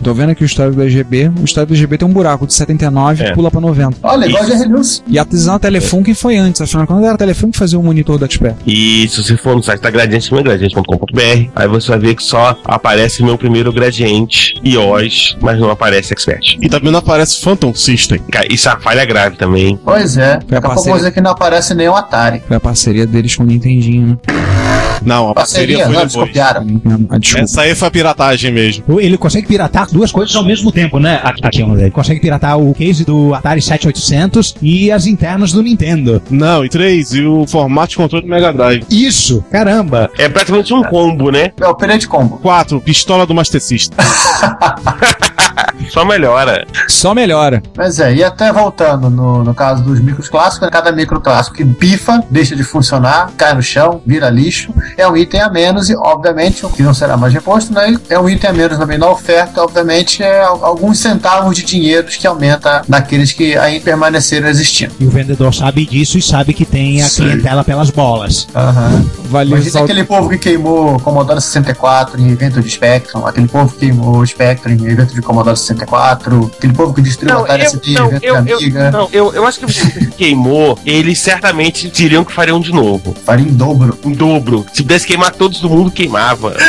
Tô 0.01 0.13
vendo 0.13 0.29
aqui 0.31 0.43
o 0.43 0.45
histórico 0.45 0.77
do 0.77 0.83
EGB. 0.83 1.31
O 1.39 1.43
histórico 1.45 1.73
do 1.73 1.77
EGB 1.77 1.97
tem 1.97 2.07
um 2.07 2.11
buraco 2.13 2.45
de 2.47 2.53
79 2.53 3.23
É. 3.23 3.33
pula 3.33 3.51
pra 3.51 3.59
90. 3.61 3.97
Olha, 4.03 4.25
igual 4.25 4.43
o. 4.43 4.47
Jerry 4.47 4.69
Lewis. 4.69 5.03
E 5.07 5.19
a 5.19 5.25
Tesão 5.25 5.59
Telefone 5.59 6.03
que 6.03 6.13
foi 6.13 6.37
antes, 6.37 6.61
afinal 6.61 6.83
de 6.83 6.87
contas 6.87 7.05
era 7.21 7.33
que 7.33 7.57
fazia 7.57 7.79
o 7.79 7.83
monitor 7.83 8.17
do 8.17 8.25
Expert. 8.25 8.55
E 8.65 9.07
se 9.09 9.23
você 9.23 9.37
for 9.37 9.55
no 9.55 9.63
site 9.63 9.81
da 9.81 9.89
Gradiente, 9.89 10.33
é 10.33 10.43
gradiente.com.br, 10.43 11.49
aí 11.55 11.67
você 11.67 11.89
vai 11.89 11.99
ver 11.99 12.15
que 12.15 12.23
só 12.23 12.57
aparece 12.65 13.23
meu 13.23 13.37
primeiro 13.37 13.71
Gradiente 13.71 14.59
e 14.63 14.77
OS, 14.77 15.37
mas 15.41 15.59
não 15.59 15.69
aparece 15.69 16.13
Expert. 16.13 16.57
E 16.61 16.69
também 16.69 16.91
não 16.91 16.99
aparece 16.99 17.41
Phantom 17.41 17.73
System. 17.73 18.21
Isso 18.49 18.69
é 18.69 18.71
uma 18.73 18.79
falha 18.79 19.05
grave 19.05 19.37
também. 19.37 19.79
Pois 19.83 20.17
é. 20.17 20.37
Daqui 20.37 20.55
a 20.55 20.61
parceria. 20.61 21.11
que 21.11 21.21
não 21.21 21.31
aparece 21.31 21.73
nenhum 21.73 21.95
Atari. 21.95 22.41
Foi 22.47 22.57
a 22.57 22.59
parceria 22.59 23.05
deles 23.05 23.35
com 23.35 23.43
o 23.43 23.45
Nintendinho, 23.45 24.07
né? 24.07 24.54
Não, 25.03 25.29
a 25.29 25.33
parceria, 25.33 25.77
Parceria, 25.77 25.85
foi 25.85 25.93
não, 25.93 26.01
eles 26.01 26.13
depois. 26.13 26.27
copiaram. 26.29 27.07
Ah, 27.09 27.17
desculpa. 27.17 27.43
Essa 27.43 27.61
aí 27.61 27.75
foi 27.75 27.87
a 27.87 27.91
piratagem 27.91 28.51
mesmo. 28.51 28.99
Ele 28.99 29.17
consegue 29.17 29.47
piratar 29.47 29.87
duas 29.91 30.11
coisas 30.11 30.35
ao 30.35 30.43
mesmo 30.43 30.71
tempo, 30.71 30.99
né? 30.99 31.19
Aqui, 31.23 31.41
aqui 31.43 31.61
ele 31.61 31.91
consegue 31.91 32.19
piratar 32.19 32.57
o 32.59 32.73
case 32.73 33.05
do 33.05 33.33
Atari 33.33 33.61
7800 33.61 34.55
e 34.61 34.91
as 34.91 35.05
internas 35.05 35.51
do 35.51 35.61
Nintendo. 35.61 36.21
Não, 36.29 36.63
e 36.65 36.69
três, 36.69 37.13
e 37.13 37.23
o 37.23 37.45
formato 37.47 37.89
de 37.91 37.97
controle 37.97 38.25
do 38.25 38.29
Mega 38.29 38.51
Drive. 38.51 38.85
Isso, 38.89 39.43
caramba. 39.51 40.09
É 40.17 40.27
praticamente 40.29 40.73
um 40.73 40.83
combo, 40.83 41.31
né? 41.31 41.51
É 41.59 41.67
o 41.67 41.75
Pirate 41.75 42.07
Combo. 42.07 42.37
Quatro, 42.37 42.79
pistola 42.81 43.25
do 43.25 43.33
Master 43.33 43.61
System. 43.61 43.97
Só 45.89 46.03
melhora. 46.05 46.65
Só 46.87 47.13
melhora. 47.13 47.61
Mas 47.77 47.99
é, 47.99 48.13
e 48.13 48.23
até 48.23 48.51
voltando 48.51 49.09
no, 49.09 49.43
no 49.43 49.53
caso 49.53 49.83
dos 49.83 49.99
micros 49.99 50.27
clássicos, 50.29 50.69
cada 50.69 50.91
micro 50.91 51.19
clássico 51.21 51.55
que 51.57 51.65
pifa, 51.65 52.23
deixa 52.29 52.55
de 52.55 52.63
funcionar, 52.63 53.31
cai 53.37 53.53
no 53.53 53.61
chão, 53.61 54.01
vira 54.05 54.29
lixo, 54.29 54.73
é 54.97 55.07
um 55.07 55.15
item 55.15 55.41
a 55.41 55.49
menos 55.49 55.89
e, 55.89 55.95
obviamente, 55.95 56.65
o 56.65 56.69
que 56.69 56.81
não 56.83 56.93
será 56.93 57.15
mais 57.17 57.33
reposto, 57.33 57.73
né? 57.73 57.95
É 58.09 58.19
um 58.19 58.29
item 58.29 58.49
a 58.49 58.53
menos 58.53 58.77
também 58.77 58.97
na 58.97 59.09
oferta, 59.09 59.61
obviamente, 59.61 60.23
é 60.23 60.41
al- 60.43 60.63
alguns 60.65 60.99
centavos 60.99 61.55
de 61.55 61.63
dinheiro 61.63 62.07
que 62.07 62.25
aumenta 62.27 62.81
naqueles 62.87 63.31
que 63.31 63.57
ainda 63.57 63.83
permaneceram 63.83 64.47
existindo. 64.47 64.93
E 64.99 65.05
o 65.05 65.09
vendedor 65.09 65.53
sabe 65.53 65.85
disso 65.85 66.17
e 66.17 66.21
sabe 66.21 66.53
que 66.53 66.65
tem 66.65 67.03
a 67.03 67.09
clientela 67.09 67.63
pelas 67.63 67.89
bolas. 67.89 68.47
Aham. 68.55 69.05
Valeu, 69.29 69.49
Imagina 69.53 69.71
Sal- 69.71 69.83
aquele 69.83 70.03
povo 70.03 70.29
que 70.29 70.37
queimou 70.37 70.95
o 70.95 70.99
Commodore 70.99 71.41
64 71.41 72.19
em 72.19 72.29
evento 72.31 72.61
de 72.61 72.69
Spectrum, 72.69 73.25
aquele 73.25 73.47
povo 73.47 73.71
que 73.73 73.79
queimou 73.79 74.17
o 74.19 74.25
Spectrum 74.25 74.71
em 74.71 74.85
evento 74.85 75.13
de 75.13 75.21
Commodore 75.21 75.54
64, 75.55 76.51
aquele 76.57 76.73
povo 76.73 76.93
que 76.93 77.01
destruiu 77.01 77.35
o 77.37 77.43
Atari 77.43 77.67
ST 77.69 77.91
não, 77.93 78.11
eu, 78.11 78.19
de 78.19 78.25
eu, 78.25 78.35
Amiga, 78.35 78.91
não, 78.91 79.09
eu, 79.11 79.33
eu 79.33 79.45
acho 79.45 79.59
que 79.59 79.71
se 79.71 80.07
queimou, 80.11 80.77
eles 80.85 81.19
certamente 81.19 81.89
diriam 81.89 82.23
que 82.23 82.31
fariam 82.33 82.59
de 82.59 82.71
novo. 82.71 83.15
faria 83.25 83.45
em 83.47 83.53
dobro. 83.53 83.97
Em 84.03 84.11
dobro. 84.11 84.65
Se 84.73 84.81
pudesse 84.83 85.05
queimar 85.07 85.31
todos 85.31 85.59
do 85.59 85.69
mundo, 85.69 85.89
queimava. 85.91 86.55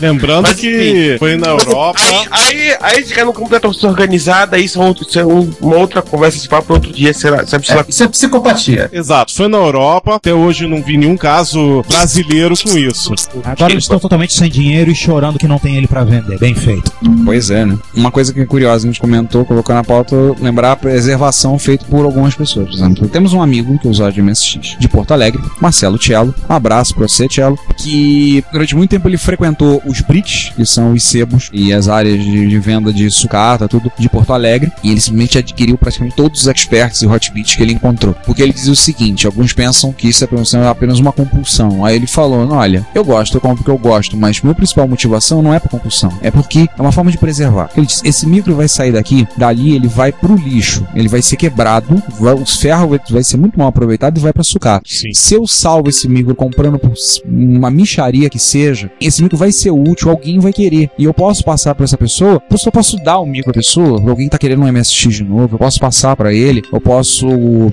Lembrando 0.00 0.48
Mas, 0.48 0.58
que 0.58 1.16
foi 1.18 1.36
na 1.36 1.48
Europa. 1.48 2.00
Aí, 2.30 2.72
aí, 2.72 2.76
aí 2.80 3.04
ficar 3.04 3.24
no 3.24 3.32
completo 3.32 3.70
organizada, 3.86 4.56
aí 4.56 4.68
são 4.68 4.82
outro, 4.82 5.06
isso 5.08 5.18
é 5.18 5.24
um- 5.24 5.50
uma 5.60 5.76
outra 5.76 6.02
conversa 6.02 6.38
de 6.40 6.48
papo 6.48 6.66
para 6.66 6.74
outro 6.74 6.92
dia, 6.92 7.14
será? 7.14 7.46
Sabe, 7.46 7.66
sei 7.66 7.76
É, 7.76 7.84
isso 7.88 8.02
é 8.02 8.08
psicopatia. 8.08 8.90
Exato, 8.92 9.32
foi 9.32 9.46
na 9.48 9.58
Europa. 9.58 10.16
Até 10.16 10.32
hoje 10.34 10.66
não 10.66 10.82
vi 10.82 10.96
nenhum 10.96 11.16
caso 11.16 11.84
brasileiro 11.88 12.54
com 12.60 12.76
isso. 12.76 13.14
Agora 13.44 13.72
eles 13.72 13.84
estão 13.84 13.98
totalmente 13.98 14.32
sem 14.34 14.50
dinheiro 14.50 14.90
e 14.90 14.94
chorando 14.94 15.38
que 15.38 15.46
não 15.46 15.58
tem 15.58 15.76
ele 15.76 15.86
pra 15.86 16.02
vender. 16.04 16.38
Bem 16.38 16.54
feito. 16.54 16.90
Pois 17.24 17.50
é, 17.50 17.64
né? 17.64 17.78
Uma 17.94 18.10
coisa 18.10 18.32
que 18.32 18.40
é 18.40 18.46
curiosa, 18.46 18.86
a 18.86 18.90
gente 18.90 19.00
comentou, 19.00 19.44
colocou 19.44 19.74
na 19.74 19.84
pauta, 19.84 20.16
lembrar 20.40 20.72
a 20.72 20.76
preservação 20.76 21.58
feita 21.58 21.84
por 21.84 22.04
algumas 22.04 22.34
pessoas. 22.34 22.68
Por 22.68 22.74
exemplo, 22.74 23.08
temos 23.08 23.32
um 23.32 23.42
amigo 23.42 23.78
que 23.78 23.86
é 23.86 23.90
usuário 23.90 24.14
de 24.14 24.22
MSX 24.22 24.76
de 24.78 24.88
Porto 24.88 25.12
Alegre, 25.12 25.42
Marcelo 25.60 26.00
Cello. 26.02 26.34
Um 26.48 26.54
abraço 26.54 26.94
pra 26.94 27.06
você, 27.06 27.26
Cello. 27.30 27.58
Que 27.76 28.44
durante 28.52 28.74
muito 28.74 28.90
tempo 28.90 29.08
ele 29.08 29.16
frequentou 29.16 29.82
os 29.86 30.00
bricks, 30.00 30.52
que 30.54 30.64
são 30.64 30.92
os 30.92 31.02
sebos 31.02 31.50
e 31.52 31.72
as 31.72 31.88
áreas 31.88 32.22
de, 32.22 32.48
de 32.48 32.58
venda 32.58 32.92
de 32.92 33.10
sucata, 33.10 33.68
tudo 33.68 33.90
de 33.98 34.08
Porto 34.08 34.32
Alegre. 34.32 34.72
E 34.82 34.90
ele 34.90 35.00
simplesmente 35.00 35.38
adquiriu 35.38 35.76
praticamente 35.76 36.16
todos 36.16 36.40
os 36.42 36.46
experts 36.48 37.02
e 37.02 37.06
hotbits 37.06 37.54
que 37.56 37.62
ele 37.62 37.72
encontrou. 37.72 38.14
Porque 38.24 38.42
ele 38.42 38.52
dizia 38.52 38.72
o 38.72 38.76
seguinte: 38.76 39.26
alguns 39.26 39.52
pensam 39.52 39.92
que 39.92 40.08
isso 40.08 40.24
é 40.24 40.26
apenas- 40.26 40.54
apenas 40.54 40.98
uma 40.98 41.12
compulsão. 41.12 41.84
Aí 41.84 41.96
ele 41.96 42.06
falou: 42.06 42.46
"Não, 42.46 42.56
olha, 42.56 42.86
eu 42.94 43.04
gosto, 43.04 43.36
eu 43.36 43.40
compro 43.40 43.58
porque 43.58 43.70
eu 43.70 43.78
gosto, 43.78 44.16
mas 44.16 44.40
minha 44.40 44.54
principal 44.54 44.88
motivação 44.88 45.42
não 45.42 45.52
é 45.52 45.58
por 45.58 45.68
compulsão, 45.68 46.12
é 46.22 46.30
porque 46.30 46.68
é 46.78 46.82
uma 46.82 46.92
forma 46.92 47.10
de 47.10 47.18
preservar. 47.18 47.70
Ele 47.82 47.86
disse: 47.86 48.06
esse 48.06 48.26
micro 48.26 48.54
vai 48.54 48.68
sair 48.68 48.92
daqui, 48.92 49.26
dali 49.36 49.74
ele 49.74 49.88
vai 49.88 50.12
pro 50.12 50.36
lixo, 50.36 50.86
ele 50.94 51.08
vai 51.08 51.20
ser 51.20 51.36
quebrado, 51.36 52.00
vai, 52.20 52.34
os 52.34 52.56
ferros 52.56 52.88
vai, 52.88 53.00
vai 53.10 53.24
ser 53.24 53.36
muito 53.36 53.58
mal 53.58 53.68
aproveitado 53.68 54.16
e 54.16 54.20
vai 54.20 54.32
pra 54.32 54.44
sucata. 54.44 54.84
Sim. 54.86 55.12
Se 55.12 55.34
eu 55.34 55.46
salvo 55.46 55.88
esse 55.88 56.08
micro 56.08 56.34
comprando 56.34 56.80
uma 57.26 57.70
micharia 57.70 58.30
que 58.30 58.38
seja, 58.38 58.90
esse 59.00 59.22
micro 59.22 59.36
vai 59.36 59.50
ser 59.50 59.70
útil, 59.70 60.10
alguém 60.10 60.38
vai 60.38 60.52
querer. 60.52 60.90
E 60.96 61.04
eu 61.04 61.12
posso 61.12 61.44
passar 61.44 61.74
pra 61.74 61.84
essa 61.84 61.98
pessoa, 61.98 62.40
eu 62.48 62.58
só 62.58 62.70
posso 62.70 62.96
dar 62.98 63.18
o 63.18 63.26
micro 63.26 63.52
pra 63.52 63.60
pessoa, 63.60 64.00
alguém 64.08 64.28
tá 64.28 64.38
querendo 64.38 64.62
um 64.62 64.72
MSX 64.72 65.14
de 65.14 65.24
novo, 65.24 65.56
eu 65.56 65.58
posso 65.58 65.80
passar 65.80 66.14
pra 66.14 66.32
ele, 66.32 66.62
eu 66.72 66.80
posso 66.80 67.26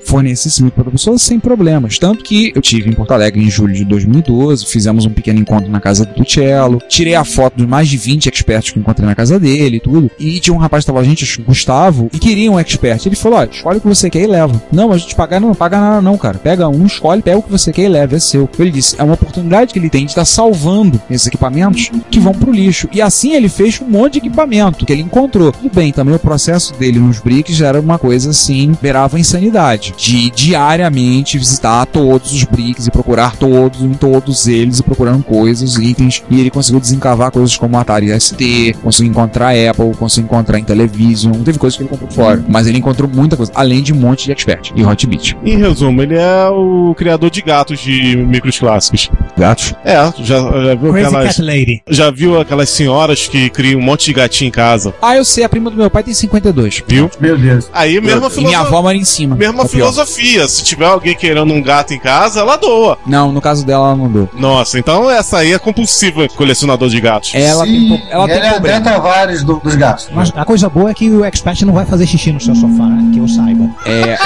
fornecer 0.04 0.48
esse 0.48 0.62
micro 0.62 0.82
pra 0.82 0.92
pessoa 0.92 1.18
sem 1.18 1.38
problemas. 1.38 1.98
Tanto 1.98 2.24
que 2.24 2.52
eu 2.54 2.60
tive 2.60 2.90
em 2.90 2.92
Porto 2.92 3.12
Alegre 3.12 3.42
em 3.42 3.50
julho 3.50 3.74
de 3.74 3.84
2012, 3.84 4.66
fizemos 4.66 5.06
um 5.06 5.10
pequeno 5.10 5.38
encontro 5.38 5.70
na 5.70 5.80
casa 5.80 6.04
do 6.04 6.28
Cello, 6.28 6.82
tirei 6.88 7.14
a 7.14 7.24
foto 7.24 7.58
dos 7.58 7.66
mais 7.66 7.88
de 7.88 7.96
20 7.96 8.28
experts 8.28 8.70
que 8.72 8.78
encontrei 8.80 9.06
na 9.06 9.14
casa 9.14 9.38
dele 9.38 9.76
e 9.76 9.80
E 10.18 10.38
tinha 10.40 10.54
um 10.54 10.58
rapaz 10.58 10.84
que 10.84 10.86
tava, 10.86 11.00
a 11.00 11.04
gente, 11.04 11.42
Gustavo, 11.42 12.08
e 12.12 12.18
queria 12.18 12.50
um 12.50 12.58
expert. 12.58 13.04
Ele 13.06 13.16
falou: 13.16 13.38
ó, 13.38 13.44
escolhe 13.44 13.78
o 13.78 13.80
que 13.80 13.88
você 13.88 14.08
quer 14.08 14.22
e 14.22 14.26
leva. 14.26 14.60
Não, 14.70 14.92
a 14.92 14.98
gente 14.98 15.14
pagar 15.14 15.40
não 15.40 15.54
paga 15.54 15.80
nada, 15.80 16.00
não, 16.00 16.16
cara. 16.16 16.38
Pega 16.38 16.68
um, 16.68 16.86
escolhe, 16.86 17.22
pega 17.22 17.38
o 17.38 17.42
que 17.42 17.50
você 17.50 17.72
quer 17.72 17.82
e 17.82 17.88
leva, 17.88 18.16
é 18.16 18.18
seu. 18.18 18.48
Ele 18.58 18.70
disse: 18.70 18.96
é 18.98 19.02
uma 19.02 19.14
oportunidade 19.14 19.72
que 19.72 19.78
ele 19.78 19.90
tem 19.90 20.04
de 20.04 20.12
estar 20.12 20.24
salvando 20.24 21.00
esses 21.10 21.26
equipamentos 21.26 21.90
que 22.10 22.20
vão 22.20 22.32
pro 22.32 22.52
lixo. 22.52 22.88
E 22.92 23.02
assim 23.02 23.34
ele 23.34 23.48
fez 23.48 23.80
um 23.80 23.88
monte 23.88 24.14
de 24.14 24.18
equipamento 24.18 24.84
que 24.84 24.92
ele 24.92 25.02
encontrou. 25.02 25.52
Tudo 25.52 25.74
bem, 25.74 25.92
também 25.92 26.14
o 26.14 26.18
processo 26.18 26.74
dele 26.74 26.98
nos 26.98 27.18
bricks 27.18 27.60
era 27.60 27.80
uma 27.80 27.98
coisa 27.98 28.30
assim, 28.30 28.76
beirava 28.80 29.18
insanidade. 29.18 29.94
De 29.96 30.30
diariamente 30.30 31.38
visitar 31.38 31.86
todos 31.86 32.32
os 32.32 32.44
bricks 32.44 32.86
e 32.86 32.90
procurar 32.90 33.36
todos, 33.36 33.82
em 33.82 33.94
todos 33.94 34.46
eles, 34.46 34.78
e 34.78 34.82
procurando 34.82 35.22
coisas, 35.22 35.76
itens. 35.76 36.22
E 36.30 36.40
ele 36.40 36.50
conseguiu 36.50 36.80
desencavar 36.80 37.30
coisas 37.30 37.56
como 37.56 37.76
Atari 37.76 38.18
ST, 38.18 38.76
conseguiu 38.82 39.10
encontrar 39.10 39.50
Apple, 39.50 39.89
conseguiu 39.94 40.10
você 40.10 40.20
encontrar 40.20 40.58
em 40.58 40.64
televisão. 40.64 41.32
Teve 41.44 41.58
coisas 41.58 41.76
que 41.76 41.82
ele 41.82 41.90
comprou 41.90 42.10
fora. 42.10 42.44
Mas 42.48 42.66
ele 42.66 42.78
encontrou 42.78 43.08
muita 43.08 43.36
coisa, 43.36 43.52
além 43.54 43.82
de 43.82 43.92
um 43.92 43.96
monte 43.96 44.24
de 44.24 44.32
expert 44.32 44.72
e 44.74 44.84
hot 44.84 45.06
beat. 45.06 45.36
Em 45.44 45.56
resumo, 45.56 46.02
ele 46.02 46.16
é 46.16 46.48
o 46.48 46.94
criador 46.96 47.30
de 47.30 47.40
gatos 47.42 47.78
de 47.80 48.16
micros 48.16 48.58
clássicos. 48.58 49.10
Gatos. 49.38 49.74
É, 49.84 49.94
já, 50.18 50.38
já 50.40 50.74
viu 50.74 50.92
Crazy 50.92 51.06
aquelas. 51.06 51.36
Cat 51.36 51.42
Lady. 51.42 51.82
Já 51.88 52.10
viu 52.10 52.40
aquelas 52.40 52.68
senhoras 52.70 53.28
que 53.28 53.48
criam 53.50 53.80
um 53.80 53.82
monte 53.84 54.06
de 54.06 54.12
gatinho 54.14 54.48
em 54.48 54.52
casa? 54.52 54.92
Ah, 55.00 55.16
eu 55.16 55.24
sei, 55.24 55.44
a 55.44 55.48
prima 55.48 55.70
do 55.70 55.76
meu 55.76 55.88
pai 55.90 56.02
tem 56.02 56.12
52. 56.14 56.82
Viu? 56.86 57.10
Meu 57.20 57.38
Deus. 57.38 57.70
Aí 57.72 57.94
mesma 58.00 58.00
E 58.00 58.00
minha 58.18 58.30
filosofia. 58.30 58.58
avó 58.60 58.82
mora 58.82 58.96
em 58.96 59.04
cima. 59.04 59.36
Mesma 59.36 59.62
É 59.64 59.68
pior. 59.68 59.68
filosofia. 59.92 60.48
Se 60.48 60.64
tiver 60.64 60.86
alguém 60.86 61.14
querendo 61.14 61.52
um 61.52 61.62
gato 61.62 61.94
em 61.94 61.98
casa, 61.98 62.40
ela 62.40 62.56
doa. 62.56 62.98
Não, 63.06 63.30
no 63.32 63.40
caso 63.40 63.64
dela, 63.64 63.86
ela 63.88 63.96
não 63.96 64.10
deu. 64.10 64.28
Nossa, 64.34 64.78
então 64.78 65.10
essa 65.10 65.38
aí 65.38 65.52
é 65.52 65.58
compulsiva, 65.58 66.26
colecionador 66.28 66.88
de 66.88 67.00
gatos. 67.00 67.32
Ela 67.34 67.64
tem, 67.64 67.80
Sim, 67.80 67.88
pro- 67.88 68.00
ela 68.10 68.26
tem 68.26 68.36
ele 68.36 68.46
é 68.46 68.50
problema. 68.50 68.78
André 68.78 68.90
Tavares 68.92 69.42
do- 69.42 69.60
dos 69.60 69.76
gatos. 69.80 70.08
Mas 70.12 70.32
a 70.36 70.44
coisa 70.44 70.68
boa 70.68 70.90
é 70.90 70.94
que 70.94 71.10
o 71.10 71.24
expert 71.24 71.62
não 71.62 71.72
vai 71.72 71.84
fazer 71.84 72.06
xixi 72.06 72.30
no 72.30 72.40
seu 72.40 72.54
sofá, 72.54 72.84
né? 72.84 73.10
Que 73.12 73.18
eu 73.18 73.26
saiba. 73.26 73.68
É, 73.84 74.16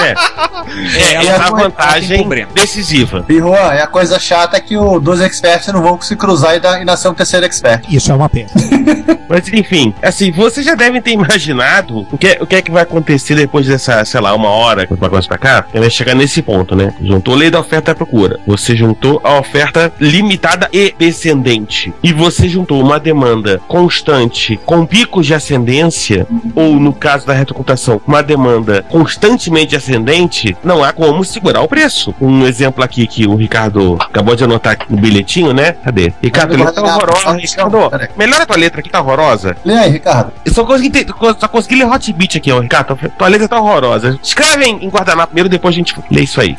É, 0.95 1.13
ela 1.13 1.31
essa 1.31 1.43
tem 1.43 1.55
vantagem 1.55 2.27
decisiva. 2.53 3.25
E 3.29 3.37
Juan, 3.37 3.73
é 3.73 3.81
a 3.81 3.87
coisa 3.87 4.19
chata 4.19 4.57
é 4.57 4.59
que 4.59 4.77
os 4.77 5.01
dois 5.01 5.21
experts 5.21 5.67
não 5.73 5.81
vão 5.81 5.99
se 6.01 6.15
cruzar 6.15 6.55
e, 6.55 6.59
dar, 6.59 6.81
e 6.81 6.85
nascer 6.85 7.07
um 7.07 7.13
terceiro 7.13 7.45
expert. 7.45 7.85
Isso 7.89 8.11
é 8.11 8.15
uma 8.15 8.29
pena. 8.29 8.49
Mas 9.27 9.51
enfim, 9.51 9.93
assim, 10.01 10.31
vocês 10.31 10.65
já 10.65 10.75
devem 10.75 11.01
ter 11.01 11.11
imaginado 11.11 12.05
o 12.11 12.17
que, 12.17 12.37
o 12.39 12.45
que 12.45 12.55
é 12.55 12.61
que 12.61 12.71
vai 12.71 12.83
acontecer 12.83 13.35
depois 13.35 13.65
dessa, 13.65 14.05
sei 14.05 14.21
lá, 14.21 14.35
uma 14.35 14.49
hora 14.49 14.85
que 14.85 14.93
vai 14.93 15.09
começar 15.09 15.29
pra 15.29 15.37
cá. 15.37 15.65
Vai 15.73 15.89
chegar 15.89 16.13
nesse 16.13 16.41
ponto, 16.41 16.75
né? 16.75 16.93
Juntou 17.01 17.33
a 17.33 17.37
lei 17.37 17.49
da 17.49 17.59
oferta 17.59 17.91
e 17.91 17.95
procura. 17.95 18.39
Você 18.45 18.75
juntou 18.75 19.19
a 19.23 19.39
oferta 19.39 19.91
limitada 19.99 20.69
e 20.71 20.93
descendente. 20.97 21.93
E 22.03 22.13
você 22.13 22.47
juntou 22.47 22.81
uma 22.81 22.99
demanda 22.99 23.59
constante 23.67 24.59
com 24.65 24.85
picos 24.85 25.25
de 25.25 25.33
ascendência, 25.45 26.27
ou 26.55 26.79
no 26.79 26.91
caso 26.91 27.25
da 27.25 27.33
retrocomputação, 27.33 28.01
uma 28.07 28.23
demanda 28.23 28.83
constantemente 28.89 29.75
ascendente, 29.75 30.57
não 30.63 30.83
há 30.83 30.91
como 30.91 31.23
segurar 31.23 31.61
o 31.61 31.67
preço. 31.67 32.13
Um 32.19 32.45
exemplo 32.45 32.83
aqui 32.83 33.05
que 33.05 33.27
o 33.27 33.35
Ricardo 33.35 33.97
acabou 33.99 34.35
de 34.35 34.43
anotar 34.43 34.73
aqui 34.73 34.91
no 34.91 34.99
bilhetinho, 34.99 35.53
né? 35.53 35.73
Cadê? 35.83 36.11
Ricardo, 36.21 36.53
eu 36.53 36.65
letra 36.65 36.81
olhar, 36.81 36.97
horrorosa. 36.97 37.37
Ricardo, 37.37 37.77
melhora 38.17 38.43
a 38.43 38.45
tua 38.45 38.57
letra 38.57 38.79
aqui, 38.79 38.89
tá 38.89 39.01
horrorosa. 39.01 39.55
Lê 39.63 39.73
aí, 39.73 39.91
Ricardo. 39.91 40.33
Eu 40.43 40.53
só 40.53 40.65
consegui, 40.65 41.05
só 41.39 41.47
consegui 41.47 41.75
ler 41.75 41.87
hot 41.87 42.11
beat 42.13 42.35
aqui, 42.37 42.51
ó, 42.51 42.59
Ricardo. 42.59 42.97
Tua 43.17 43.27
letra 43.27 43.47
tá 43.47 43.59
horrorosa. 43.59 44.19
Escreve 44.21 44.65
em, 44.65 44.85
em 44.85 44.89
guardanapo 44.89 45.27
primeiro, 45.27 45.49
depois 45.49 45.75
a 45.75 45.77
gente 45.77 45.95
lê 46.09 46.21
isso 46.21 46.41
aí. 46.41 46.55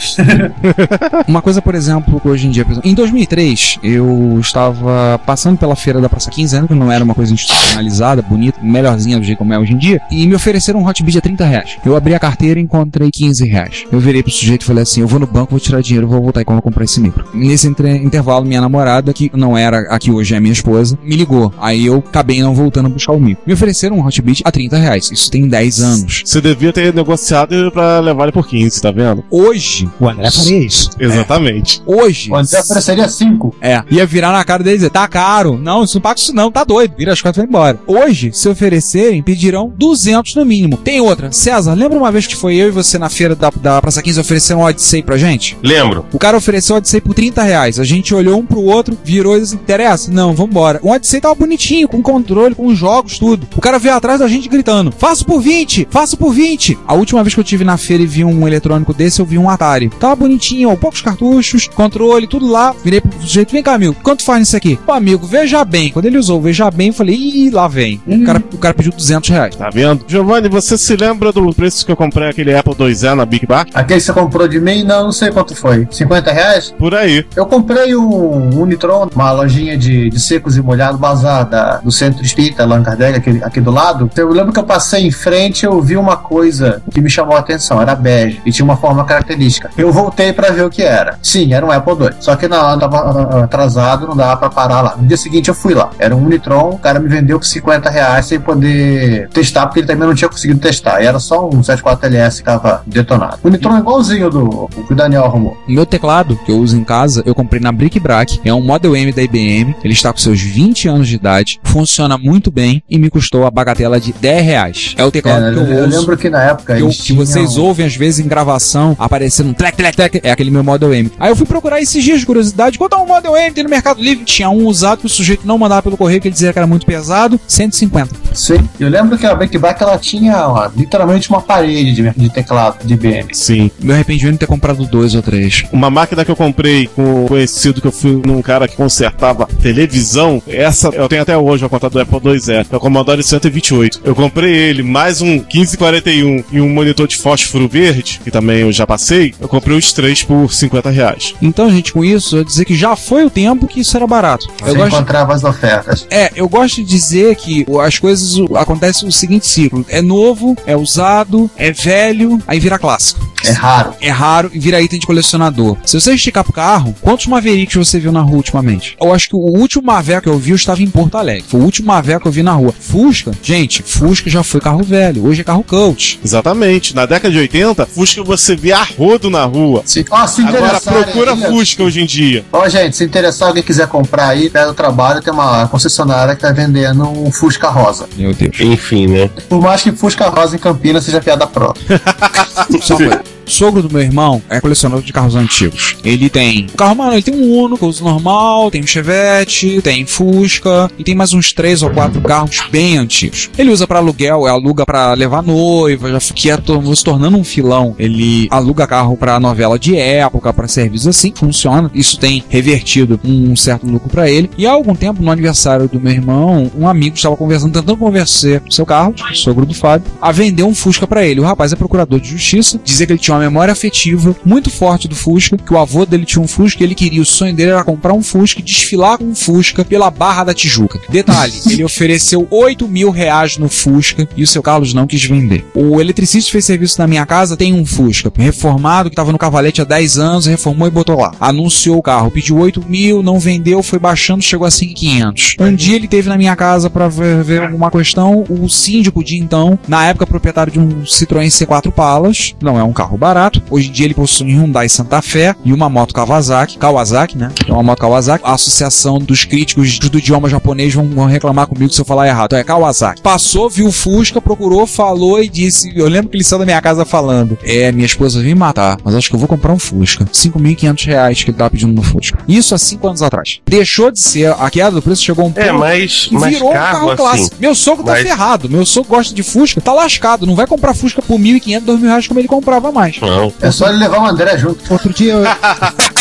Uma 1.27 1.43
coisa, 1.43 1.61
por 1.61 1.75
exemplo, 1.75 2.21
hoje 2.25 2.47
em 2.47 2.51
dia, 2.51 2.65
por 2.65 2.73
exemplo, 2.73 2.89
em 2.89 2.95
2003, 2.95 3.79
eu 3.83 4.39
estava 4.41 5.19
passando 5.25 5.59
pela 5.59 5.75
feira 5.75 6.01
da 6.01 6.09
Praça 6.09 6.31
15 6.31 6.57
anos, 6.57 6.69
que 6.69 6.75
não 6.75 6.93
era 6.93 7.03
uma 7.03 7.15
coisa 7.15 7.33
institucionalizada, 7.33 8.23
bonita, 8.23 8.59
melhorzinha 8.77 9.19
do 9.19 9.25
jeito 9.25 9.39
como 9.39 9.53
é 9.53 9.59
hoje 9.59 9.73
em 9.73 9.79
dia, 9.79 10.01
e 10.11 10.27
me 10.27 10.35
ofereceram 10.35 10.81
um 10.81 10.87
hot 10.87 11.03
beat 11.03 11.17
a 11.17 11.21
30 11.21 11.45
reais. 11.45 11.77
Eu 11.85 11.97
abri 11.97 12.15
a 12.15 12.19
carteira 12.19 12.59
e 12.61 12.63
encontrei 12.63 13.11
15 13.11 13.47
reais. 13.47 13.85
Eu 13.91 14.01
virei 14.01 14.23
pro 14.23 14.33
sujeito 14.33 14.63
e 14.63 14.65
falei 14.65 14.83
assim: 14.83 15.01
eu 15.01 15.09
vou 15.09 15.19
no 15.19 15.27
banco, 15.27 15.51
vou 15.53 15.61
tirar 15.61 15.81
dinheiro, 15.81 16.07
vou 16.07 16.21
voltar 16.23 16.41
e 16.41 16.45
quando 16.45 16.59
eu 16.59 16.63
comprar 16.63 16.85
esse 16.85 17.01
micro. 17.01 17.25
Nesse 17.35 17.67
intervalo, 17.69 18.45
minha 18.45 18.61
namorada, 18.61 19.13
que 19.13 19.31
não 19.35 19.57
era 19.57 19.81
a 19.91 19.99
que 19.99 20.11
hoje 20.11 20.35
é 20.35 20.41
minha 20.41 20.53
esposa, 20.53 20.99
me 21.03 21.17
ligou. 21.17 21.53
Aí 21.59 21.87
eu 21.87 21.99
acabei 22.07 22.41
não 22.43 22.55
voltando 22.55 22.87
a 22.87 22.89
buscar 22.89 23.13
o 23.13 23.21
micro. 23.21 23.43
Me 23.47 23.53
ofereceram 23.53 23.97
um 23.99 24.07
hot 24.07 24.21
beat 24.23 24.41
a 24.45 24.51
30 24.51 24.77
reais. 24.79 25.11
Isso 25.11 25.31
tem 25.31 25.49
10 25.49 25.81
anos. 25.81 26.23
Você 26.25 26.41
devia 26.41 26.73
ter 26.73 26.93
negociado 26.95 27.71
pra 27.73 28.01
levar 28.01 28.25
ele 28.25 28.33
por 28.33 28.47
15, 28.47 28.81
tá 28.81 28.91
vendo? 28.91 29.25
Hoje, 29.31 29.89
O 30.01 30.09
André 30.09 30.31
faria 30.31 30.59
isso. 30.59 30.91
Exatamente. 30.99 31.83
hoje, 31.87 32.31
O 32.31 32.37
André 32.37 32.61
ofereceria 32.61 33.09
5. 33.09 33.57
É, 33.61 33.83
ia 33.91 34.07
virar 34.07 34.33
na 34.33 34.45
cara 34.45 34.63
dele 34.63 34.77
e 34.77 34.79
dizer, 34.79 34.91
tá 34.91 35.07
caro. 35.09 35.59
Não, 35.59 35.85
isso 35.85 35.97
não 35.97 36.03
paga 36.03 36.19
isso 36.21 36.35
não, 36.35 36.51
tá 36.51 36.65
doido. 36.65 36.95
Vira 36.97 37.13
as 37.13 37.21
costas 37.21 37.37
e 37.43 37.47
vai 37.47 37.49
embora. 37.49 37.79
Hoje, 37.87 38.31
se 38.33 38.49
oferecerem, 38.57 39.23
pedirão 39.23 39.73
200 39.77 40.35
no 40.35 40.45
mínimo. 40.45 40.77
Tem 40.79 41.01
outra. 41.01 41.31
César, 41.31 41.75
lembra 41.75 41.99
uma 41.99 42.11
vez 42.11 42.27
que 42.27 42.35
foi 42.35 42.57
eu 42.57 42.69
e 42.69 42.71
você 42.71 42.99
na 42.99 43.09
feira 43.09 43.37
da, 43.37 43.51
da 43.51 43.81
Praça 43.81 44.03
15 44.03 44.21
ofereceram 44.21 44.61
um 44.61 44.65
Odyssey 44.65 45.03
pra 45.03 45.17
gente? 45.17 45.57
Lembro. 45.63 46.07
O 46.13 46.19
cara 46.19 46.37
ofereceu 46.37 46.75
o 46.75 46.79
Odyssey 46.79 47.01
por 47.01 47.15
30 47.15 47.43
reais. 47.43 47.79
A 47.79 47.85
gente 47.85 48.15
olhou 48.15 48.39
um 48.39 48.47
pro 48.47 48.63
outro, 48.63 48.97
virou 49.05 49.37
e 49.37 49.41
disse, 49.41 49.55
interessa? 49.55 50.11
Não, 50.11 50.35
vambora. 50.35 50.81
O 50.83 50.91
Odyssey 50.91 51.21
tava 51.21 51.35
bonitinho, 51.35 51.89
com 51.89 52.03
controle, 52.03 52.55
com 52.55 52.75
jogos, 52.75 53.19
tudo. 53.19 53.47
O 53.57 53.61
cara 53.61 53.79
veio 53.79 53.95
atrás 53.95 54.21
da 54.21 54.29
gente 54.29 54.49
gritando, 54.49 54.91
faço 54.91 55.25
por 55.25 55.41
20, 55.41 55.89
faço 55.91 56.17
por 56.17 56.33
20. 56.33 56.79
A 56.87 56.95
última 56.95 57.23
vez 57.23 57.35
que 57.35 57.41
eu 57.41 57.45
tive 57.45 57.65
na 57.65 57.77
feira 57.77 58.03
e 58.03 58.07
vi 58.07 58.25
um 58.25 58.47
eletrônico 58.47 58.95
desse, 58.95 59.21
eu 59.21 59.27
vi 59.27 59.39
um 59.39 59.49
Atari. 59.51 59.91
Tava 59.91 60.17
bonitinho, 60.17 60.71
ó, 60.71 60.77
poucos 60.77 61.01
cartuchos, 61.03 61.69
controle, 61.69 62.27
tudo 62.27 62.47
lá. 62.47 62.75
Virei 62.83 63.01
pro 63.01 63.21
sujeito, 63.21 63.53
vem 63.53 63.63
cá, 63.63 63.75
amigo, 63.75 63.97
quanto 64.03 64.23
faz 64.23 64.41
nisso 64.41 64.57
aqui? 64.57 64.79
Pô, 64.85 64.93
amigo, 64.93 65.27
veja 65.27 65.65
bem. 65.65 65.91
Quando 65.91 66.07
ele 66.07 66.19
usou 66.19 66.39
o 66.39 66.43
veja 66.43 66.71
bem, 66.71 66.89
eu 66.89 66.95
falei, 66.95 67.15
ih, 67.15 67.51
lá 67.51 67.69
vem. 67.69 68.01
O, 68.07 68.25
cara, 68.25 68.41
o 68.53 68.59
cara 68.59 68.75
pediu 68.75 68.93
200 68.93 69.31
reais. 69.31 69.57
Tá 69.57 69.71
vendo? 69.71 70.05
Giovanni, 70.07 70.49
você 70.49 70.77
se 70.79 70.97
lembra 70.97 71.33
do 71.33 71.55
preço 71.55 71.85
que 71.85 71.93
eu 71.93 71.97
comprei 71.97 72.29
aquele 72.29 72.55
Apple 72.55 72.75
IIe 72.79 73.15
na 73.15 73.25
Big 73.25 73.47
Bar? 73.47 73.67
Aquele 73.75 74.01
que 74.01 74.07
você 74.07 74.13
comprou 74.13 74.49
de 74.49 74.61
mim, 74.61 74.83
não, 74.83 75.05
não 75.05 75.13
sei 75.13 75.31
quanto 75.31 75.55
foi. 75.55 75.87
50 75.91 76.33
reais? 76.33 76.75
Por 76.79 76.95
aí. 76.95 77.27
Eu 77.35 77.47
comprei 77.47 77.95
um 77.95 78.61
Unitron, 78.61 79.09
uma 79.15 79.33
lojinha 79.33 79.77
de, 79.77 80.11
de 80.11 80.21
secos 80.21 80.57
e 80.57 80.63
molhados, 80.63 81.01
bazar 81.01 81.49
da, 81.49 81.79
do 81.79 81.91
centro 81.91 82.23
espírita, 82.23 82.63
Allan 82.63 82.83
Kardec, 82.83 83.19
aqui, 83.19 83.41
aqui 83.43 83.61
do 83.61 83.71
lado. 83.71 84.11
Eu 84.17 84.31
lembro 84.31 84.53
que 84.53 84.59
eu 84.59 84.65
passei 84.65 85.07
em 85.07 85.11
frente 85.11 85.67
eu 85.67 85.81
vi 85.81 85.97
uma 85.97 86.17
coisa 86.17 86.83
que 86.91 87.01
me 87.01 87.11
chamou 87.11 87.37
a 87.37 87.41
atenção, 87.41 87.81
era 87.81 87.95
bege 87.95 88.41
e 88.45 88.53
tinha 88.53 88.65
uma 88.65 88.77
forma 88.77 89.05
característica. 89.05 89.71
Eu 89.77 89.93
voltei 89.93 90.33
pra 90.33 90.51
ver 90.51 90.65
o 90.65 90.71
que 90.71 90.83
era. 90.83 91.19
Sim, 91.23 91.53
era 91.53 91.65
um 91.65 91.71
Apple 91.71 91.95
II. 91.95 92.11
Só 92.21 92.37
que 92.37 92.49
na 92.49 92.63
hora 92.63 92.81
tava 92.81 92.99
ah, 92.99 93.45
atrasado, 93.45 94.07
não 94.07 94.17
dava 94.17 94.37
pra 94.37 94.51
parar 94.51 94.81
lá. 94.81 94.97
No 94.97 95.07
dia 95.07 95.17
seguinte 95.17 95.49
eu 95.49 95.55
fui 95.55 95.75
lá. 95.75 95.91
Era 95.99 96.15
um 96.15 96.25
Unitron, 96.25 96.71
o 96.71 96.79
cara 96.79 96.99
me 96.99 97.09
vendeu 97.09 97.39
por 97.39 97.47
50 97.47 97.91
reais 97.91 98.27
sem 98.37 98.41
poder 98.41 99.29
testar, 99.31 99.67
porque 99.67 99.81
ele 99.81 99.87
também 99.87 100.07
não 100.07 100.15
tinha 100.15 100.29
conseguido 100.29 100.61
testar. 100.61 101.03
E 101.03 101.07
era 101.07 101.19
só 101.19 101.47
um 101.49 101.61
74LS 101.61 102.39
que 102.39 102.45
tava 102.45 102.83
detonado. 102.87 103.39
O 103.43 103.49
Unitron 103.49 103.77
é 103.77 103.81
igualzinho 103.81 104.31
do 104.31 104.45
o 104.65 104.69
que 104.87 104.93
o 104.93 104.97
Daniel 104.97 105.25
arrumou. 105.25 105.57
O 105.69 105.73
meu 105.73 105.87
teclado, 105.87 106.39
que 106.45 106.51
eu 106.53 106.59
uso 106.59 106.77
em 106.77 106.85
casa, 106.85 107.23
eu 107.27 107.35
comprei 107.35 107.61
na 107.61 107.73
Brick 107.73 107.99
Brack. 107.99 108.41
É 108.45 108.53
um 108.53 108.61
Model 108.61 108.95
M 108.97 109.13
da 109.13 109.23
IBM. 109.23 109.75
Ele 109.83 109.93
está 109.95 110.13
com 110.13 110.19
seus 110.19 110.41
20 110.41 110.89
anos 110.89 111.09
de 111.09 111.15
idade. 111.17 111.61
Funciona 111.65 112.19
muito 112.19 112.51
bem 112.51 112.83
e 112.89 112.99
me 112.99 113.09
custou 113.11 113.47
a 113.47 113.51
bagatela 113.51 113.99
de 114.01 114.13
10 114.13 114.45
reais. 114.45 114.95
É 114.99 115.05
o 115.05 115.09
É, 115.09 115.11
teclado 115.11 115.53
que 115.53 115.59
eu, 115.59 115.65
eu, 115.67 115.87
uso. 115.89 115.99
lembro 116.01 116.17
que 116.17 116.31
na 116.31 116.43
época 116.43 116.75
que, 116.77 116.83
eu- 116.83 116.89
que 116.89 117.13
vocês 117.13 117.53
tinham- 117.53 117.65
ouvem 117.67 117.87
às 117.87 117.97
vezes 117.97 118.25
em 118.25 118.29
gravação, 118.29 118.97
aparecendo 118.99 119.51
um 119.51 119.55
trek, 119.55 119.77
trek, 119.77 119.97
trek, 119.97 120.21
é 120.23 120.31
aquele 120.31 120.51
meu 120.51 120.63
Model 120.65 120.93
M. 120.93 121.11
Aí 121.19 121.31
eu 121.31 121.37
fui 121.37 121.47
procurar 121.47 121.81
esses 121.81 122.03
dias 122.03 122.21
de 122.21 122.27
curiosidade, 122.27 122.79
quanto 122.79 122.95
é 122.95 122.99
um 122.99 123.07
Model 123.07 123.37
M 123.37 123.53
tem 123.55 123.65
no 123.65 123.71
Mercado 123.71 124.03
Livre? 124.03 124.25
Tinha 124.25 124.49
um 124.51 124.67
usado 124.67 125.01
que 125.01 125.07
o 125.07 125.09
sujeito 125.09 125.47
não 125.47 125.59
mandava 125.59 125.83
pelo 125.83 125.97
correio, 125.97 126.21
que 126.21 126.29
ele 126.29 126.33
dizia 126.33 126.53
que 126.53 126.59
era 126.59 126.67
muito 126.67 126.87
pesado, 126.87 127.39
150. 127.47 128.11
Sim. 128.37 128.69
Eu 128.79 128.89
lembro 128.89 129.19
que 129.19 129.27
a 129.27 129.35
Backback 129.35 129.83
ela 129.83 129.99
tinha 129.99 130.49
ó, 130.49 130.69
literalmente 130.77 131.29
uma 131.31 131.41
parede 131.41 131.93
de, 131.95 132.11
de 132.11 132.31
teclado 132.31 132.85
de 132.85 132.95
IBM. 132.95 133.29
Sim. 133.33 133.71
Meu 133.81 133.95
arrependimento 133.95 134.35
de 134.35 134.41
ter 134.41 134.47
comprado 134.47 134.87
dois 134.87 135.15
ou 135.15 135.23
três. 135.23 135.65
Uma 135.73 135.91
máquina 135.91 136.25
que 136.25 136.31
eu 136.31 136.37
comprei 136.37 136.87
com 136.89 137.25
o 137.25 137.29
conhecido 137.29 137.81
que 137.81 137.87
eu 137.87 137.93
fui 137.93 138.23
num 138.25 138.43
cara 138.43 138.69
que 138.69 138.77
consertava 138.77 139.47
televisão, 139.61 140.43
essa 140.47 140.89
eu 140.89 141.09
tenho 141.09 141.23
até 141.23 141.37
hoje 141.37 141.65
a 141.65 141.69
conta 141.69 141.89
do 141.91 142.01
Apple 142.01 142.21
IIe, 142.25 142.67
é 142.71 142.77
o 142.77 142.81
Commodore 142.81 143.23
128. 143.23 144.01
Eu 144.05 144.15
comprei 144.15 144.55
ele, 144.55 144.83
mais 144.83 145.21
um 145.21 145.27
1541 145.27 146.45
e 146.53 146.61
um 146.61 146.69
monitor 146.69 147.07
de 147.07 147.17
fósforo 147.17 147.69
verde, 147.69 148.21
que 148.23 148.31
também 148.31 148.61
eu 148.61 148.73
já 148.73 148.87
passei, 148.87 149.35
eu 149.41 149.49
comprei 149.49 149.77
os 149.77 149.93
três 149.93 150.23
por 150.23 150.53
50 150.53 150.91
reais. 150.91 151.35
Então, 151.41 151.71
gente, 151.71 151.93
com 151.93 152.05
isso, 152.05 152.37
eu 152.37 152.45
dizer 152.45 152.65
que 152.65 152.75
já 152.75 152.95
foi 152.97 153.25
o 153.25 153.31
tempo 153.31 153.67
que 153.67 153.81
isso 153.81 153.97
era 153.97 154.07
barato. 154.07 154.47
Eu 154.61 154.67
Você 154.67 154.75
gosto, 154.75 154.95
encontrava 154.95 155.35
as 155.35 155.45
ofertas. 155.45 156.07
É, 156.11 156.31
eu 156.35 156.49
gosto 156.49 156.77
de 156.77 156.85
dizer 156.85 157.37
que 157.37 157.67
as 157.81 157.99
coisas 157.99 158.26
o- 158.35 158.57
acontecem 158.57 159.09
o 159.09 159.13
seguinte 159.13 159.47
ciclo: 159.47 159.85
é 159.89 160.03
novo, 160.03 160.57
é 160.67 160.77
usado, 160.77 161.51
é 161.57 161.71
velho, 161.71 162.41
aí 162.47 162.59
vira 162.59 162.79
clássico. 162.79 163.25
É 163.45 163.53
raro. 163.53 163.95
É 164.01 164.11
raro 164.11 164.51
e 164.53 164.59
vira 164.59 164.81
item 164.83 164.99
de 164.99 165.07
colecionador. 165.07 165.77
Se 165.85 166.01
você 166.01 166.15
esticar 166.15 166.43
pro 166.43 166.53
carro, 166.53 166.95
quantos 167.01 167.27
Mavericks 167.27 167.77
você 167.77 168.01
viu 168.01 168.11
na 168.11 168.21
rua 168.21 168.37
ultimamente? 168.39 168.97
Eu 169.01 169.13
acho 169.13 169.29
que 169.29 169.37
o 169.37 169.39
último 169.39 169.85
Maveco 169.87 170.23
que 170.23 170.29
eu 170.29 170.39
vi 170.39 170.51
eu 170.51 170.57
estava 170.57 170.83
em 170.83 170.89
Porto 170.89 171.17
Alegre. 171.17 171.45
Foi 171.49 171.61
o 171.61 171.63
último 171.65 171.87
Maveco 171.89 172.23
que 172.23 172.29
eu 172.29 172.33
vi 172.33 172.43
na 172.43 172.53
rua. 172.55 172.75
Fusca, 172.79 173.31
gente, 173.43 173.83
Fusca 173.83 174.29
já 174.29 174.43
foi 174.43 174.61
carro 174.61 174.83
velho. 174.83 175.25
Hoje 175.27 175.43
é 175.43 175.45
carro 175.45 175.63
coach. 175.63 176.19
Exatamente. 176.25 176.95
Na 176.97 177.07
década 177.07 177.33
de 177.33 177.39
80, 177.39 177.87
Fusca 177.87 178.25
você 178.25 178.57
via 178.57 178.79
a 178.79 178.83
rodo 178.85 179.31
na 179.31 179.45
rua. 179.45 179.83
Se, 179.85 180.05
ó, 180.11 180.27
se 180.27 180.43
Agora 180.43 180.81
procura 180.81 181.33
aí, 181.35 181.45
ó. 181.45 181.49
Fusca 181.51 181.83
hoje 181.85 182.01
em 182.01 182.07
dia. 182.07 182.45
Ó, 182.53 182.69
gente, 182.69 182.97
se 182.97 183.05
interessar, 183.05 183.49
alguém 183.49 183.63
quiser 183.63 183.87
comprar 183.87 184.29
aí, 184.29 184.49
pega 184.51 184.71
o 184.71 184.75
trabalho, 184.75 185.21
tem 185.23 185.33
uma 185.33 185.69
concessionária 185.69 186.35
que 186.35 186.41
tá 186.41 186.51
vendendo 186.53 187.05
um 187.09 187.31
Fusca 187.31 187.69
Rosa. 187.69 188.06
Meu 188.17 188.33
Deus. 188.33 188.61
Enfim, 188.61 189.07
né? 189.07 189.31
Por 189.49 189.61
mais 189.61 189.83
que 189.83 189.93
Fusca 189.93 190.29
Rosa 190.29 190.57
em 190.57 190.59
Campinas 190.59 191.05
seja 191.05 191.21
piada 191.21 191.47
própria. 191.47 192.01
Sogro 193.47 193.83
do 193.83 193.91
meu 193.91 194.03
irmão 194.03 194.43
é 194.51 194.61
colecionador 194.61 195.05
de 195.05 195.13
carros 195.13 195.35
antigos. 195.35 195.97
Ele 196.05 196.29
tem. 196.29 196.67
O 196.75 196.77
carro, 196.77 196.97
mano, 196.97 197.13
ele 197.15 197.23
tem 197.23 197.35
um 197.35 197.57
Uno, 197.57 197.79
uso 197.81 198.05
normal, 198.05 198.71
tem 198.71 198.83
um 198.83 198.87
Chevette, 198.87 199.81
tem 199.83 200.05
Fusca 200.05 200.91
e 200.99 201.05
tem 201.05 201.15
mais 201.15 201.33
uns 201.33 201.53
três 201.53 201.83
ou 201.83 201.91
quatro 201.91 202.21
carros 202.21 202.61
bem 202.71 202.99
antigos. 202.99 203.49
Ele 203.57 203.71
usa 203.71 203.87
pra 203.87 203.99
aluguel, 203.99 204.47
aluga 204.47 204.85
pra 204.85 205.15
levar 205.15 205.43
noiva, 205.43 206.11
já 206.11 206.19
que 206.35 206.51
é 206.51 206.57
se 206.57 207.05
tornando 207.05 207.37
um 207.37 207.45
filão. 207.45 207.95
Ele 207.99 208.49
aluga 208.51 208.87
carro 208.87 209.17
pra 209.17 209.39
novela 209.39 209.79
de 209.79 209.97
época, 209.97 210.53
pra 210.53 210.67
serviços 210.67 211.09
assim, 211.09 211.33
funciona. 211.35 211.91
Isso 211.95 212.19
tem 212.19 212.43
revertido 212.49 213.19
um 213.25 213.55
certo 213.55 213.87
lucro 213.87 214.09
pra 214.09 214.29
ele. 214.29 214.51
E 214.59 214.67
há 214.67 214.73
algum 214.73 214.95
tempo, 214.95 215.23
no 215.23 215.31
aniversário 215.31 215.89
do 215.89 216.01
meu 216.01 216.13
irmão, 216.13 216.71
um 216.77 216.89
amigo 216.89 217.17
estava 217.17 217.37
conversando, 217.37 217.73
tentando 217.73 217.97
convencer 217.97 218.63
seu 218.69 218.85
carro, 218.85 219.15
sogro 219.35 219.65
do 219.65 219.75
Fábio, 219.75 220.11
a 220.21 220.33
vender 220.33 220.63
um 220.63 220.75
Fusca 220.75 221.07
pra 221.07 221.25
ele. 221.25 221.41
O 221.41 221.45
rapaz 221.45 221.73
é 221.73 221.77
procurador 221.77 222.19
de 222.19 222.29
justiça, 222.29 222.81
dizia 222.83 223.07
que 223.07 223.13
ele 223.13 223.21
tinha 223.21 223.36
uma 223.37 223.45
memória 223.45 223.73
afetiva 223.73 224.35
muito 224.45 224.71
forte 224.71 225.09
do 225.09 225.15
Fusca, 225.15 225.57
que 225.57 225.73
o 225.73 225.79
avô 225.79 226.05
dele 226.05 226.25
tinha 226.25 226.43
um 226.43 226.49
Fusca 226.49 226.83
e 226.83 226.87
ele 226.87 226.95
queria, 226.95 227.21
o 227.21 227.27
sonho 227.27 227.55
dele 227.55 227.71
era 227.71 227.85
comprar 227.85 228.13
um 228.13 228.23
Fusca 228.23 228.61
e 228.61 228.63
desfilar 228.63 229.19
com 229.19 229.25
um 229.25 229.35
Fusca 229.35 229.85
pela 229.85 230.11
Barra 230.11 230.45
da 230.45 230.55
Tijuca. 230.55 231.01
Detalhe, 231.09 231.53
ele 231.71 231.85
ofereceu 231.85 232.47
8 232.51 232.89
mil 232.89 233.11
reais 233.11 233.59
no 233.59 233.69
Fusca 233.69 234.29
e 234.37 234.43
o 234.43 234.47
seu 234.47 234.63
Carlos 234.63 234.95
não 234.95 235.07
quis 235.07 235.25
vender. 235.25 235.65
O 235.75 236.01
eletricista 236.01 236.51
fez 236.51 236.65
serviço 236.65 237.01
na 237.01 237.07
minha 237.07 237.27
casa 237.27 237.57
tem 237.57 237.75
um 237.75 237.85
Fusca 237.85 238.33
reformado 238.37 239.11
que 239.11 239.15
estava 239.15 239.33
no 239.33 239.39
Cavalete 239.39 239.81
há 239.81 239.85
10 239.85 240.19
anos, 240.19 240.47
reformou 240.47 240.89
e 240.89 240.91
botou 240.91 241.21
lá. 241.21 241.33
Anunciou 241.41 241.99
o 241.99 242.03
carro, 242.03 242.31
pediu 242.31 242.57
8 242.59 242.85
mil, 242.89 243.23
não 243.23 243.39
vendeu, 243.39 243.83
foi 243.83 243.99
baixando, 243.99 244.43
chegou 244.43 244.67
a 244.67 244.71
5,500. 244.71 245.57
Um 245.61 245.75
dia 245.75 245.97
ele 245.97 246.09
teve 246.09 246.29
na 246.29 246.37
minha 246.37 246.57
casa 246.57 246.89
para 246.89 247.09
ver, 247.09 247.43
ver 247.43 247.63
alguma 247.63 247.91
questão, 247.91 248.45
o 248.49 248.69
síndico 248.69 249.23
de 249.23 249.37
então, 249.37 249.79
na 249.87 250.07
época 250.07 250.27
proprietário 250.27 250.73
de 250.73 250.79
um 250.79 251.03
Citroën 251.03 251.49
C4 251.49 251.91
Palas, 251.91 252.55
não 252.61 252.79
é 252.79 252.85
um 252.85 252.93
carro 252.93 253.17
barato. 253.27 253.61
Hoje 253.71 253.89
em 253.89 253.93
dia 253.93 254.05
ele 254.07 254.15
possui 254.15 254.47
um 254.55 254.61
Hyundai 254.63 254.89
Santa 254.89 255.21
Fé 255.21 255.55
e 255.65 255.73
uma 255.73 255.89
moto 255.89 256.15
Kawasaki, 256.15 256.79
Kawasaki, 256.79 257.37
né? 257.37 257.51
É 257.67 257.73
uma 257.73 257.83
moto 257.83 257.99
Kawasaki. 257.99 258.45
A 258.47 258.55
associação 258.55 259.19
dos 259.19 259.45
críticos 259.45 259.99
do 259.99 260.19
idioma 260.19 260.49
japonês 260.49 260.95
vão, 260.95 261.09
vão 261.09 261.25
reclamar 261.27 261.67
comigo 261.67 261.93
se 261.93 262.01
eu 262.01 262.05
falar 262.05 262.29
errado. 262.29 262.47
Então 262.47 262.59
é 262.59 262.65
Kawasaki. 262.65 263.21
Passou, 263.23 263.69
viu 263.69 263.89
o 263.89 263.93
Fusca, 263.93 264.41
procurou, 264.41 264.87
falou 264.87 265.43
e 265.43 265.49
disse. 265.49 265.93
Eu 265.97 266.09
lembro 266.09 266.31
que 266.31 266.37
ele 266.37 266.45
saiu 266.45 266.61
da 266.61 266.65
minha 266.65 266.81
casa 266.81 267.05
falando: 267.05 267.59
É, 267.65 267.91
minha 267.91 268.07
esposa 268.07 268.41
veio 268.41 268.55
me 268.55 268.61
matar, 268.61 268.97
mas 269.03 269.15
acho 269.15 269.29
que 269.29 269.35
eu 269.35 269.39
vou 269.41 269.49
comprar 269.49 269.73
um 269.73 269.79
Fusca. 269.79 270.25
5.500 270.27 271.07
reais 271.07 271.43
que 271.43 271.51
ele 271.51 271.59
tava 271.59 271.71
pedindo 271.71 271.93
no 271.93 272.03
Fusca. 272.03 272.39
Isso 272.47 272.75
há 272.75 272.79
5 272.79 273.07
anos 273.09 273.23
atrás. 273.23 273.61
Deixou 273.67 274.11
de 274.11 274.21
ser 274.21 274.53
a 274.53 274.71
queda 274.71 274.93
do 274.93 275.03
preço, 275.03 275.23
chegou 275.23 275.47
um 275.47 275.53
É, 275.57 275.67
ponto 275.69 275.79
mas, 275.81 276.29
e 276.31 276.35
mas 276.35 276.55
virou 276.55 276.71
um 276.71 276.73
carro 276.73 276.93
carro 276.93 277.09
assim. 277.11 277.17
clássico. 277.17 277.57
Meu 277.59 277.75
sogro 277.75 278.05
tá 278.05 278.13
mas- 278.13 278.23
ferrado. 278.23 278.69
Meu 278.71 278.87
sogro 278.87 279.11
gosta 279.11 279.35
de 279.35 279.43
Fusca, 279.43 279.81
tá 279.81 279.93
lascado. 279.93 280.47
Não 280.47 280.55
vai 280.55 280.67
comprar 280.67 280.95
Fusca 280.95 281.21
por 281.23 281.39
1.500, 281.39 281.81
2.000 281.85 282.01
reais 282.03 282.27
como 282.29 282.41
ele 282.41 282.49
comprava 282.49 282.93
mais. 282.93 283.16
Não. 283.21 283.53
É 283.61 283.71
só 283.71 283.89
ele 283.89 283.99
levar 283.99 284.21
o 284.21 284.27
André 284.27 284.59
junto. 284.59 284.93
Outro 284.93 285.13
dia 285.13 285.33
eu... 285.35 285.43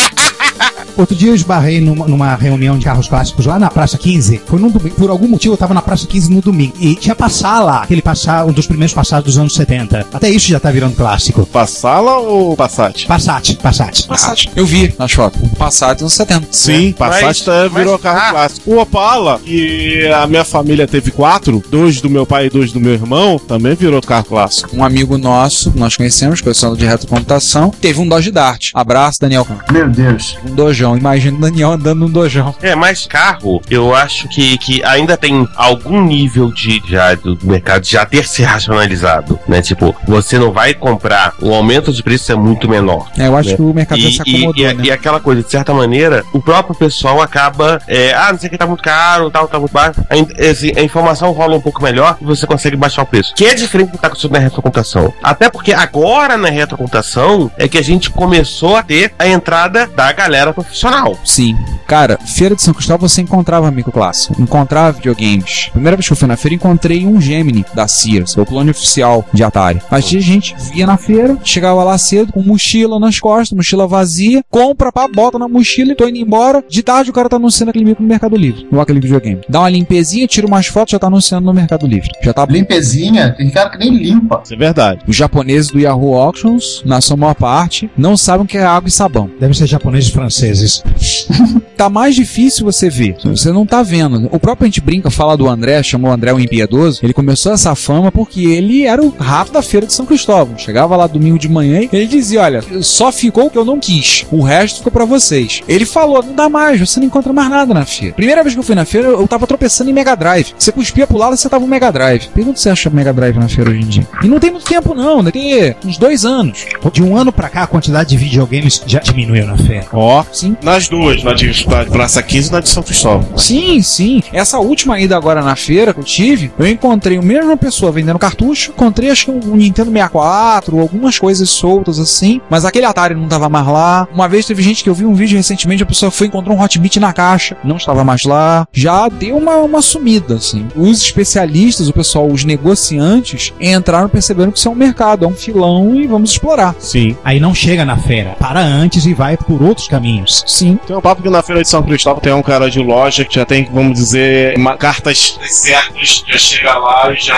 Outro 0.96 1.14
dia 1.14 1.28
eu 1.30 1.34
esbarrei 1.34 1.80
numa, 1.80 2.06
numa 2.06 2.34
reunião 2.34 2.78
de 2.78 2.84
carros 2.84 3.08
clássicos 3.08 3.46
lá 3.46 3.58
na 3.58 3.70
Praça 3.70 3.98
15. 3.98 4.42
Foi 4.46 4.58
num 4.58 4.70
domingo. 4.70 4.94
Por 4.96 5.10
algum 5.10 5.28
motivo 5.28 5.54
eu 5.54 5.58
tava 5.58 5.74
na 5.74 5.82
Praça 5.82 6.06
15 6.06 6.32
no 6.32 6.40
domingo. 6.40 6.74
E 6.80 6.94
tinha 6.94 7.14
passar 7.14 7.60
lá, 7.60 7.82
aquele 7.82 8.02
passar, 8.02 8.44
um 8.46 8.52
dos 8.52 8.66
primeiros 8.66 8.94
passados 8.94 9.26
dos 9.26 9.38
anos 9.38 9.54
70. 9.54 10.06
Até 10.12 10.30
isso 10.30 10.48
já 10.48 10.58
tá 10.60 10.70
virando 10.70 10.96
clássico. 10.96 11.44
Passala 11.46 12.18
ou 12.18 12.56
Passat? 12.56 13.06
Passat, 13.06 13.56
Passat. 13.56 14.06
Passat. 14.06 14.48
Eu 14.56 14.64
vi 14.66 14.94
nas 14.98 15.12
fotos. 15.12 15.40
O 15.42 15.48
Passat 15.56 16.00
dos 16.00 16.12
70. 16.14 16.46
Sim, 16.50 16.92
Passat 16.92 17.22
Mas- 17.24 17.40
tá- 17.40 17.68
virou 17.68 17.92
mas- 17.94 18.02
carro 18.02 18.18
ah. 18.18 18.30
clássico. 18.30 18.70
O 18.70 18.78
Opala, 18.80 19.38
que 19.44 20.06
a 20.08 20.26
minha 20.26 20.44
família 20.44 20.86
teve 20.86 21.10
quatro, 21.10 21.62
dois 21.70 22.00
do 22.00 22.08
meu 22.08 22.24
pai 22.26 22.46
e 22.46 22.50
dois 22.50 22.72
do 22.72 22.80
meu 22.80 22.92
irmão, 22.94 23.38
também 23.38 23.74
virou 23.74 24.00
carro 24.02 24.24
clássico. 24.24 24.74
Um 24.76 24.84
amigo 24.84 25.18
nosso, 25.18 25.70
que 25.72 25.78
nós 25.78 25.96
conhecemos, 25.96 26.40
colecionador 26.40 26.78
de 26.78 26.86
retrocomputação, 26.86 27.70
teve 27.70 28.00
um 28.00 28.08
Dodge 28.08 28.30
Dart. 28.30 28.70
Abraço, 28.74 29.20
Daniel 29.20 29.44
Campos. 29.44 29.72
Meu 29.72 29.88
Deus. 29.88 30.36
Um 30.48 30.54
dojão. 30.86 30.96
Imagina 30.96 31.36
o 31.36 31.40
Daniel 31.40 31.72
andando 31.72 32.00
num 32.00 32.10
dojão. 32.10 32.54
É, 32.62 32.74
mas 32.74 33.06
carro, 33.06 33.60
eu 33.70 33.94
acho 33.94 34.28
que, 34.28 34.56
que 34.58 34.82
ainda 34.84 35.16
tem 35.16 35.46
algum 35.56 36.02
nível 36.04 36.50
de 36.52 36.82
já 36.88 37.14
do 37.14 37.38
mercado 37.42 37.84
já 37.86 38.04
ter 38.06 38.26
se 38.26 38.42
racionalizado, 38.42 39.38
né? 39.48 39.60
Tipo, 39.62 39.94
você 40.06 40.38
não 40.38 40.52
vai 40.52 40.74
comprar, 40.74 41.34
o 41.40 41.52
aumento 41.54 41.92
de 41.92 42.02
preço 42.02 42.30
é 42.30 42.34
muito 42.36 42.68
menor. 42.68 43.08
É, 43.18 43.26
eu 43.26 43.36
acho 43.36 43.50
É. 43.50 43.56
que 43.56 43.62
o 43.62 43.72
mercado 43.74 44.00
já 44.00 44.08
E, 44.08 44.12
se 44.12 44.22
e- 44.26 44.36
acomodou, 44.36 44.64
e- 44.70 44.74
né? 44.74 44.84
e 44.84 44.90
aquela 44.90 45.20
coisa, 45.20 45.42
de 45.42 45.50
certa 45.50 45.72
maneira, 45.74 46.24
o 46.32 46.40
próprio 46.40 46.74
pessoal 46.74 47.20
acaba, 47.20 47.80
é, 47.88 48.12
ah, 48.14 48.32
não 48.32 48.38
sei 48.38 48.48
o 48.48 48.50
que 48.50 48.58
tá 48.58 48.66
muito 48.66 48.82
caro, 48.82 49.30
tal, 49.30 49.48
tá 49.48 49.58
muito 49.58 49.72
baixo. 49.72 50.00
A, 50.10 50.50
assim, 50.50 50.72
a 50.76 50.82
informação 50.82 51.32
rola 51.32 51.56
um 51.56 51.60
pouco 51.60 51.82
melhor 51.82 52.16
e 52.20 52.24
você 52.24 52.46
consegue 52.46 52.76
baixar 52.76 53.02
o 53.02 53.06
preço. 53.06 53.34
Que 53.34 53.46
é 53.46 53.54
diferente 53.54 53.88
do 53.88 53.92
que 53.92 53.98
tá 53.98 54.06
acontecendo 54.08 54.32
na 54.32 54.38
retrocomputação. 54.38 55.12
Até 55.22 55.48
porque 55.48 55.72
agora 55.72 56.36
na 56.36 56.48
retrocomputação 56.48 57.50
é 57.56 57.66
que 57.68 57.78
a 57.78 57.82
gente 57.82 58.10
começou 58.10 58.76
a 58.76 58.82
ter 58.82 59.12
a 59.18 59.26
entrada 59.26 59.86
da 59.94 60.12
galera 60.12 60.52
profissional. 60.52 60.75
Sim. 61.24 61.56
Cara, 61.86 62.18
Feira 62.18 62.54
de 62.54 62.62
São 62.62 62.74
Cristóvão 62.74 63.08
você 63.08 63.22
encontrava 63.22 63.70
microclasse, 63.70 64.32
encontrava 64.38 64.92
videogames. 64.92 65.68
Primeira 65.72 65.96
vez 65.96 66.06
que 66.06 66.12
eu 66.12 66.16
fui 66.16 66.26
na 66.26 66.36
feira, 66.36 66.54
encontrei 66.54 67.06
um 67.06 67.20
Gemini 67.20 67.64
da 67.74 67.86
Sears, 67.86 68.36
o 68.36 68.44
clone 68.44 68.70
oficial 68.70 69.24
de 69.32 69.44
Atari. 69.44 69.80
Mas 69.90 70.06
tinha 70.06 70.20
gente 70.20 70.54
via 70.72 70.86
na 70.86 70.96
feira, 70.96 71.38
chegava 71.44 71.84
lá 71.84 71.96
cedo 71.96 72.32
com 72.32 72.42
mochila 72.42 72.98
nas 72.98 73.20
costas, 73.20 73.56
mochila 73.56 73.86
vazia, 73.86 74.44
compra, 74.50 74.90
pá, 74.90 75.06
bota 75.08 75.38
na 75.38 75.48
mochila 75.48 75.92
e 75.92 75.94
tô 75.94 76.08
indo 76.08 76.18
embora. 76.18 76.64
De 76.68 76.82
tarde 76.82 77.10
o 77.10 77.12
cara 77.12 77.28
tá 77.28 77.36
anunciando 77.36 77.70
aquele 77.70 77.84
micro 77.84 78.02
no 78.02 78.08
Mercado 78.08 78.36
Livre, 78.36 78.66
ou 78.72 78.80
aquele 78.80 79.00
videogame. 79.00 79.42
Dá 79.48 79.60
uma 79.60 79.70
limpezinha, 79.70 80.26
tira 80.26 80.46
umas 80.46 80.66
fotos, 80.66 80.92
já 80.92 80.98
tá 80.98 81.06
anunciando 81.06 81.46
no 81.46 81.54
Mercado 81.54 81.86
Livre. 81.86 82.10
Já 82.22 82.32
tá 82.32 82.46
Limpezinha, 82.46 83.34
tem 83.36 83.50
cara 83.50 83.70
que 83.70 83.78
nem 83.78 83.94
limpa. 83.94 84.40
Isso 84.44 84.54
é 84.54 84.56
verdade. 84.56 85.02
Os 85.06 85.14
japoneses 85.14 85.70
do 85.70 85.78
Yahoo 85.78 86.14
Auctions, 86.14 86.82
na 86.84 87.00
sua 87.00 87.16
maior 87.16 87.34
parte, 87.34 87.90
não 87.96 88.16
sabem 88.16 88.44
o 88.44 88.48
que 88.48 88.56
é 88.56 88.64
água 88.64 88.88
e 88.88 88.92
sabão. 88.92 89.30
Devem 89.38 89.54
ser 89.54 89.66
japoneses 89.66 90.10
e 90.10 90.65
tá 91.76 91.88
mais 91.88 92.14
difícil 92.14 92.64
você 92.64 92.88
ver. 92.88 93.16
Você 93.24 93.52
não 93.52 93.66
tá 93.66 93.82
vendo. 93.82 94.28
O 94.32 94.38
próprio 94.38 94.64
a 94.64 94.68
gente 94.68 94.80
brinca, 94.80 95.10
fala 95.10 95.36
do 95.36 95.48
André, 95.48 95.82
chamou 95.82 96.10
o 96.10 96.14
André 96.14 96.32
o 96.32 96.40
impiedoso. 96.40 97.00
Ele 97.02 97.12
começou 97.12 97.52
essa 97.52 97.74
fama 97.74 98.10
porque 98.10 98.42
ele 98.42 98.84
era 98.84 99.02
o 99.02 99.10
rato 99.10 99.52
da 99.52 99.62
feira 99.62 99.86
de 99.86 99.92
São 99.92 100.06
Cristóvão. 100.06 100.56
Chegava 100.58 100.96
lá 100.96 101.06
domingo 101.06 101.38
de 101.38 101.48
manhã 101.48 101.80
e 101.80 101.88
ele 101.92 102.06
dizia: 102.06 102.42
Olha, 102.42 102.62
só 102.82 103.12
ficou 103.12 103.46
o 103.46 103.50
que 103.50 103.58
eu 103.58 103.64
não 103.64 103.78
quis. 103.78 104.26
O 104.30 104.42
resto 104.42 104.78
ficou 104.78 104.92
pra 104.92 105.04
vocês. 105.04 105.62
Ele 105.68 105.84
falou: 105.84 106.22
Não 106.22 106.34
dá 106.34 106.48
mais, 106.48 106.80
você 106.80 107.00
não 107.00 107.06
encontra 107.06 107.32
mais 107.32 107.50
nada 107.50 107.74
na 107.74 107.84
feira. 107.84 108.14
Primeira 108.14 108.42
vez 108.42 108.54
que 108.54 108.60
eu 108.60 108.64
fui 108.64 108.74
na 108.74 108.84
feira, 108.84 109.08
eu 109.08 109.28
tava 109.28 109.46
tropeçando 109.46 109.90
em 109.90 109.92
Mega 109.92 110.14
Drive. 110.14 110.54
Você 110.58 110.72
cuspia 110.72 111.06
pro 111.06 111.18
lado, 111.18 111.36
você 111.36 111.48
tava 111.48 111.64
um 111.64 111.68
Mega 111.68 111.90
Drive. 111.90 112.28
Pergunta 112.28 112.56
se 112.56 112.64
você 112.64 112.70
acha 112.70 112.90
Mega 112.90 113.12
Drive 113.12 113.36
na 113.36 113.48
feira 113.48 113.70
hoje 113.70 113.80
em 113.80 113.86
dia. 113.86 114.06
E 114.22 114.28
não 114.28 114.40
tem 114.40 114.50
muito 114.50 114.66
tempo, 114.66 114.94
não. 114.94 115.22
Deve 115.22 115.32
ter 115.38 115.76
uns 115.84 115.98
dois 115.98 116.24
anos. 116.24 116.66
De 116.92 117.02
um 117.02 117.16
ano 117.16 117.30
pra 117.30 117.48
cá, 117.48 117.64
a 117.64 117.66
quantidade 117.66 118.10
de 118.10 118.16
videogames 118.16 118.82
já 118.86 119.00
diminuiu 119.00 119.46
na 119.46 119.56
feira. 119.58 119.86
Ó, 119.92 120.24
Sim. 120.32 120.55
Nas 120.62 120.88
duas, 120.88 121.22
na 121.22 121.32
de 121.32 121.66
Praça 121.90 122.22
15 122.22 122.48
e 122.48 122.52
na 122.52 122.60
de 122.60 122.68
São 122.68 122.82
Cristóvão. 122.82 123.36
Sim, 123.36 123.82
sim. 123.82 124.22
Essa 124.32 124.58
última 124.58 125.00
ida 125.00 125.16
agora 125.16 125.42
na 125.42 125.56
feira 125.56 125.92
que 125.92 126.00
eu 126.00 126.04
tive, 126.04 126.52
eu 126.58 126.66
encontrei 126.66 127.18
a 127.18 127.22
mesma 127.22 127.56
pessoa 127.56 127.92
vendendo 127.92 128.18
cartucho, 128.18 128.70
encontrei 128.70 129.10
acho 129.10 129.26
que 129.26 129.30
um 129.30 129.56
Nintendo 129.56 129.90
64, 129.90 130.78
algumas 130.78 131.18
coisas 131.18 131.48
soltas 131.50 131.98
assim, 131.98 132.40
mas 132.50 132.64
aquele 132.64 132.86
Atari 132.86 133.14
não 133.14 133.28
tava 133.28 133.48
mais 133.48 133.66
lá. 133.66 134.08
Uma 134.12 134.28
vez 134.28 134.46
teve 134.46 134.62
gente 134.62 134.82
que 134.82 134.90
eu 134.90 134.94
vi 134.94 135.04
um 135.04 135.14
vídeo 135.14 135.36
recentemente, 135.36 135.82
a 135.82 135.86
pessoa 135.86 136.10
foi 136.10 136.26
e 136.26 136.28
encontrou 136.28 136.56
um 136.56 136.62
Hot 136.62 136.78
Beat 136.78 136.96
na 136.96 137.12
caixa, 137.12 137.56
não 137.64 137.76
estava 137.76 138.04
mais 138.04 138.24
lá. 138.24 138.66
Já 138.72 139.08
deu 139.08 139.36
uma, 139.36 139.56
uma 139.56 139.82
sumida, 139.82 140.34
assim. 140.34 140.66
Os 140.74 141.00
especialistas, 141.00 141.88
o 141.88 141.92
pessoal, 141.92 142.26
os 142.26 142.44
negociantes, 142.44 143.52
entraram 143.60 144.08
percebendo 144.08 144.52
que 144.52 144.58
isso 144.58 144.68
é 144.68 144.70
um 144.70 144.74
mercado, 144.74 145.24
é 145.24 145.28
um 145.28 145.34
filão 145.34 145.94
e 145.94 146.06
vamos 146.06 146.30
explorar. 146.30 146.74
Sim. 146.78 147.16
Aí 147.24 147.40
não 147.40 147.54
chega 147.54 147.84
na 147.84 147.96
feira, 147.96 148.36
para 148.38 148.60
antes 148.60 149.06
e 149.06 149.14
vai 149.14 149.36
por 149.36 149.62
outros 149.62 149.88
caminhos. 149.88 150.44
Sim. 150.46 150.78
Tem 150.86 150.96
um 150.96 151.00
papo 151.00 151.22
que 151.22 151.28
na 151.28 151.42
Feira 151.42 151.62
de 151.62 151.68
São 151.68 151.82
Cristóvão 151.82 152.20
tem 152.20 152.32
um 152.32 152.42
cara 152.42 152.70
de 152.70 152.78
loja 152.78 153.24
que 153.24 153.34
já 153.34 153.44
tem, 153.44 153.68
vamos 153.72 153.94
dizer, 153.98 154.56
uma, 154.56 154.76
cartas 154.76 155.38
certas, 155.42 156.22
já 156.26 156.38
chega 156.38 156.78
lá 156.78 157.12
e 157.12 157.16
já. 157.16 157.36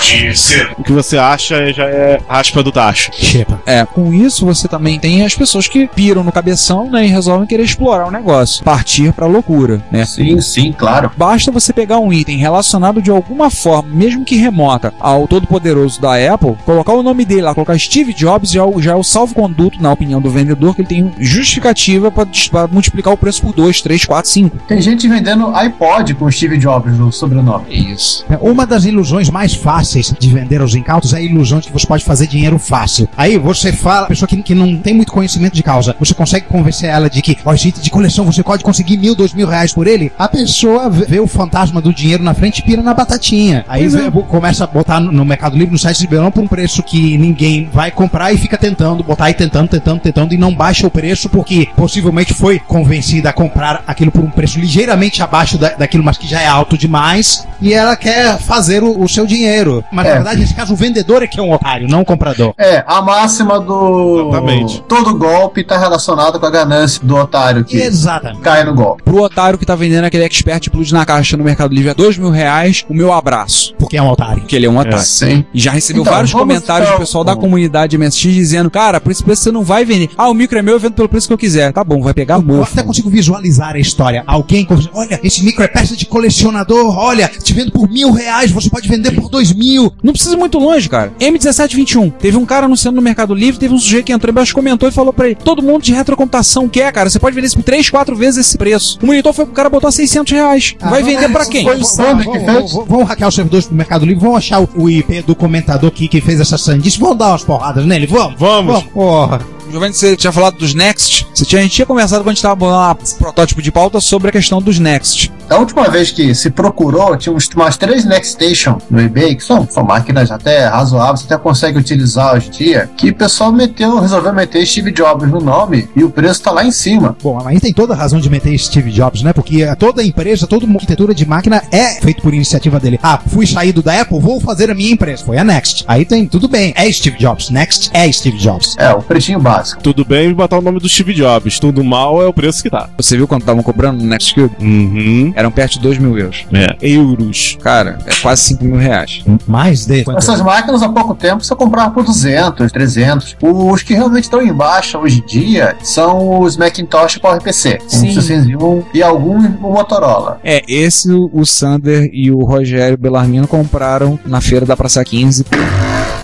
De 0.00 0.36
ser. 0.38 0.72
O 0.78 0.82
que 0.82 0.92
você 0.92 1.16
acha 1.18 1.72
já 1.72 1.84
é 1.84 2.20
raspa 2.28 2.62
do 2.62 2.70
tacho. 2.72 3.10
Chepa. 3.12 3.60
É, 3.66 3.84
com 3.84 4.12
isso 4.12 4.46
você 4.46 4.68
também 4.68 4.98
tem 4.98 5.24
as 5.24 5.34
pessoas 5.34 5.66
que 5.68 5.86
piram 5.88 6.22
no 6.24 6.32
cabeção, 6.32 6.90
né, 6.90 7.04
e 7.04 7.08
resolvem 7.08 7.46
querer 7.46 7.62
explorar 7.64 8.06
o 8.06 8.10
negócio, 8.10 8.64
partir 8.64 9.12
pra 9.12 9.26
loucura, 9.26 9.82
né? 9.90 10.04
Sim, 10.04 10.40
sim, 10.40 10.72
claro. 10.72 11.10
Basta 11.16 11.50
você 11.50 11.72
pegar 11.72 11.98
um 11.98 12.12
item 12.12 12.36
relacionado 12.38 13.02
de 13.02 13.10
alguma 13.10 13.50
forma, 13.50 13.88
mesmo 13.92 14.24
que 14.24 14.36
remota, 14.36 14.92
ao 15.00 15.26
todo-poderoso 15.26 16.00
da 16.00 16.14
Apple, 16.32 16.56
colocar 16.64 16.92
o 16.92 17.02
nome 17.02 17.24
dele 17.24 17.42
lá, 17.42 17.54
colocar 17.54 17.78
Steve 17.78 18.12
Jobs, 18.12 18.50
já, 18.50 18.60
é 18.60 18.64
o- 18.64 18.80
já 18.80 18.92
é 18.92 18.96
o 18.96 19.02
salvo-conduto, 19.02 19.82
na 19.82 19.92
opinião 19.92 20.20
do 20.20 20.30
vendedor, 20.30 20.74
que 20.74 20.82
ele 20.82 20.88
tem 20.88 21.12
justificativa 21.18 22.01
pra, 22.10 22.26
pra 22.50 22.66
multiplicar 22.66 23.12
o 23.12 23.16
preço 23.16 23.42
por 23.42 23.54
2, 23.54 23.80
3, 23.82 24.04
4, 24.04 24.30
5. 24.30 24.58
Tem 24.66 24.80
gente 24.80 25.06
vendendo 25.08 25.54
iPod 25.54 26.14
com 26.14 26.30
Steve 26.30 26.58
Jobs 26.58 26.96
no 26.98 27.12
sobrenome. 27.12 27.64
É 27.70 27.74
isso. 27.74 28.24
Uma 28.40 28.66
das 28.66 28.84
ilusões 28.84 29.30
mais 29.30 29.54
fáceis 29.54 30.12
de 30.18 30.28
vender 30.30 30.60
aos 30.60 30.74
incautos 30.74 31.12
é 31.12 31.18
a 31.18 31.20
ilusão 31.20 31.60
de 31.60 31.66
que 31.68 31.72
você 31.72 31.86
pode 31.86 32.04
fazer 32.04 32.26
dinheiro 32.26 32.58
fácil. 32.58 33.08
Aí 33.16 33.38
você 33.38 33.72
fala, 33.72 34.06
a 34.06 34.08
pessoa 34.08 34.28
que, 34.28 34.36
que 34.42 34.54
não 34.54 34.76
tem 34.76 34.94
muito 34.94 35.12
conhecimento 35.12 35.54
de 35.54 35.62
causa, 35.62 35.94
você 35.98 36.14
consegue 36.14 36.46
convencer 36.46 36.88
ela 36.90 37.08
de 37.08 37.20
que, 37.22 37.36
ó, 37.44 37.54
gente 37.54 37.80
de 37.80 37.90
coleção, 37.90 38.24
você 38.24 38.42
pode 38.42 38.62
conseguir 38.64 38.96
mil, 38.96 39.14
dois 39.14 39.32
mil 39.32 39.46
reais 39.46 39.72
por 39.72 39.86
ele. 39.86 40.10
A 40.18 40.28
pessoa 40.28 40.88
vê, 40.88 41.20
o 41.20 41.26
fantasma 41.26 41.80
do 41.80 41.92
dinheiro 41.92 42.22
na 42.22 42.34
frente 42.34 42.58
e 42.58 42.62
pira 42.62 42.82
na 42.82 42.94
batatinha. 42.94 43.64
Aí 43.68 43.86
vê- 43.88 44.10
começa 44.28 44.64
a 44.64 44.66
botar 44.66 45.00
no, 45.00 45.12
no 45.12 45.24
Mercado 45.24 45.56
Livre, 45.56 45.72
no 45.72 45.78
site 45.78 45.98
de 46.00 46.06
Belão, 46.06 46.30
por 46.30 46.42
um 46.42 46.46
preço 46.48 46.82
que 46.82 47.16
ninguém 47.18 47.68
vai 47.72 47.90
comprar 47.90 48.32
e 48.32 48.38
fica 48.38 48.56
tentando 48.56 49.02
botar 49.02 49.30
e 49.30 49.34
tentando, 49.34 49.68
tentando, 49.68 50.00
tentando 50.00 50.34
e 50.34 50.38
não 50.38 50.54
baixa 50.54 50.86
o 50.86 50.90
preço 50.90 51.28
porque 51.28 51.68
possivelmente 51.92 52.32
foi 52.32 52.58
convencida 52.58 53.28
a 53.28 53.32
comprar 53.34 53.84
aquilo 53.86 54.10
por 54.10 54.22
um 54.24 54.30
preço 54.30 54.58
ligeiramente 54.58 55.22
abaixo 55.22 55.58
da, 55.58 55.74
daquilo, 55.74 56.02
mas 56.02 56.16
que 56.16 56.26
já 56.26 56.40
é 56.40 56.46
alto 56.46 56.78
demais 56.78 57.46
e 57.60 57.74
ela 57.74 57.94
quer 57.96 58.38
fazer 58.38 58.82
o, 58.82 59.02
o 59.02 59.06
seu 59.08 59.26
dinheiro. 59.26 59.84
Mas 59.92 60.06
na 60.06 60.10
É. 60.10 60.14
verdade, 60.14 60.40
nesse 60.40 60.54
caso, 60.54 60.72
o 60.72 60.76
vendedor 60.76 61.22
é 61.22 61.26
que 61.26 61.38
é 61.38 61.42
um 61.42 61.52
otário, 61.52 61.86
não 61.88 62.00
o 62.00 62.04
comprador. 62.04 62.54
É, 62.56 62.82
a 62.86 63.02
máxima 63.02 63.60
do. 63.60 64.28
Exatamente. 64.30 64.82
Todo 64.88 65.14
golpe 65.18 65.62
tá 65.62 65.76
relacionado 65.78 66.40
com 66.40 66.46
a 66.46 66.50
ganância 66.50 66.98
do 67.04 67.14
otário 67.14 67.62
que 67.62 67.76
Exatamente. 67.76 68.40
cai 68.40 68.64
no 68.64 68.74
golpe. 68.74 69.02
Pro 69.02 69.20
otário 69.22 69.58
que 69.58 69.66
tá 69.66 69.74
vendendo 69.74 70.04
aquele 70.06 70.24
expert 70.24 70.70
plus 70.70 70.90
na 70.92 71.04
caixa 71.04 71.36
no 71.36 71.44
Mercado 71.44 71.74
Livre 71.74 71.90
a 71.90 71.94
2 71.94 72.16
mil 72.16 72.30
reais, 72.30 72.86
o 72.88 72.94
meu 72.94 73.12
abraço. 73.12 73.74
Porque 73.78 73.98
é 73.98 74.02
um 74.02 74.08
otário. 74.08 74.38
Porque 74.40 74.56
ele 74.56 74.64
é 74.64 74.70
um 74.70 74.78
otário. 74.78 74.98
Sim. 75.04 75.44
E 75.52 75.60
já 75.60 75.72
recebeu 75.72 76.02
Então, 76.02 76.12
vários 76.14 76.32
comentários 76.32 76.88
do 76.88 76.92
então- 76.94 77.00
pessoal 77.00 77.22
da 77.22 77.36
comunidade 77.36 77.98
MSX 77.98 78.32
dizendo: 78.34 78.70
Cara, 78.70 78.98
por 78.98 79.12
esse 79.12 79.22
preço 79.22 79.42
você 79.42 79.52
não 79.52 79.62
vai 79.62 79.84
vender. 79.84 80.08
Ah, 80.16 80.28
o 80.30 80.34
micro 80.34 80.58
é 80.58 80.62
meu, 80.62 80.74
eu 80.74 80.80
vendo 80.80 80.94
pelo 80.94 81.08
preço 81.08 81.26
que 81.26 81.34
eu 81.34 81.38
quiser. 81.38 81.72
Tá 81.72 81.81
bom, 81.84 82.02
vai 82.02 82.14
pegar 82.14 82.36
Eu 82.36 82.42
mofo. 82.42 82.72
até 82.72 82.82
consigo 82.82 83.08
visualizar 83.10 83.74
a 83.74 83.78
história. 83.78 84.22
Alguém, 84.26 84.66
olha, 84.92 85.20
esse 85.22 85.42
micro 85.44 85.62
é 85.64 85.68
peça 85.68 85.96
de 85.96 86.06
colecionador, 86.06 86.96
olha, 86.98 87.28
te 87.28 87.52
vendo 87.52 87.70
por 87.72 87.88
mil 87.88 88.10
reais, 88.12 88.50
você 88.50 88.68
pode 88.70 88.88
vender 88.88 89.12
por 89.12 89.28
dois 89.28 89.52
mil. 89.52 89.92
Não 90.02 90.12
precisa 90.12 90.34
ir 90.34 90.38
muito 90.38 90.58
longe, 90.58 90.88
cara. 90.88 91.12
M1721. 91.20 92.12
Teve 92.18 92.36
um 92.36 92.44
cara 92.46 92.66
anunciando 92.66 92.96
no 92.96 93.02
Mercado 93.02 93.34
Livre, 93.34 93.58
teve 93.60 93.74
um 93.74 93.78
sujeito 93.78 94.06
que 94.06 94.12
entrou 94.12 94.30
embaixo, 94.30 94.54
comentou 94.54 94.88
e 94.88 94.92
falou 94.92 95.12
pra 95.12 95.26
ele: 95.26 95.34
Todo 95.36 95.62
mundo 95.62 95.82
de 95.82 95.92
retrocomputação 95.92 96.68
quer, 96.68 96.92
cara. 96.92 97.08
Você 97.10 97.18
pode 97.18 97.34
vender 97.34 97.46
isso 97.48 97.56
por 97.56 97.64
3, 97.64 97.88
4 97.90 98.16
vezes 98.16 98.46
esse 98.46 98.58
preço. 98.58 98.98
O 99.02 99.06
monitor 99.06 99.32
foi 99.32 99.44
pro 99.44 99.54
cara 99.54 99.68
botar 99.70 99.90
600 99.90 100.32
reais. 100.32 100.74
Ah, 100.80 100.90
vai 100.90 101.02
vamos- 101.02 101.14
vender 101.20 101.32
pra 101.32 101.46
quem? 101.46 101.64
Vão- 101.64 102.84
Vão 102.86 103.04
hackear 103.04 103.28
os 103.28 103.34
servidores 103.34 103.66
do 103.66 103.74
Mercado 103.74 104.04
Livre, 104.04 104.20
vão 104.22 104.36
achar 104.36 104.60
o, 104.62 104.68
o 104.76 104.90
IP 104.90 105.22
do 105.22 105.34
comentador 105.34 105.90
que, 105.90 106.08
que 106.08 106.20
fez 106.20 106.40
essa 106.40 106.56
sandice, 106.58 106.98
vão 106.98 107.14
dar 107.16 107.28
umas 107.30 107.44
porradas 107.44 107.84
nele, 107.86 108.06
vamos. 108.06 108.38
Vamos. 108.38 108.72
Vamos, 108.74 108.88
porra. 108.92 109.40
Giovanni, 109.72 109.94
você 109.94 110.14
tinha 110.16 110.30
falado 110.32 110.58
dos 110.58 110.74
Next. 110.74 111.26
Você 111.34 111.46
tinha, 111.46 111.60
a 111.60 111.62
gente 111.62 111.72
tinha 111.72 111.86
conversado 111.86 112.22
quando 112.22 112.28
a 112.28 112.34
gente 112.34 112.42
tava 112.42 112.54
bolando 112.54 113.00
um 113.02 113.18
protótipo 113.18 113.62
de 113.62 113.72
pauta 113.72 114.00
sobre 114.00 114.28
a 114.28 114.32
questão 114.32 114.60
dos 114.60 114.78
Next. 114.78 115.32
Da 115.48 115.58
última 115.58 115.88
vez 115.88 116.10
que 116.10 116.34
se 116.34 116.50
procurou, 116.50 117.16
tinha 117.16 117.34
uns, 117.34 117.48
umas 117.54 117.76
três 117.76 118.04
Next 118.04 118.32
Station 118.32 118.78
no 118.90 119.00
eBay, 119.00 119.34
que 119.36 119.44
são, 119.44 119.66
são 119.68 119.84
máquinas 119.84 120.30
até 120.30 120.66
razoáveis, 120.66 121.20
você 121.20 121.26
até 121.26 121.42
consegue 121.42 121.78
utilizar 121.78 122.34
hoje 122.34 122.48
em 122.48 122.50
dia, 122.50 122.90
que 122.96 123.10
o 123.10 123.14
pessoal 123.14 123.52
meteu, 123.52 123.98
resolveu 123.98 124.32
meter 124.32 124.66
Steve 124.66 124.90
Jobs 124.92 125.30
no 125.30 125.40
nome 125.40 125.88
e 125.94 126.04
o 126.04 126.10
preço 126.10 126.42
tá 126.42 126.50
lá 126.50 126.64
em 126.64 126.70
cima. 126.70 127.16
Bom, 127.22 127.40
mas 127.42 127.60
tem 127.60 127.72
toda 127.72 127.94
a 127.94 127.96
razão 127.96 128.20
de 128.20 128.28
meter 128.30 128.56
Steve 128.58 128.90
Jobs, 128.90 129.22
né? 129.22 129.32
Porque 129.32 129.62
eh, 129.62 129.74
toda 129.74 130.02
empresa, 130.02 130.46
toda 130.46 130.66
arquitetura 130.66 131.14
de 131.14 131.26
máquina 131.26 131.62
é 131.70 132.00
feito 132.00 132.22
por 132.22 132.34
iniciativa 132.34 132.78
dele. 132.80 132.98
Ah, 133.02 133.18
fui 133.18 133.46
saído 133.46 133.82
da 133.82 134.00
Apple, 134.00 134.18
vou 134.20 134.40
fazer 134.40 134.70
a 134.70 134.74
minha 134.74 134.92
empresa. 134.92 135.24
Foi 135.24 135.38
a 135.38 135.44
Next. 135.44 135.84
Aí 135.86 136.04
tem, 136.04 136.26
tudo 136.26 136.48
bem, 136.48 136.72
é 136.76 136.90
Steve 136.90 137.16
Jobs. 137.18 137.50
Next 137.50 137.90
é 137.92 138.10
Steve 138.10 138.38
Jobs. 138.38 138.74
É, 138.78 138.92
o 138.92 139.02
pretinho 139.02 139.40
básico. 139.40 139.82
Tudo 139.82 140.04
bem 140.04 140.32
botar 140.32 140.58
o 140.58 140.62
nome 140.62 140.80
do 140.80 140.88
Steve 140.88 141.14
Jobs. 141.14 141.58
Tudo 141.58 141.82
mal 141.84 142.22
é 142.22 142.26
o 142.26 142.32
preço 142.32 142.62
que 142.62 142.70
tá. 142.70 142.88
Você 142.96 143.16
viu 143.16 143.28
quanto 143.28 143.42
estavam 143.42 143.62
cobrando 143.62 144.02
no 144.02 144.08
Next 144.08 144.34
Cube? 144.34 144.54
Uhum. 144.60 145.31
Eram 145.34 145.50
perto 145.50 145.74
de 145.74 145.80
2 145.80 145.98
mil 145.98 146.18
euros. 146.18 146.46
É. 146.52 146.76
Euros. 146.80 147.58
Cara, 147.60 147.98
é 148.06 148.14
quase 148.20 148.42
5 148.42 148.64
mil 148.64 148.76
reais. 148.76 149.22
Mais 149.46 149.86
de. 149.86 150.04
Essas 150.16 150.40
máquinas 150.40 150.82
há 150.82 150.88
pouco 150.88 151.14
tempo 151.14 151.44
você 151.44 151.54
comprava 151.54 151.90
por 151.90 152.04
200, 152.04 152.70
300. 152.70 153.36
Os 153.42 153.82
que 153.82 153.94
realmente 153.94 154.24
estão 154.24 154.40
em 154.40 154.52
baixa 154.52 154.98
hoje 154.98 155.20
em 155.20 155.26
dia 155.26 155.76
são 155.82 156.40
os 156.40 156.56
Macintosh 156.56 157.18
PowerPC, 157.18 157.78
com 157.78 157.88
Sim. 157.88 158.12
601 158.12 158.84
e 158.94 159.02
alguns 159.02 159.44
o 159.44 159.70
Motorola. 159.72 160.40
É, 160.44 160.62
esse 160.68 161.10
o 161.10 161.30
o 161.32 161.46
Sander 161.46 162.08
e 162.12 162.30
o 162.30 162.44
Rogério 162.44 162.96
Bellarmino 162.96 163.48
compraram 163.48 164.18
na 164.24 164.40
feira 164.40 164.64
da 164.64 164.76
Praça 164.76 165.04
15 165.04 165.44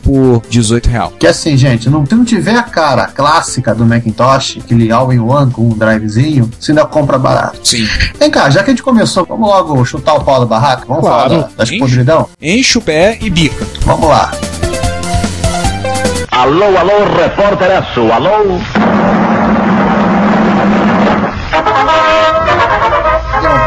por 0.08 0.40
18 0.48 0.88
real. 0.88 1.12
Que 1.18 1.26
assim, 1.26 1.54
gente, 1.54 1.90
não, 1.90 2.06
se 2.06 2.14
não 2.14 2.24
tiver 2.24 2.56
a 2.56 2.62
cara 2.62 3.08
clássica 3.08 3.74
do 3.74 3.84
Macintosh, 3.84 4.56
aquele 4.64 4.90
all-in-one 4.90 5.50
com 5.52 5.66
um 5.66 5.76
drivezinho, 5.76 6.50
você 6.58 6.70
ainda 6.72 6.86
compra 6.86 7.18
barato. 7.18 7.58
Sim. 7.62 7.86
Vem 8.18 8.30
cá, 8.30 8.48
já 8.48 8.62
que 8.64 8.70
a 8.70 8.72
gente 8.72 8.82
começou, 8.82 9.26
vamos 9.26 9.46
logo 9.46 9.84
chutar 9.84 10.14
o 10.14 10.24
pau 10.24 10.40
da 10.40 10.46
barraca? 10.46 10.84
Vamos 10.88 11.02
Claro. 11.04 11.28
falar 11.28 11.42
da, 11.42 11.48
das 11.58 11.68
Enche. 11.68 11.78
podridão? 11.78 12.26
Enche 12.40 12.78
o 12.78 12.80
pé 12.80 13.18
e 13.20 13.28
bica. 13.28 13.66
Vamos 13.82 14.08
lá. 14.08 14.30
Alô, 16.30 16.64
alô, 16.78 17.04
repórter 17.20 17.70
é 17.70 17.82
sua, 17.92 18.14
alô? 18.14 18.58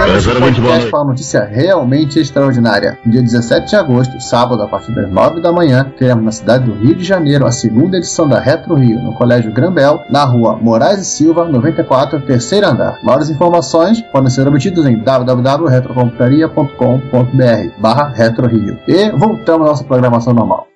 Interrompendo 0.02 0.18
esse 0.18 0.32
boa 0.32 0.42
podcast 0.42 0.90
para 0.90 1.00
uma 1.00 1.12
notícia 1.12 1.44
realmente 1.44 2.20
extraordinária. 2.20 2.98
No 3.06 3.12
dia 3.12 3.22
17 3.22 3.70
de 3.70 3.76
agosto, 3.76 4.20
sábado, 4.20 4.64
a 4.64 4.68
partir 4.68 4.92
das 4.94 5.08
9 5.12 5.42
da 5.42 5.52
manhã, 5.52 5.94
teremos 5.96 6.26
na 6.26 6.32
cidade 6.32 6.66
do 6.66 6.74
Rio 6.74 6.96
de 6.96 7.04
Janeiro 7.04 7.46
a 7.46 7.52
segunda 7.52 7.98
edição 7.98 8.28
da 8.28 8.40
Retro 8.40 8.74
Rio, 8.74 9.00
no 9.00 9.14
Colégio 9.14 9.52
Grambel, 9.52 10.02
na 10.10 10.24
rua 10.24 10.58
Moraes 10.60 11.02
e 11.02 11.06
Silva, 11.06 11.46
94, 11.46 12.20
terceiro 12.22 12.66
andar. 12.66 12.98
Maiores 13.04 13.30
informações 13.30 14.02
podem 14.02 14.32
ser 14.32 14.48
obtidas 14.48 14.88
em 14.88 14.98
www.retrocomputaria.com.br 14.98 17.70
barra 17.78 18.10
Retro 18.10 18.48
Rio. 18.48 18.80
E 18.88 19.12
voltamos 19.12 19.68
à 19.68 19.70
nossa 19.70 19.84
programação 19.84 20.34
normal. 20.34 20.71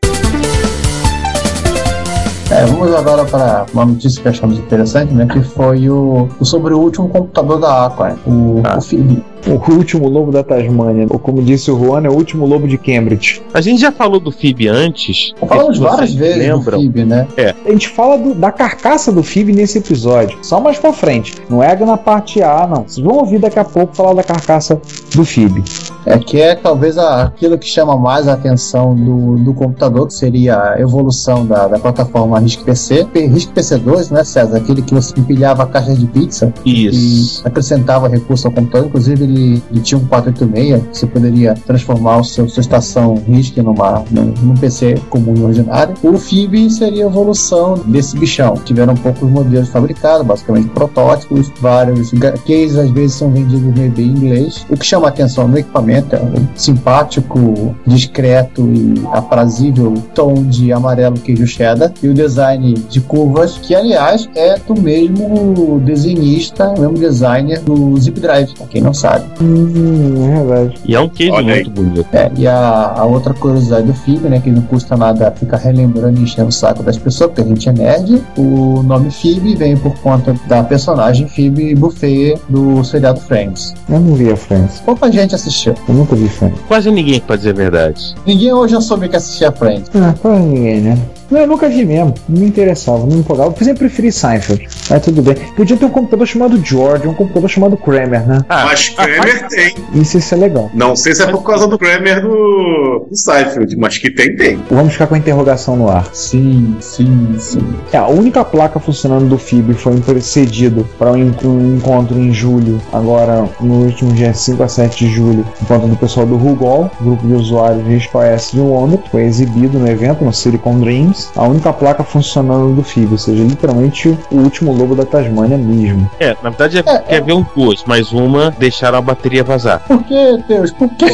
É, 2.56 2.66
vamos 2.68 2.96
agora 2.96 3.26
para 3.26 3.66
uma 3.74 3.86
notícia 3.86 4.22
que 4.22 4.30
achamos 4.30 4.58
interessante, 4.58 5.14
né? 5.14 5.26
Que 5.26 5.42
foi 5.42 5.90
o, 5.90 6.30
o 6.40 6.46
sobre 6.46 6.74
o 6.74 6.80
último 6.80 7.10
computador 7.10 7.60
da 7.60 7.86
Aqua, 7.88 8.16
o, 8.26 8.62
o 8.62 8.82
FIB. 8.82 9.22
O 9.48 9.72
último 9.74 10.08
lobo 10.10 10.32
da 10.32 10.44
Tasmânia, 10.44 11.06
ou 11.10 11.20
como 11.20 11.42
disse 11.42 11.70
o 11.70 11.78
Juan, 11.78 12.02
é 12.04 12.10
o 12.10 12.14
último 12.14 12.46
lobo 12.46 12.68
de 12.68 12.78
Cambridge. 12.78 13.42
A 13.54 13.62
gente 13.62 13.80
já 13.80 13.92
falou 13.92 14.20
do 14.20 14.32
FIB 14.32 14.68
antes. 14.68 15.34
Falamos 15.48 15.78
várias 15.78 16.14
vezes 16.14 16.38
lembram? 16.38 16.78
do 16.80 16.84
FIB, 16.84 17.06
né? 17.06 17.28
A 17.66 17.72
gente 17.72 17.88
fala 17.90 18.18
do- 18.18 18.34
da 18.34 18.52
carcaça 18.52 19.12
do 19.12 19.22
FIB 19.22 19.54
nesse 19.54 19.78
episódio, 19.78 20.38
só 20.42 20.60
mais 20.60 20.78
pra 20.80 20.92
frente. 20.92 21.36
Não 21.50 21.62
é 21.62 21.76
na 21.86 21.98
parte 21.98 22.42
A, 22.42 22.66
não. 22.66 22.84
Vocês 22.88 23.06
vão 23.06 23.18
ouvir 23.18 23.38
daqui 23.40 23.60
a 23.60 23.64
pouco 23.66 23.96
falar 23.96 24.14
da 24.14 24.24
carcaça 24.24 24.82
do 25.14 25.24
FIB. 25.24 25.64
É 26.06 26.18
que 26.18 26.40
é 26.42 26.56
talvez 26.56 26.98
aquilo 26.98 27.58
que 27.58 27.68
chama 27.68 27.98
mais 27.98 28.28
a 28.28 28.34
atenção 28.34 28.96
do, 28.96 29.38
do 29.38 29.54
computador, 29.54 30.08
que 30.08 30.14
seria 30.14 30.72
a 30.74 30.80
evolução 30.80 31.46
da, 31.46 31.68
da 31.68 31.80
plataforma 31.80 32.40
RISC-PC. 32.40 33.08
RISC-PC 33.14 33.78
2, 33.80 34.10
né, 34.12 34.24
César? 34.24 34.58
Aquele 34.58 34.82
que 34.82 34.94
você 34.94 35.14
empilhava 35.20 35.64
a 35.64 35.66
caixa 35.66 35.94
de 35.96 36.06
pizza 36.06 36.54
Isso. 36.66 37.42
e 37.44 37.48
acrescentava 37.48 38.08
recurso 38.08 38.48
ao 38.48 38.54
computador. 38.54 38.88
Inclusive, 38.88 39.24
ele, 39.24 39.35
ele 39.36 39.82
tinha 39.82 39.98
um 39.98 40.06
486, 40.06 40.82
que 40.88 40.98
você 40.98 41.08
poderia 41.08 41.54
transformar 41.66 42.18
o 42.18 42.24
seu, 42.24 42.48
sua 42.48 42.62
estação 42.62 43.16
RISC 43.28 43.58
numa, 43.58 44.04
num, 44.12 44.34
num 44.42 44.56
PC 44.56 44.96
comum 45.10 45.36
e 45.38 45.44
ordinário. 45.44 45.94
O 46.04 46.18
FIB 46.18 46.70
seria 46.70 47.06
a 47.06 47.08
evolução 47.08 47.76
desse 47.86 48.18
bichão. 48.18 48.56
Tiveram 48.66 48.96
poucos 48.96 49.30
modelos 49.30 49.70
fabricados, 49.70 50.26
basicamente 50.26 50.70
protótipos, 50.70 51.52
vários 51.60 52.12
cases 52.12 52.78
às 52.78 52.90
vezes 52.92 53.16
são 53.16 53.32
vendidos 53.32 53.76
no 53.76 53.86
eBay 53.86 54.06
em 54.06 54.10
inglês. 54.10 54.66
O 54.70 54.78
que 54.78 54.86
chama 54.86 55.08
atenção 55.08 55.48
no 55.48 55.58
equipamento 55.58 56.16
é 56.16 56.22
um 56.22 56.48
simpático, 56.56 57.76
discreto 57.86 58.62
e 58.74 59.02
aprazível 59.12 59.94
tom 60.14 60.44
de 60.44 60.72
amarelo 60.72 61.18
queijo 61.20 61.48
cheddar 61.48 61.92
e 62.02 62.08
o 62.08 62.14
design 62.14 62.74
de 62.74 63.02
curvas, 63.02 63.58
que 63.58 63.76
aliás 63.76 64.30
é 64.36 64.58
do 64.60 64.80
mesmo 64.80 65.82
desenhista, 65.84 66.74
mesmo 66.78 66.94
designer 66.94 67.60
do 67.62 67.98
Zip 68.00 68.20
Drive, 68.20 68.54
pra 68.56 68.68
quem 68.68 68.82
não 68.82 68.94
sabe. 68.94 69.25
Hum, 69.42 70.30
é 70.32 70.44
verdade. 70.44 70.76
E 70.86 70.96
é 70.96 71.00
um 71.00 71.10
queijo 71.10 71.34
Olha 71.34 71.54
aí. 71.54 71.64
muito 71.64 71.82
bonito. 71.82 72.08
É, 72.14 72.32
e 72.38 72.48
a, 72.48 72.94
a 72.98 73.04
outra 73.06 73.34
curiosidade 73.34 73.88
do 73.88 73.94
FIB, 73.94 74.30
né, 74.30 74.40
que 74.40 74.50
não 74.52 74.62
custa 74.64 74.96
nada 74.96 75.32
ficar 75.32 75.58
relembrando 75.58 76.20
e 76.20 76.24
enchendo 76.24 76.50
o 76.50 76.52
saco 76.52 76.84
das 76.84 76.98
pessoas, 76.98 77.30
porque 77.32 77.42
a 77.42 77.46
gente 77.46 77.70
é 77.70 77.72
nerd, 77.72 78.22
o 78.38 78.82
nome 78.84 79.12
FIB 79.12 79.56
vem 79.56 79.78
por 79.78 79.94
conta 80.00 80.36
da 80.48 80.64
personagem 80.64 81.28
Phoebe 81.28 81.76
Buffet 81.76 82.36
do 82.50 82.84
seriado 82.84 83.20
Friends. 83.20 83.74
Eu 83.90 84.00
não 84.00 84.16
vi 84.16 84.32
a 84.32 84.36
Friends. 84.36 84.80
Pouca 84.86 85.12
gente 85.12 85.36
assistiu. 85.36 85.76
Eu 85.88 85.96
nunca 85.96 86.16
vi 86.16 86.28
Friends. 86.30 86.60
Quase 86.68 86.90
ninguém, 86.92 87.20
pra 87.20 87.36
dizer 87.36 87.52
a 87.52 87.54
verdade. 87.54 88.16
Ninguém 88.26 88.54
hoje 88.54 88.74
já 88.74 88.82
soube 88.82 89.08
que 89.10 89.16
assistia 89.16 89.52
Friends. 89.52 89.90
Ah, 89.96 90.14
quase 90.22 90.44
ninguém, 90.44 90.82
né? 90.82 90.98
Não, 91.30 91.42
eu 91.42 91.48
nunca 91.48 91.68
vi 91.68 91.86
mesmo. 91.86 92.14
Não 92.28 92.40
me 92.40 92.48
interessava, 92.48 93.00
não 93.00 93.08
me 93.08 93.20
empolgava. 93.20 93.50
Eu 93.50 93.66
sempre 93.66 93.88
preferi 93.88 94.12
Seinfeld. 94.12 94.68
Mas 94.90 95.04
tudo 95.04 95.22
bem. 95.22 95.36
Podia 95.56 95.78
ter 95.78 95.86
um 95.86 95.90
computador 95.90 96.28
chamado 96.28 96.64
George, 96.64 97.08
um 97.08 97.14
computador 97.14 97.50
chamado 97.50 97.78
Kramer, 97.78 98.28
né? 98.28 98.46
Mas 98.48 98.90
Kramer 98.90 99.48
tem. 99.48 99.76
Isso 99.94 100.18
ia 100.18 100.22
ser 100.22 100.36
legal. 100.38 100.70
Não 100.74 100.96
sei 100.96 101.16
se 101.16 101.24
é 101.24 101.28
por 101.28 101.44
causa 101.44 101.68
do 101.68 101.78
Kramer 101.78 102.22
do, 102.22 103.08
do 103.10 103.16
Seinfeld, 103.16 103.76
mas 103.78 103.98
que 103.98 104.10
tem, 104.10 104.36
tem. 104.36 104.60
Vamos 104.70 104.94
ficar 104.94 105.08
com 105.08 105.16
a 105.16 105.18
interrogação 105.18 105.76
no 105.76 105.90
ar. 105.90 106.10
Sim, 106.14 106.76
sim, 106.80 107.36
sim. 107.40 107.76
É, 107.92 107.98
a 107.98 108.08
única 108.08 108.44
placa 108.44 108.80
funcionando 108.80 109.28
do 109.28 109.38
FIB 109.38 109.74
foi 109.74 110.00
precedido 110.00 110.88
para 110.98 111.12
um, 111.12 111.34
um 111.44 111.76
encontro 111.76 112.18
em 112.18 112.34
julho, 112.34 112.82
agora 112.94 113.48
no 113.60 113.86
último 113.86 114.14
dia 114.14 114.34
5 114.34 114.64
a 114.64 114.68
7 114.68 115.06
de 115.06 115.12
julho, 115.12 115.46
encontro 115.62 115.88
do 115.88 115.96
pessoal 115.96 116.26
do 116.26 116.36
Rugol, 116.36 116.90
grupo 117.02 117.26
de 117.26 117.34
usuários 117.34 117.86
RISC-OS 117.88 118.52
de 118.52 118.60
Londres, 118.60 119.02
foi 119.12 119.24
exibido 119.24 119.80
no 119.80 119.88
evento, 119.88 120.24
no 120.24 120.34
Silicon 120.34 120.80
Dreams, 120.80 121.15
a 121.36 121.44
única 121.48 121.72
placa 121.74 122.04
funcionando 122.04 122.76
do 122.76 122.84
FIB, 122.84 123.12
ou 123.14 123.18
seja, 123.18 123.44
literalmente 123.44 124.18
o 124.32 124.36
último 124.38 124.74
lobo 124.74 124.96
da 124.96 125.06
Tasmânia 125.06 125.58
mesmo. 125.58 126.10
É, 126.20 126.36
na 126.44 126.50
verdade 126.50 126.78
é 126.80 126.84
porque 126.84 127.16
haviam 127.16 127.46
duas, 127.56 127.84
mas 127.86 128.12
uma 128.12 128.52
deixaram 128.58 128.98
a 128.98 129.02
bateria 129.02 129.44
vazar. 129.44 129.80
Por 129.88 130.04
que, 130.04 130.38
Deus? 130.48 130.72
Por 130.72 130.90
que? 130.90 131.06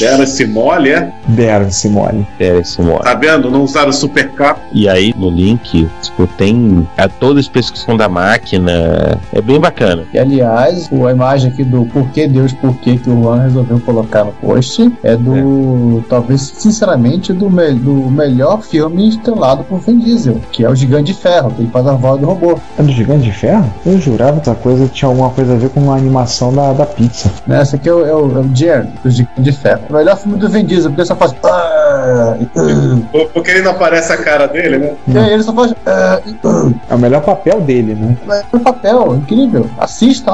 Deram 0.00 0.24
esse 0.24 0.46
mole, 0.46 0.90
é? 0.90 1.12
Deram 1.28 1.66
esse 1.68 1.88
mole. 1.88 2.26
É, 2.38 2.58
esse 2.58 2.80
modo. 2.80 3.02
Tá 3.04 3.14
vendo? 3.14 3.50
Não 3.50 3.62
usaram 3.62 3.90
o 3.90 3.92
Super 3.92 4.30
Cap. 4.32 4.60
E 4.72 4.88
aí, 4.88 5.12
no 5.16 5.30
link, 5.30 5.88
tipo, 6.00 6.26
tem 6.26 6.86
a 6.96 7.08
toda 7.08 7.38
a 7.38 7.40
especificação 7.40 7.96
da 7.96 8.08
máquina. 8.08 9.18
É 9.32 9.40
bem 9.40 9.60
bacana. 9.60 10.04
E 10.12 10.18
aliás, 10.18 10.88
a 10.92 11.10
imagem 11.10 11.50
aqui 11.52 11.64
do 11.64 11.84
Porquê 11.86 12.26
Deus, 12.26 12.52
Porquê 12.52 12.96
que 12.96 13.10
o 13.10 13.22
Juan 13.22 13.42
resolveu 13.42 13.80
colocar 13.80 14.24
no 14.24 14.32
post 14.32 14.92
é 15.02 15.16
do, 15.16 16.02
talvez, 16.08 16.40
sinceramente, 16.56 17.32
do, 17.32 17.50
me- 17.50 17.72
do 18.02 18.10
melhor 18.10 18.62
filme 18.62 19.08
estrelado 19.08 19.64
por 19.64 19.78
Vin 19.80 19.98
Diesel, 19.98 20.40
que 20.50 20.64
é 20.64 20.68
o 20.68 20.74
Gigante 20.74 21.12
de 21.12 21.18
Ferro, 21.18 21.50
que 21.50 21.62
ele 21.62 21.70
faz 21.70 21.86
a 21.86 21.92
voz 21.92 22.20
do 22.20 22.26
robô. 22.26 22.58
É 22.78 22.82
do 22.82 22.90
Gigante 22.92 23.24
de 23.24 23.32
Ferro? 23.32 23.72
Eu 23.86 23.98
jurava 23.98 24.40
que 24.40 24.50
essa 24.50 24.54
coisa 24.58 24.88
tinha 24.88 25.08
alguma 25.08 25.30
coisa 25.30 25.54
a 25.54 25.56
ver 25.56 25.70
com 25.70 25.90
a 25.90 25.96
animação 25.96 26.52
da, 26.52 26.72
da 26.72 26.86
pizza. 26.86 27.30
Né? 27.46 27.62
Esse 27.62 27.76
aqui 27.76 27.88
é 27.88 27.92
o, 27.92 28.06
é 28.06 28.14
o, 28.14 28.38
é 28.38 28.40
o 28.40 28.54
Jerry, 28.54 28.88
do 29.02 29.10
Gigante 29.10 29.40
de 29.40 29.52
Ferro. 29.52 29.82
O 29.88 29.92
melhor 29.92 30.16
filme 30.16 30.38
do 30.38 30.48
Vin 30.48 30.64
Diesel, 30.64 30.90
porque 30.90 31.04
só 31.04 31.14
faz. 31.16 31.34
"Ah". 31.44 31.81
Porque 33.32 33.50
ele 33.50 33.62
não 33.62 33.72
aparece 33.72 34.12
a 34.12 34.16
cara 34.16 34.46
dele, 34.46 34.78
né? 34.78 35.20
Aí 35.20 35.32
ele 35.34 35.42
só 35.42 35.52
faz. 35.52 35.74
"Ah". 35.86 36.20
É 36.90 36.94
o 36.94 36.98
melhor 36.98 37.22
papel 37.22 37.60
dele, 37.60 37.94
né? 37.94 38.16
É 38.52 38.56
um 38.56 38.60
papel 38.60 39.16
incrível. 39.16 39.68
Assistam. 39.78 40.32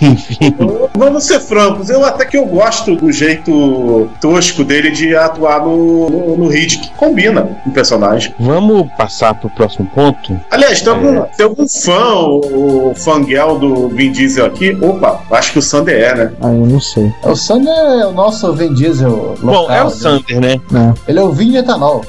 Enfim. 0.00 0.54
Vamos 0.96 1.24
ser 1.24 1.40
francos, 1.40 1.90
eu 1.90 2.04
até 2.04 2.24
que 2.24 2.36
eu 2.36 2.46
gosto 2.46 2.94
do 2.96 3.10
jeito 3.12 4.08
tosco 4.20 4.64
dele 4.64 4.90
de 4.90 5.14
atuar 5.16 5.60
no, 5.60 6.08
no, 6.10 6.36
no 6.36 6.48
Riddick. 6.48 6.90
Combina 6.96 7.42
com 7.62 7.70
o 7.70 7.72
personagem. 7.72 8.34
Vamos 8.38 8.88
passar 8.96 9.34
pro 9.34 9.50
próximo 9.50 9.86
ponto? 9.94 10.38
Aliás, 10.50 10.80
tem 10.80 10.92
algum, 10.92 11.22
tem 11.36 11.46
algum 11.46 11.68
fã, 11.68 12.14
o, 12.14 12.90
o 12.90 12.94
fanguel 12.94 13.58
do 13.58 13.88
Vin 13.88 14.12
Diesel 14.12 14.46
aqui? 14.46 14.76
Opa, 14.80 15.20
acho 15.30 15.52
que 15.52 15.58
o 15.58 15.62
Sander 15.62 16.00
é, 16.02 16.14
né? 16.14 16.32
Ah, 16.40 16.48
eu 16.48 16.66
não 16.66 16.80
sei. 16.80 17.12
O 17.22 17.34
Sander 17.34 17.72
é 17.72 18.06
o 18.06 18.12
nosso 18.12 18.52
Vin 18.54 18.72
Diesel 18.74 19.34
local. 19.42 19.66
Bom, 19.66 19.70
é 19.72 19.82
o 19.82 19.86
né? 19.86 19.90
Sander, 19.90 20.40
né? 20.40 20.60
Ele 21.08 21.18
é 21.18 21.22
o 21.22 21.32
Vin 21.32 21.56
etanol. 21.56 22.04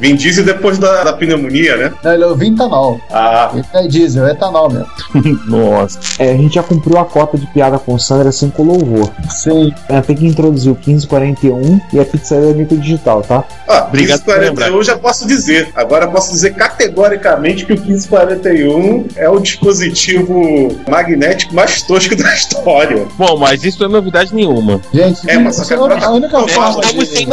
Vin 0.00 0.14
Diesel 0.14 0.44
depois 0.44 0.78
da, 0.78 1.02
da 1.02 1.12
pneumonia, 1.12 1.76
né? 1.76 1.92
Não, 2.04 2.12
ele 2.12 2.22
é 2.22 2.26
o 2.26 2.36
Vin 2.36 2.54
etanol. 2.54 3.00
Ah, 3.10 3.50
Ele 3.52 3.64
não 3.74 3.80
é 3.80 3.88
diesel, 3.88 4.26
é 4.28 4.30
etanol 4.30 4.70
mesmo. 4.70 4.86
Nossa. 5.46 5.98
É, 6.20 6.30
a 6.32 6.36
gente 6.36 6.54
já 6.54 6.62
cumpriu 6.62 6.98
a 6.98 7.04
cota 7.04 7.36
de 7.36 7.46
piada 7.48 7.78
com 7.80 7.94
o 7.94 7.98
Sandra 7.98 8.28
assim 8.28 8.48
com 8.50 8.62
louvor. 8.62 9.10
Sim. 9.30 9.72
É, 9.88 10.00
tem 10.00 10.14
que 10.14 10.24
introduzir 10.26 10.70
o 10.70 10.76
1541 10.76 11.80
e 11.92 11.98
a 11.98 12.04
pizzaria 12.04 12.54
micro 12.54 12.76
digital, 12.78 13.22
tá? 13.22 13.42
ah 13.66 13.86
Obrigado 13.88 14.22
por 14.22 14.34
1541 14.38 14.76
eu 14.76 14.84
já 14.84 14.96
posso 14.98 15.26
dizer. 15.26 15.72
Agora 15.74 16.04
eu 16.04 16.12
posso 16.12 16.30
dizer 16.30 16.54
categoricamente 16.54 17.66
que 17.66 17.72
o 17.72 17.80
1541 17.80 19.06
é 19.16 19.28
o 19.28 19.40
dispositivo 19.40 20.76
magnético 20.88 21.54
mais 21.54 21.82
tosco 21.82 22.14
da 22.16 22.34
história. 22.34 23.06
Bom, 23.16 23.36
mas 23.38 23.64
isso 23.64 23.80
não 23.80 23.86
é 23.88 23.92
novidade 23.92 24.34
nenhuma. 24.34 24.80
Gente, 24.92 25.28
É, 25.28 25.38
mas 25.38 25.56
só 25.56 25.62
isso 25.62 25.68
que 25.68 25.74
é 25.74 25.76
agora- 25.76 26.04
a 26.04 26.10
única 26.10 26.38
Nós 26.38 26.52
forma 26.52 26.80
Estamos 26.80 27.08
sem 27.08 27.24
de... 27.24 27.26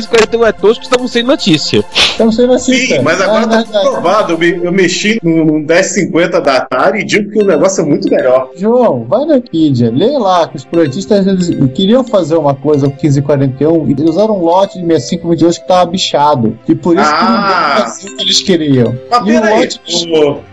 notícia. 0.00 0.10
1541 0.10 0.46
é 0.46 0.52
tosco, 0.52 0.82
estamos 0.84 1.10
sem 1.12 1.22
notícia. 1.22 1.84
Estamos 1.94 2.36
sem 2.36 2.46
notícia. 2.46 2.96
Sim, 2.98 3.02
mas 3.02 3.20
agora 3.20 3.46
tá 3.46 3.56
verdade. 3.58 3.84
comprovado. 3.86 4.32
Eu, 4.32 4.38
me- 4.38 4.60
eu 4.64 4.72
mexi 4.72 5.18
no, 5.22 5.44
no 5.44 5.52
1050 5.60 6.40
da 6.40 6.56
Atari 6.56 7.00
e 7.00 7.04
digo 7.04 7.30
que 7.30 7.42
o 7.42 7.46
negócio 7.46 7.82
é 7.82 7.84
muito 7.84 8.08
melhor. 8.10 8.50
João, 8.56 9.04
vai 9.08 9.24
na 9.24 9.34
Wikipedia, 9.34 9.90
lê 9.94 10.16
lá 10.18 10.46
que 10.48 10.56
os 10.56 10.64
projetistas 10.64 11.26
eles 11.26 11.48
queriam 11.74 12.04
fazer 12.04 12.36
uma 12.36 12.54
coisa 12.54 12.86
com 12.88 12.92
1541 12.96 13.88
e 13.88 13.92
eles 13.92 14.04
usaram 14.10 14.38
um 14.38 14.44
lote 14.44 14.78
de 14.80 14.86
6522 14.86 15.56
que 15.58 15.62
estava 15.64 15.90
bichado. 15.90 16.58
E 16.68 16.74
por 16.74 16.96
isso 16.98 17.10
que 17.16 17.24
não 17.24 17.32
deu 17.32 17.40
Ah. 17.40 17.72
pra 17.76 17.84
fazer 17.86 18.08
o 18.08 18.16
que 18.16 18.22
eles 18.22 18.42
queriam. 18.42 18.94
Mas 19.10 19.18
E 19.20 19.22
o 19.22 19.24
peraí, 19.40 19.68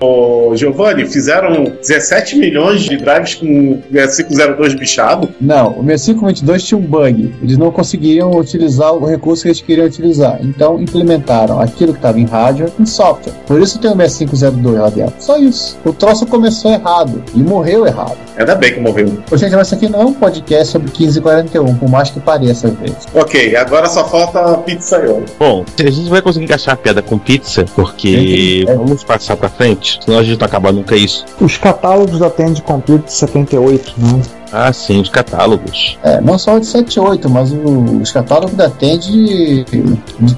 o, 0.02 0.50
o 0.52 0.56
Giovanni, 0.56 1.06
fizeram 1.06 1.64
17 1.66 2.38
milhões 2.38 2.82
de 2.82 2.98
drives 2.98 3.36
com 3.36 3.82
502 3.92 4.74
bichado? 4.76 5.30
Não, 5.40 5.72
o 5.80 5.84
6522 5.86 6.64
tinha 6.64 6.78
um 6.78 6.82
bug. 6.82 7.34
Eles 7.42 7.58
não 7.58 7.72
conseguiam 7.72 8.32
utilizar 8.32 8.94
o 8.94 9.06
recurso 9.06 9.37
que 9.42 9.48
eles 9.50 9.62
queriam 9.62 9.88
utilizar. 9.88 10.40
Então 10.42 10.80
implementaram 10.80 11.60
aquilo 11.60 11.94
que 11.94 12.00
estava 12.00 12.20
em 12.20 12.26
rádio 12.26 12.72
em 12.80 12.86
software. 12.86 13.34
Por 13.46 13.62
isso 13.62 13.80
tem 13.80 13.92
o 13.92 13.96
6502 13.96 14.80
lá 14.80 14.90
dentro. 14.90 15.16
Só 15.20 15.38
isso. 15.38 15.78
O 15.86 15.94
troço 15.94 16.26
começou 16.26 16.72
errado 16.72 17.24
e 17.34 17.40
morreu 17.40 17.86
errado. 17.86 18.18
Ainda 18.38 18.56
bem 18.56 18.74
que 18.74 18.80
morreu. 18.80 19.12
Ô, 19.32 19.38
gente, 19.38 19.56
mas 19.56 19.68
isso 19.68 19.76
aqui 19.76 19.90
não 19.90 20.02
é 20.02 20.06
um 20.06 20.14
podcast 20.14 20.72
sobre 20.72 20.92
1541, 20.92 21.76
por 21.76 21.90
mais 21.90 22.10
que 22.10 22.20
pareça 22.20 22.68
às 22.68 22.74
vezes. 22.76 23.08
Ok, 23.14 23.56
agora 23.56 23.88
só 23.88 24.08
falta 24.08 24.40
a 24.40 24.58
pizzaiolo. 24.58 25.26
Bom, 25.40 25.66
a 25.80 25.90
gente 25.90 26.10
vai 26.10 26.22
conseguir 26.22 26.46
encaixar 26.46 26.76
a 26.76 26.78
piada 26.78 27.02
com 27.02 27.18
pizza, 27.18 27.66
porque 27.76 28.10
Entendi. 28.10 28.66
vamos 28.66 29.04
passar 29.04 29.36
pra 29.36 29.50
frente, 29.50 30.00
senão 30.04 30.20
a 30.20 30.24
gente 30.24 30.40
não 30.40 30.46
acaba 30.46 30.72
nunca 30.72 30.96
isso. 30.96 31.26
Os 31.42 31.58
catálogos 31.58 32.20
da 32.20 32.30
Complete 32.64 33.06
de 33.06 33.14
78, 33.14 33.94
né? 33.98 34.22
Ah, 34.52 34.72
sim, 34.72 35.00
os 35.02 35.10
catálogos. 35.10 35.98
É, 36.04 36.22
não 36.22 36.38
só 36.38 36.56
o 36.56 36.60
de 36.60 36.66
78, 36.66 37.30
mas 37.30 37.52
o, 37.52 38.00
os 38.02 38.12
catálogos 38.12 38.56
da 38.56 38.70
Tend 38.70 39.08
de, 39.08 39.66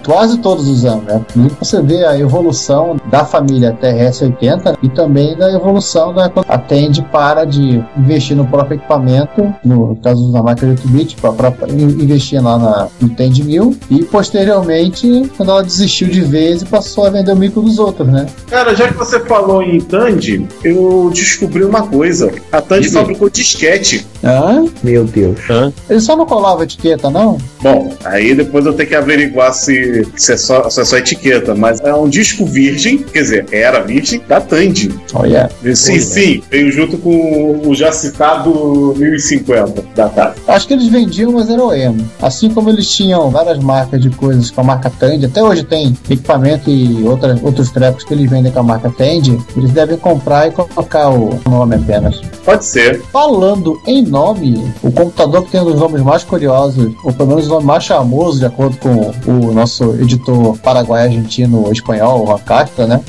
quase 0.06 0.38
todos 0.40 0.68
os 0.68 0.86
anos, 0.86 1.04
né? 1.06 1.26
E 1.36 1.50
você 1.60 1.82
vê 1.82 2.06
a 2.06 2.18
evolução 2.18 2.98
da 3.10 3.26
família 3.26 3.78
TRS-80 3.82 4.78
e 4.82 4.90
também 4.90 5.36
da 5.36 5.52
evolução 5.52 6.14
da 6.14 6.32
a 6.48 6.58
Tend 6.58 7.02
para 7.12 7.46
de 7.46 7.84
investir 7.98 8.36
no 8.36 8.46
próprio 8.46 8.78
equipamento, 8.78 9.54
no 9.64 9.96
caso 9.98 10.32
da 10.32 10.42
máquina 10.42 10.76
de 10.76 10.82
8-bit, 10.84 11.18
para 11.18 11.54
investir 11.72 12.42
lá 12.42 12.58
na, 12.58 12.88
no 13.02 13.10
Tend 13.10 13.44
1000 13.44 13.78
e 13.90 14.04
posteriormente, 14.04 15.30
quando 15.36 15.52
ela 15.52 15.64
desistiu 15.64 16.08
de 16.08 16.22
vez 16.22 16.62
e 16.62 16.66
passou 16.66 17.06
a 17.06 17.10
vender 17.10 17.32
o 17.32 17.36
micro 17.36 17.62
dos 17.62 17.80
outros, 17.80 18.08
né? 18.08 18.26
Cara, 18.50 18.76
já 18.76 18.88
que 18.88 18.98
você 18.98 19.20
falou 19.20 19.62
em 19.62 19.80
Tandy, 19.80 20.48
eu 20.64 21.10
descobri 21.14 21.64
uma 21.64 21.88
coisa. 21.88 22.32
A 22.52 22.62
Tandy 22.62 22.90
fabricou 22.90 23.30
disquete. 23.30 24.06
Hã? 24.24 24.66
Meu 24.84 25.06
Deus. 25.06 25.40
Hã? 25.50 25.72
Ele 25.90 26.00
só 26.00 26.16
não 26.16 26.26
colava 26.26 26.64
etiqueta, 26.64 27.10
não? 27.10 27.38
Bom, 27.62 27.94
aí 28.04 28.34
depois 28.36 28.66
eu 28.66 28.74
tenho 28.74 28.90
que 28.90 28.96
averiguar 28.96 29.54
se, 29.54 30.06
se, 30.16 30.34
é, 30.34 30.38
só, 30.38 30.70
se 30.70 30.82
é 30.82 30.86
só 30.86 30.98
etiqueta, 30.98 31.56
mas 31.56 31.80
é 31.82 31.94
um 31.94 32.08
disco 32.10 32.46
virgem, 32.46 32.98
quer 33.00 33.22
dizer, 33.22 33.46
era 33.52 33.82
virgem, 33.82 34.22
da 34.28 34.40
Tandy. 34.42 34.94
Olha. 35.14 35.50
Sim, 35.50 35.64
Pois 35.64 35.88
é. 35.90 36.00
sim, 36.00 36.44
veio 36.50 36.72
junto 36.72 36.98
com 36.98 37.62
o 37.66 37.74
já 37.76 37.92
citado 37.92 38.94
1050 38.98 39.84
da 39.96 40.06
Atari. 40.06 40.40
Acho 40.48 40.68
que 40.68 40.74
eles 40.74 40.88
vendiam, 40.88 41.32
mas 41.32 41.50
era 41.50 41.64
o 41.64 41.74
emo. 41.74 42.06
Assim 42.22 42.50
como 42.50 42.70
eles 42.70 42.88
tinham 42.90 43.30
várias 43.30 43.60
marcas 43.60 44.02
de 44.02 44.10
coisas 44.10 44.50
com 44.52 44.62
a 44.62 44.64
marca 44.64 44.90
Tandy, 44.90 45.26
até 45.26 45.42
hoje 45.44 45.64
tem 45.64 45.96
equipamento 46.10 46.70
e 46.70 47.04
outras, 47.08 47.42
outros 47.44 47.72
trecos 47.72 48.04
que 48.04 48.14
eles 48.14 48.30
vendem 48.30 48.52
com 48.52 48.60
a 48.60 48.64
marca 48.64 48.90
Tandy, 48.90 49.38
eles 49.56 49.72
devem 49.72 49.98
comprar 49.98 50.48
e 50.48 50.52
colocar 50.52 51.10
o 51.10 51.40
nome 51.50 51.76
apenas. 51.76 52.22
Pode 52.44 52.66
ser. 52.66 53.02
Falando 53.12 53.80
em 53.90 54.04
nome, 54.04 54.72
o 54.84 54.92
computador 54.92 55.44
que 55.44 55.52
tem 55.52 55.62
um 55.62 55.66
dos 55.66 55.80
nomes 55.80 56.04
mais 56.04 56.24
curiosos, 56.24 56.94
ou 57.04 57.12
pelo 57.12 57.30
menos 57.30 57.48
o 57.48 57.50
nome 57.50 57.66
mais 57.66 57.88
famoso, 57.88 58.38
de 58.38 58.46
acordo 58.46 58.78
com 58.78 59.12
o 59.28 59.52
nosso 59.52 59.96
editor 59.96 60.56
paraguai-argentino-espanhol, 60.60 62.28
o 62.28 62.32
Acasta, 62.32 62.86
né? 62.86 63.02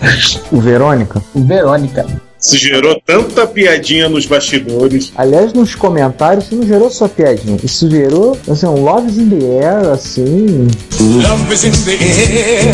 O 0.52 0.60
Verônica. 0.60 1.22
O 1.34 1.40
Verônica. 1.40 2.06
Isso 2.38 2.58
gerou 2.58 3.00
tanta 3.04 3.46
piadinha 3.46 4.08
nos 4.08 4.26
bastidores. 4.26 5.10
Aliás, 5.16 5.54
nos 5.54 5.74
comentários, 5.74 6.44
isso 6.44 6.54
não 6.54 6.66
gerou 6.66 6.90
só 6.90 7.08
piadinha. 7.08 7.58
Isso 7.64 7.90
gerou, 7.90 8.36
assim, 8.48 8.66
um 8.66 8.84
Loves 8.84 9.16
in 9.16 9.30
the 9.30 9.66
Air, 9.66 9.90
assim. 9.90 10.68
Love 11.00 11.54
is 11.54 11.64
in 11.64 11.72
the 11.72 11.92
air. 11.92 12.70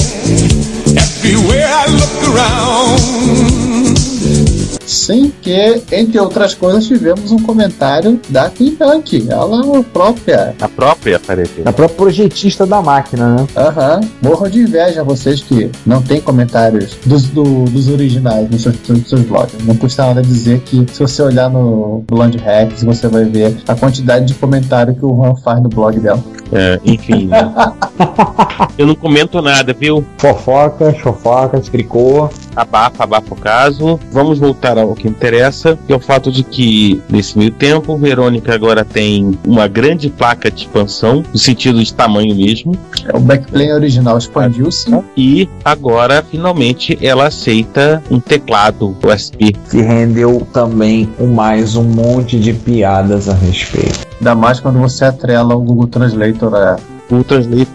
Everywhere 0.99 1.65
I 1.65 1.87
look 1.91 2.37
around. 2.37 3.52
Sim, 4.93 5.33
que 5.41 5.83
entre 5.91 6.19
outras 6.19 6.55
coisas 6.55 6.87
tivemos 6.87 7.33
um 7.33 7.39
comentário 7.39 8.21
da 8.29 8.49
Queen 8.51 8.77
Dunk, 8.79 9.27
ela 9.31 9.83
própria. 9.85 10.55
A 10.61 10.69
própria 10.69 11.17
apareceu. 11.17 11.63
A 11.67 11.73
própria 11.73 11.97
projetista 11.97 12.67
da 12.67 12.83
máquina, 12.83 13.35
né? 13.37 13.47
Aham. 13.57 14.01
Morro 14.23 14.49
de 14.51 14.61
inveja 14.61 15.03
vocês 15.03 15.41
que 15.41 15.71
não 15.87 16.03
tem 16.03 16.21
comentários 16.21 16.97
dos, 17.07 17.25
do- 17.25 17.65
dos 17.65 17.89
originais 17.89 18.49
nos 18.51 18.63
seus, 18.63 18.77
nos 18.89 19.09
seus 19.09 19.23
blogs. 19.23 19.55
Não 19.65 19.75
custa 19.77 20.05
nada 20.07 20.23
dizer 20.23 20.61
que 20.61 20.87
se 20.93 21.01
você 21.01 21.23
olhar 21.23 21.49
no 21.49 22.05
Blonde 22.07 22.39
Hacks, 22.39 22.83
você 22.85 23.09
vai 23.09 23.25
ver 23.25 23.57
a 23.67 23.75
quantidade 23.75 24.27
de 24.27 24.35
comentário 24.35 24.95
que 24.95 25.05
o 25.05 25.15
Juan 25.17 25.35
faz 25.37 25.63
no 25.63 25.69
blog 25.69 25.99
dela. 26.01 26.23
É, 26.53 26.79
enfim. 26.85 27.27
né? 27.29 27.51
Eu 28.77 28.87
não 28.87 28.95
comento 28.95 29.41
nada, 29.41 29.73
viu? 29.73 30.05
Fofoca, 30.19 30.93
fofoca, 31.03 31.61
tricô. 31.61 32.29
Abafa, 32.55 33.05
abafa 33.05 33.33
o 33.35 33.37
caso. 33.37 33.99
Vamos 34.11 34.39
voltar 34.39 34.77
ao 34.83 34.95
que 34.95 35.09
interessa, 35.09 35.79
que 35.87 35.93
é 35.93 35.97
o 35.97 36.01
fato 36.01 36.31
de 36.31 36.43
que, 36.43 37.01
nesse 37.09 37.37
meio 37.39 37.51
tempo, 37.51 37.97
Verônica 37.97 38.55
agora 38.55 38.85
tem 38.85 39.39
uma 39.47 39.67
grande 39.69 40.09
placa 40.11 40.51
de 40.51 40.63
expansão, 40.63 41.25
no 41.33 41.39
sentido 41.39 41.83
de 41.83 41.93
tamanho 41.93 42.35
mesmo, 42.35 42.77
É, 43.13 43.17
O 43.17 43.21
backplane 43.21 43.73
original 43.73 44.17
expandiu-se. 44.17 44.91
e 45.17 45.49
agora, 45.65 46.23
finalmente, 46.29 46.97
ela 47.03 47.27
aceita 47.27 48.03
um 48.11 48.21
teclado 48.21 48.97
USB. 49.03 49.53
Que 49.71 49.81
rendeu 49.83 50.47
também 50.53 51.09
um- 51.19 51.33
mais 51.33 51.75
um 51.77 51.83
monte 51.83 52.39
de 52.39 52.53
piadas 52.53 53.29
a 53.29 53.35
respeito. 53.35 54.07
Ainda 54.21 54.35
mais 54.35 54.61
quando 54.61 54.79
você 54.79 55.05
atrela 55.05 55.55
o 55.57 55.61
Google 55.61 55.87
Translator 55.89 56.55
a 56.55 56.77
O 57.11 57.23
Translator 57.23 57.67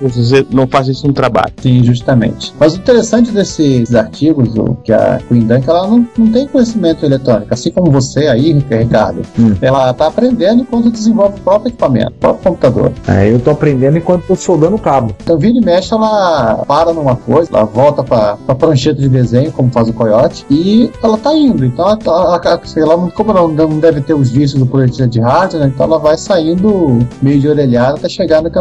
não 0.51 0.67
faz 0.67 0.87
isso 0.87 1.07
no 1.07 1.13
trabalho. 1.13 1.51
Sim, 1.61 1.83
justamente. 1.83 2.53
Mas 2.59 2.73
o 2.73 2.77
interessante 2.77 3.31
desses 3.31 3.93
artigos, 3.93 4.55
o, 4.55 4.75
que 4.83 4.91
a 4.91 5.19
Queen 5.27 5.41
Dunk, 5.41 5.69
ela 5.69 5.87
não, 5.87 6.07
não 6.17 6.31
tem 6.31 6.47
conhecimento 6.47 7.05
eletrônico, 7.05 7.53
assim 7.53 7.71
como 7.71 7.91
você 7.91 8.27
aí, 8.27 8.53
Ricardo. 8.53 9.21
Hum. 9.39 9.55
Ela 9.61 9.93
tá 9.93 10.07
aprendendo 10.07 10.61
enquanto 10.61 10.89
desenvolve 10.89 11.39
o 11.39 11.41
próprio 11.41 11.69
equipamento, 11.69 12.11
o 12.11 12.19
próprio 12.19 12.43
computador. 12.43 12.91
É, 13.07 13.31
eu 13.31 13.39
tô 13.39 13.51
aprendendo 13.51 13.97
enquanto 13.97 14.27
tô 14.27 14.35
soldando 14.35 14.77
cabo. 14.77 15.15
Então, 15.21 15.37
vira 15.37 15.57
e 15.57 15.61
mexe, 15.61 15.93
ela 15.93 16.63
para 16.67 16.93
numa 16.93 17.15
coisa, 17.15 17.49
ela 17.53 17.65
volta 17.65 18.03
pra, 18.03 18.37
pra 18.37 18.55
prancheta 18.55 19.01
de 19.01 19.09
desenho, 19.09 19.51
como 19.51 19.71
faz 19.71 19.89
o 19.89 19.93
Coyote, 19.93 20.45
e 20.49 20.91
ela 21.03 21.17
tá 21.17 21.33
indo. 21.33 21.65
Então, 21.65 21.87
ela, 21.87 22.41
ela, 22.43 22.61
sei 22.65 22.83
lá, 22.83 22.97
como 23.11 23.33
não, 23.33 23.47
não 23.47 23.79
deve 23.79 24.01
ter 24.01 24.13
os 24.13 24.29
vícios 24.29 24.59
do 24.59 24.65
projeto 24.65 25.07
de 25.07 25.19
hardware, 25.19 25.63
né, 25.63 25.71
então 25.73 25.85
ela 25.85 25.99
vai 25.99 26.17
saindo 26.17 26.99
meio 27.21 27.39
de 27.39 27.47
orelhada 27.47 27.97
até 27.97 28.09
chegar 28.09 28.41
no 28.41 28.49
que 28.49 28.57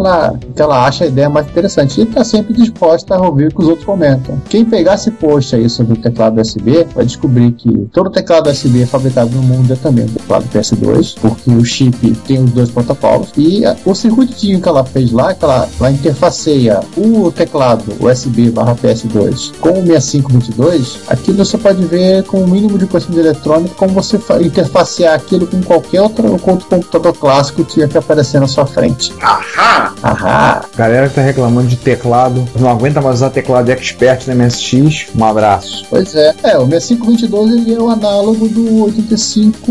ela, 0.66 0.86
acha 0.86 1.04
a 1.04 1.06
ideia 1.06 1.28
mais 1.30 1.46
interessante. 1.46 2.00
E 2.00 2.06
tá 2.06 2.22
sempre 2.24 2.52
disposta 2.54 3.14
a 3.14 3.20
ouvir 3.20 3.48
o 3.48 3.50
que 3.54 3.60
os 3.62 3.68
outros 3.68 3.84
comentam. 3.86 4.40
Quem 4.48 4.64
pegar 4.64 4.94
esse 4.94 5.10
post 5.10 5.54
aí 5.56 5.68
sobre 5.70 5.94
o 5.94 5.96
teclado 5.96 6.40
USB 6.40 6.86
vai 6.94 7.04
descobrir 7.04 7.52
que 7.52 7.88
todo 7.92 8.10
teclado 8.10 8.50
USB 8.50 8.82
é 8.82 8.86
fabricado 8.86 9.30
no 9.30 9.42
mundo 9.42 9.72
é 9.72 9.76
também 9.76 10.04
um 10.04 10.08
teclado 10.08 10.44
PS2, 10.52 11.14
porque 11.20 11.50
o 11.50 11.64
chip 11.64 11.96
tem 12.26 12.42
os 12.42 12.50
dois 12.50 12.70
protocolos. 12.70 13.28
E 13.36 13.64
a- 13.64 13.76
o 13.84 13.94
circuitinho 13.94 14.60
que 14.60 14.68
ela 14.68 14.84
fez 14.84 15.10
lá, 15.12 15.32
que 15.34 15.44
ela, 15.44 15.68
ela 15.78 15.90
interfaceia 15.90 16.80
o 16.96 17.30
teclado 17.30 17.84
USB 18.00 18.50
barra 18.50 18.74
PS2 18.74 19.52
com 19.60 19.70
o 19.80 19.86
6522, 19.86 20.98
aquilo 21.08 21.44
você 21.44 21.56
pode 21.58 21.84
ver 21.84 22.24
com 22.24 22.42
o 22.42 22.48
mínimo 22.48 22.78
de 22.78 22.86
conhecimento 22.86 23.20
eletrônico 23.20 23.74
como 23.76 23.92
você 23.92 24.18
fa- 24.18 24.40
interfacear 24.42 25.14
aquilo 25.14 25.46
com 25.46 25.62
qualquer 25.62 26.02
outro, 26.02 26.30
outro 26.32 26.66
computador 26.68 27.12
clássico 27.14 27.64
que 27.64 27.74
tinha 27.74 27.88
que 27.88 27.96
aparecer 27.98 28.40
na 28.40 28.46
sua 28.46 28.66
frente. 28.66 29.12
Ahá! 29.20 29.92
Ahá! 30.02 30.45
Galera 30.76 31.08
que 31.08 31.14
tá 31.14 31.22
reclamando 31.22 31.68
de 31.68 31.76
teclado, 31.76 32.46
não 32.58 32.70
aguenta 32.70 33.00
mais 33.00 33.16
usar 33.16 33.30
teclado 33.30 33.70
expert 33.70 34.26
na 34.26 34.34
MSX, 34.34 35.08
um 35.16 35.24
abraço. 35.24 35.86
Pois 35.88 36.14
é. 36.14 36.34
É, 36.42 36.58
o 36.58 36.66
6522 36.66 37.52
ele 37.52 37.74
é 37.74 37.80
o 37.80 37.88
análogo 37.88 38.48
do 38.48 38.84
85 38.84 39.66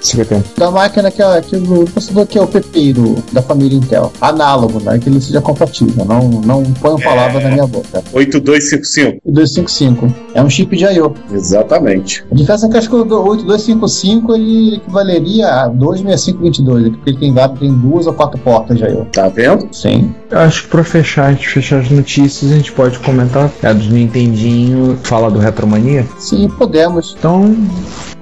51. 0.00 0.42
da 0.56 0.70
máquina 0.70 1.10
que, 1.10 1.22
é, 1.22 1.40
que 1.40 1.56
o 1.56 1.60
do 1.60 1.84
processador 1.90 2.26
que 2.26 2.38
é 2.38 2.42
o 2.42 2.46
pepeiro 2.46 3.16
da 3.32 3.42
família 3.42 3.76
Intel. 3.76 4.12
Análogo, 4.20 4.80
né? 4.80 4.98
Que 4.98 5.08
ele 5.08 5.20
seja 5.20 5.40
compatível. 5.40 6.04
Não, 6.04 6.28
não 6.28 6.62
ponham 6.74 6.98
palavras 6.98 7.42
na 7.42 7.50
minha 7.50 7.66
boca. 7.66 8.02
8255. 8.12 9.20
O 9.24 9.32
255 9.32 10.14
é 10.34 10.42
um 10.42 10.50
chip 10.50 10.76
de 10.76 10.84
I.O. 10.84 11.14
Exatamente. 11.32 12.24
A 12.30 12.34
diferença 12.34 12.66
é 12.66 12.68
que 12.70 12.76
acho 12.76 12.88
que 12.88 12.96
o 12.96 13.04
do 13.04 13.22
8255 13.22 14.34
ele 14.34 14.76
equivaleria 14.76 15.48
a 15.48 15.68
26522, 15.68 16.88
porque 16.90 17.10
ele 17.10 17.18
tem, 17.18 17.34
tem 17.58 17.74
duas 17.74 18.06
ou 18.06 18.14
quatro 18.14 18.38
portas 18.40 18.78
de 18.78 18.84
I.O. 18.84 19.04
Tá 19.06 19.28
vendo? 19.28 19.68
Sim. 19.72 20.07
Acho 20.30 20.64
que 20.64 20.68
pra 20.68 20.84
fechar, 20.84 21.26
a 21.26 21.32
gente 21.32 21.48
fechar 21.48 21.80
as 21.80 21.90
notícias, 21.90 22.52
a 22.52 22.56
gente 22.56 22.72
pode 22.72 22.98
comentar 23.00 23.50
a 23.62 23.72
do 23.72 23.84
Nintendinho, 23.84 24.98
fala 25.02 25.30
do 25.30 25.38
Retromania. 25.38 26.06
Sim, 26.18 26.48
podemos. 26.48 27.14
Então, 27.18 27.54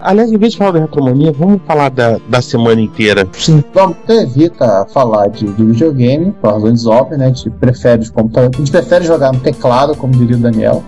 Aliás, 0.06 0.30
em 0.30 0.38
vez 0.38 0.52
de 0.52 0.58
falar 0.58 0.70
da 0.70 0.78
retromania, 0.78 1.32
vamos 1.32 1.60
falar 1.66 1.88
da, 1.88 2.18
da 2.28 2.40
semana 2.40 2.80
inteira. 2.80 3.26
sim. 3.32 3.64
Vamos, 3.74 3.96
então 4.04 4.20
evita 4.20 4.86
falar 4.92 5.26
de, 5.28 5.46
de 5.46 5.64
videogame, 5.64 6.32
por 6.40 6.52
razões 6.52 6.86
óbvias, 6.86 7.18
né? 7.18 7.26
A 7.26 7.28
gente 7.28 7.50
prefere 7.50 8.02
os 8.02 8.10
computadores. 8.10 8.54
A 8.54 8.58
gente 8.58 8.70
prefere 8.70 9.04
jogar 9.04 9.32
no 9.32 9.40
teclado, 9.40 9.96
como 9.96 10.12
diria 10.12 10.36
o 10.36 10.38
Daniel. 10.38 10.84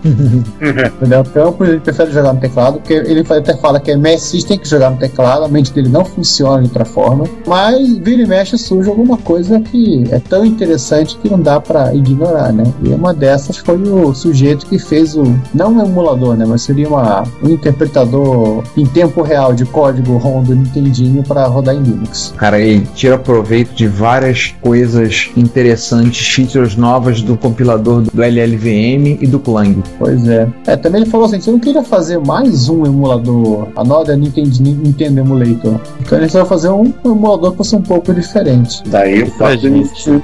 Daniel 1.01 1.25
Campos, 1.25 1.69
ele 1.69 1.81
prefere 1.81 2.13
jogar 2.13 2.33
no 2.33 2.41
teclado, 2.41 2.79
porque 2.79 2.93
ele 2.93 3.25
até 3.29 3.57
fala 3.57 3.81
que 3.81 3.91
a 3.91 3.99
MSX 3.99 4.45
tem 4.45 4.57
que 4.57 4.69
jogar 4.69 4.91
no 4.91 4.99
teclado, 4.99 5.45
a 5.45 5.49
mente 5.49 5.73
dele 5.73 5.89
não 5.89 6.05
funciona 6.05 6.59
de 6.59 6.69
outra 6.69 6.85
forma. 6.85 7.25
Mas 7.45 7.99
vira 7.99 8.23
e 8.23 8.27
mexe 8.27 8.57
surge 8.57 8.89
alguma 8.89 9.17
coisa 9.17 9.61
que 9.61 10.05
é 10.13 10.21
tão 10.21 10.45
interessante 10.45 10.88
que 10.97 11.31
não 11.31 11.41
dá 11.41 11.61
pra 11.61 11.95
ignorar, 11.95 12.53
né? 12.53 12.65
E 12.83 12.89
uma 12.89 13.13
dessas 13.15 13.57
foi 13.57 13.77
o 13.77 14.15
sujeito 14.15 14.67
que 14.67 14.79
fez 14.79 15.17
o. 15.17 15.23
Não 15.55 15.73
um 15.73 15.85
emulador, 15.85 16.37
né? 16.37 16.45
Mas 16.47 16.63
seria 16.63 16.89
uma, 16.89 17.25
um 17.43 17.51
interpretador 17.51 18.63
em 18.77 18.87
tempo 18.87 19.23
real 19.23 19.53
de 19.53 19.65
código 19.65 20.17
ROM 20.17 20.43
do 20.43 20.55
Nintendinho 20.55 21.23
para 21.23 21.47
rodar 21.47 21.75
em 21.75 21.83
Linux. 21.83 22.35
Cara, 22.37 22.61
ele 22.61 22.87
tira 22.95 23.19
proveito 23.19 23.75
de 23.75 23.87
várias 23.87 24.55
coisas 24.61 25.31
interessantes, 25.37 26.27
features 26.29 26.77
novas 26.77 27.23
do 27.23 27.37
compilador 27.37 28.03
do 28.03 28.23
LLVM 28.23 29.19
e 29.21 29.27
do 29.27 29.39
Clang. 29.39 29.83
Pois 29.99 30.27
é. 30.29 30.49
É, 30.67 30.77
também 30.77 31.03
ele 31.03 31.11
falou 31.11 31.27
assim: 31.27 31.41
você 31.41 31.51
não 31.51 31.59
queria 31.59 31.83
fazer 31.83 32.19
mais 32.19 32.69
um 32.69 32.85
emulador, 32.85 33.69
a 33.77 33.85
Node 33.85 34.17
Nintendo, 34.17 34.51
Nintendo 34.63 35.21
Emulator. 35.21 35.81
Então 36.01 36.19
ele 36.19 36.29
vai 36.29 36.45
fazer 36.45 36.69
um 36.71 36.93
emulador 37.05 37.53
que 37.53 37.59
fosse 37.59 37.77
um 37.77 37.83
pouco 37.83 38.13
diferente. 38.13 38.83
Daí 38.87 39.23
o 39.23 39.31
fato 39.33 39.59
de 39.59 39.69
gente. 39.69 40.23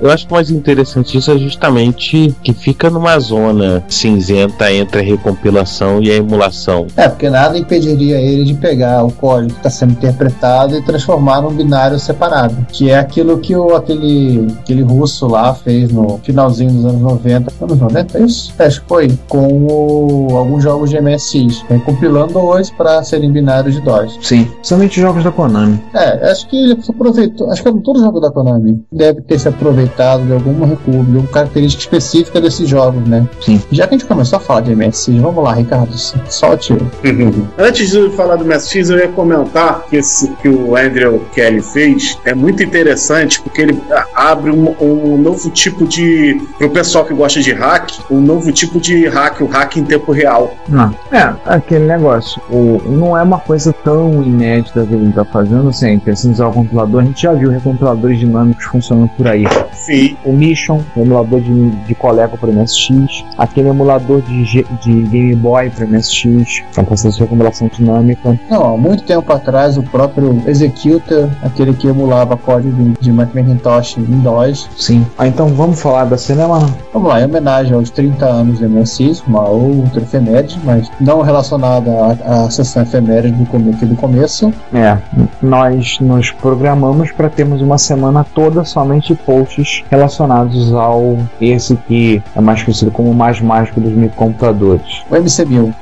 Eu 0.00 0.10
acho 0.10 0.26
que 0.26 0.32
o 0.32 0.36
mais 0.36 0.50
interessante 0.50 1.12
disso 1.12 1.30
é 1.30 1.38
justamente 1.38 2.34
que 2.42 2.52
fica 2.52 2.88
numa 2.90 3.18
zona 3.18 3.82
cinzenta 3.88 4.72
entre 4.72 5.00
a 5.00 5.02
recompilação 5.04 6.00
e 6.02 6.10
a 6.10 6.14
emulação. 6.16 6.86
É, 6.96 7.08
porque 7.08 7.28
nada 7.28 7.58
impediria 7.58 8.20
ele 8.20 8.44
de 8.44 8.54
pegar 8.54 9.04
o 9.04 9.10
código 9.12 9.50
que 9.52 9.58
está 9.58 9.70
sendo 9.70 9.92
interpretado 9.92 10.76
e 10.76 10.82
transformar 10.82 11.40
num 11.42 11.50
binário 11.52 11.98
separado. 11.98 12.66
Que 12.70 12.90
é 12.90 12.98
aquilo 12.98 13.38
que 13.38 13.54
o, 13.56 13.74
aquele, 13.74 14.46
aquele 14.60 14.82
russo 14.82 15.26
lá 15.26 15.54
fez 15.54 15.90
no 15.92 16.18
finalzinho 16.22 16.70
dos 16.72 16.84
anos 16.86 17.00
90. 17.00 17.52
Anos 17.60 17.78
90, 17.78 18.18
é 18.18 18.22
isso? 18.22 18.52
Acho 18.58 18.82
que 18.82 18.88
foi. 18.88 19.10
Com 19.28 19.66
o- 19.66 20.36
alguns 20.36 20.62
jogos 20.62 20.90
de 20.90 20.96
MSX. 21.00 21.64
Recompilando-os 21.68 22.70
para 22.70 23.02
serem 23.02 23.30
binários 23.30 23.74
de 23.74 23.80
DOS. 23.80 24.18
Sim. 24.22 24.44
Principalmente 24.44 25.00
jogos 25.00 25.24
da 25.24 25.30
Konami. 25.30 25.80
É, 25.94 26.30
acho 26.30 26.48
que 26.48 26.56
ele 26.56 26.78
aproveitou. 26.88 27.50
Acho 27.50 27.62
que 27.62 27.72
todo 27.80 28.00
jogo 28.00 28.20
da 28.20 28.30
Konami 28.30 28.82
deve 28.90 29.20
ter 29.22 29.31
se 29.38 29.48
aproveitado 29.48 30.24
de 30.24 30.32
alguma 30.32 30.66
recurso, 30.66 31.04
de 31.04 31.16
alguma 31.16 31.32
característica 31.32 31.82
específica 31.82 32.40
desses 32.40 32.68
jogos, 32.68 33.06
né? 33.08 33.26
Sim. 33.40 33.60
Já 33.70 33.86
que 33.86 33.94
a 33.94 33.98
gente 33.98 34.06
começou 34.06 34.38
a 34.38 34.40
falar 34.40 34.62
de 34.62 34.74
MSX, 34.74 35.16
vamos 35.20 35.42
lá, 35.42 35.54
Ricardo, 35.54 35.92
solte. 35.96 36.76
Antes 37.58 37.90
de 37.90 38.10
falar 38.10 38.36
do 38.36 38.44
MSX, 38.44 38.90
eu 38.90 38.98
ia 38.98 39.08
comentar 39.08 39.84
que 39.88 39.96
esse 39.96 40.28
que 40.40 40.48
o 40.48 40.76
Andrew 40.76 41.24
Kelly 41.34 41.62
fez 41.62 42.18
é 42.24 42.34
muito 42.34 42.62
interessante 42.62 43.40
porque 43.40 43.62
ele 43.62 43.82
abre 44.14 44.50
um, 44.50 44.74
um 44.80 45.16
novo 45.16 45.50
tipo 45.50 45.86
de. 45.86 46.40
Pro 46.58 46.70
pessoal 46.70 47.04
que 47.04 47.14
gosta 47.14 47.40
de 47.40 47.52
hack, 47.52 47.92
um 48.10 48.20
novo 48.20 48.52
tipo 48.52 48.80
de 48.80 49.06
hack, 49.08 49.40
o 49.40 49.46
hack 49.46 49.76
em 49.76 49.84
tempo 49.84 50.12
real. 50.12 50.56
Não. 50.68 50.94
É, 51.10 51.32
aquele 51.46 51.86
negócio. 51.86 52.40
O, 52.50 52.80
não 52.86 53.16
é 53.16 53.22
uma 53.22 53.38
coisa 53.38 53.72
tão 53.72 54.22
inédita 54.22 54.84
que 54.84 54.94
ele 54.94 55.12
tá 55.12 55.24
fazendo, 55.24 55.72
sempre. 55.72 56.12
Assim, 56.12 56.30
usar 56.30 56.48
o 56.48 56.52
compilador, 56.52 57.02
a 57.02 57.04
gente 57.04 57.22
já 57.22 57.32
viu 57.32 57.50
recompiladores 57.50 58.18
dinâmicos 58.18 58.64
funcionando 58.64 59.10
por 59.22 59.30
aí. 59.30 59.44
Sim. 59.72 60.16
O 60.24 60.32
Mission, 60.32 60.80
o 60.96 61.00
emulador 61.00 61.40
de, 61.40 61.70
de 61.70 61.94
Coleco 61.94 62.36
para 62.36 62.50
MSX, 62.50 63.24
aquele 63.38 63.68
emulador 63.68 64.20
de, 64.22 64.44
G- 64.44 64.66
de 64.82 64.92
Game 65.02 65.34
Boy 65.36 65.70
para 65.70 65.86
MSX, 65.86 66.62
é 66.76 66.80
um 66.80 66.84
processo 66.84 67.16
de 67.16 67.22
recopilação 67.22 67.70
dinâmica. 67.72 68.38
Não, 68.50 68.74
há 68.74 68.76
muito 68.76 69.02
tempo 69.04 69.32
atrás, 69.32 69.76
o 69.76 69.82
próprio 69.82 70.42
Executor, 70.46 71.30
aquele 71.42 71.72
que 71.74 71.86
emulava 71.86 72.36
código 72.36 72.72
de, 72.76 72.92
de 73.00 73.12
Macintosh 73.12 73.96
em 73.98 74.20
DOS. 74.20 74.68
Sim. 74.76 75.06
Ah, 75.18 75.26
então 75.26 75.48
vamos 75.48 75.80
falar 75.80 76.04
da 76.04 76.16
cinema? 76.18 76.58
Vamos 76.92 77.08
lá, 77.08 77.20
em 77.20 77.24
homenagem 77.24 77.74
aos 77.74 77.90
30 77.90 78.24
anos 78.26 78.58
do 78.58 78.68
MSX, 78.68 79.22
uma 79.26 79.48
outra 79.48 80.02
efeméride, 80.02 80.58
mas 80.64 80.90
não 81.00 81.22
relacionada 81.22 81.90
à, 82.24 82.44
à 82.44 82.50
sessão 82.50 82.82
efeméride 82.82 83.36
do, 83.36 83.46
come, 83.46 83.70
aqui 83.70 83.86
do 83.86 83.94
começo. 83.96 84.52
É, 84.72 84.96
nós 85.40 85.98
nos 86.00 86.30
programamos 86.30 87.10
para 87.12 87.28
termos 87.28 87.60
uma 87.62 87.78
semana 87.78 88.24
toda 88.34 88.64
somente 88.64 89.11
de 89.14 89.22
posts 89.22 89.84
relacionados 89.90 90.72
ao 90.72 91.18
esse 91.40 91.76
que 91.76 92.22
é 92.34 92.40
mais 92.40 92.62
conhecido 92.62 92.90
como 92.90 93.10
o 93.10 93.14
mais 93.14 93.40
mágico 93.40 93.80
dos 93.80 93.92
microcomputadores. 93.92 95.04
O 95.10 95.14
MC1000. 95.14 95.74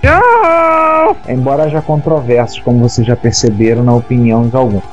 Embora 1.29 1.65
haja 1.65 1.83
controvérsias, 1.83 2.63
como 2.63 2.81
vocês 2.81 3.07
já 3.07 3.17
perceberam 3.17 3.83
na 3.83 3.95
opinião 3.95 4.49
de 4.49 4.57
alguns. 4.57 4.85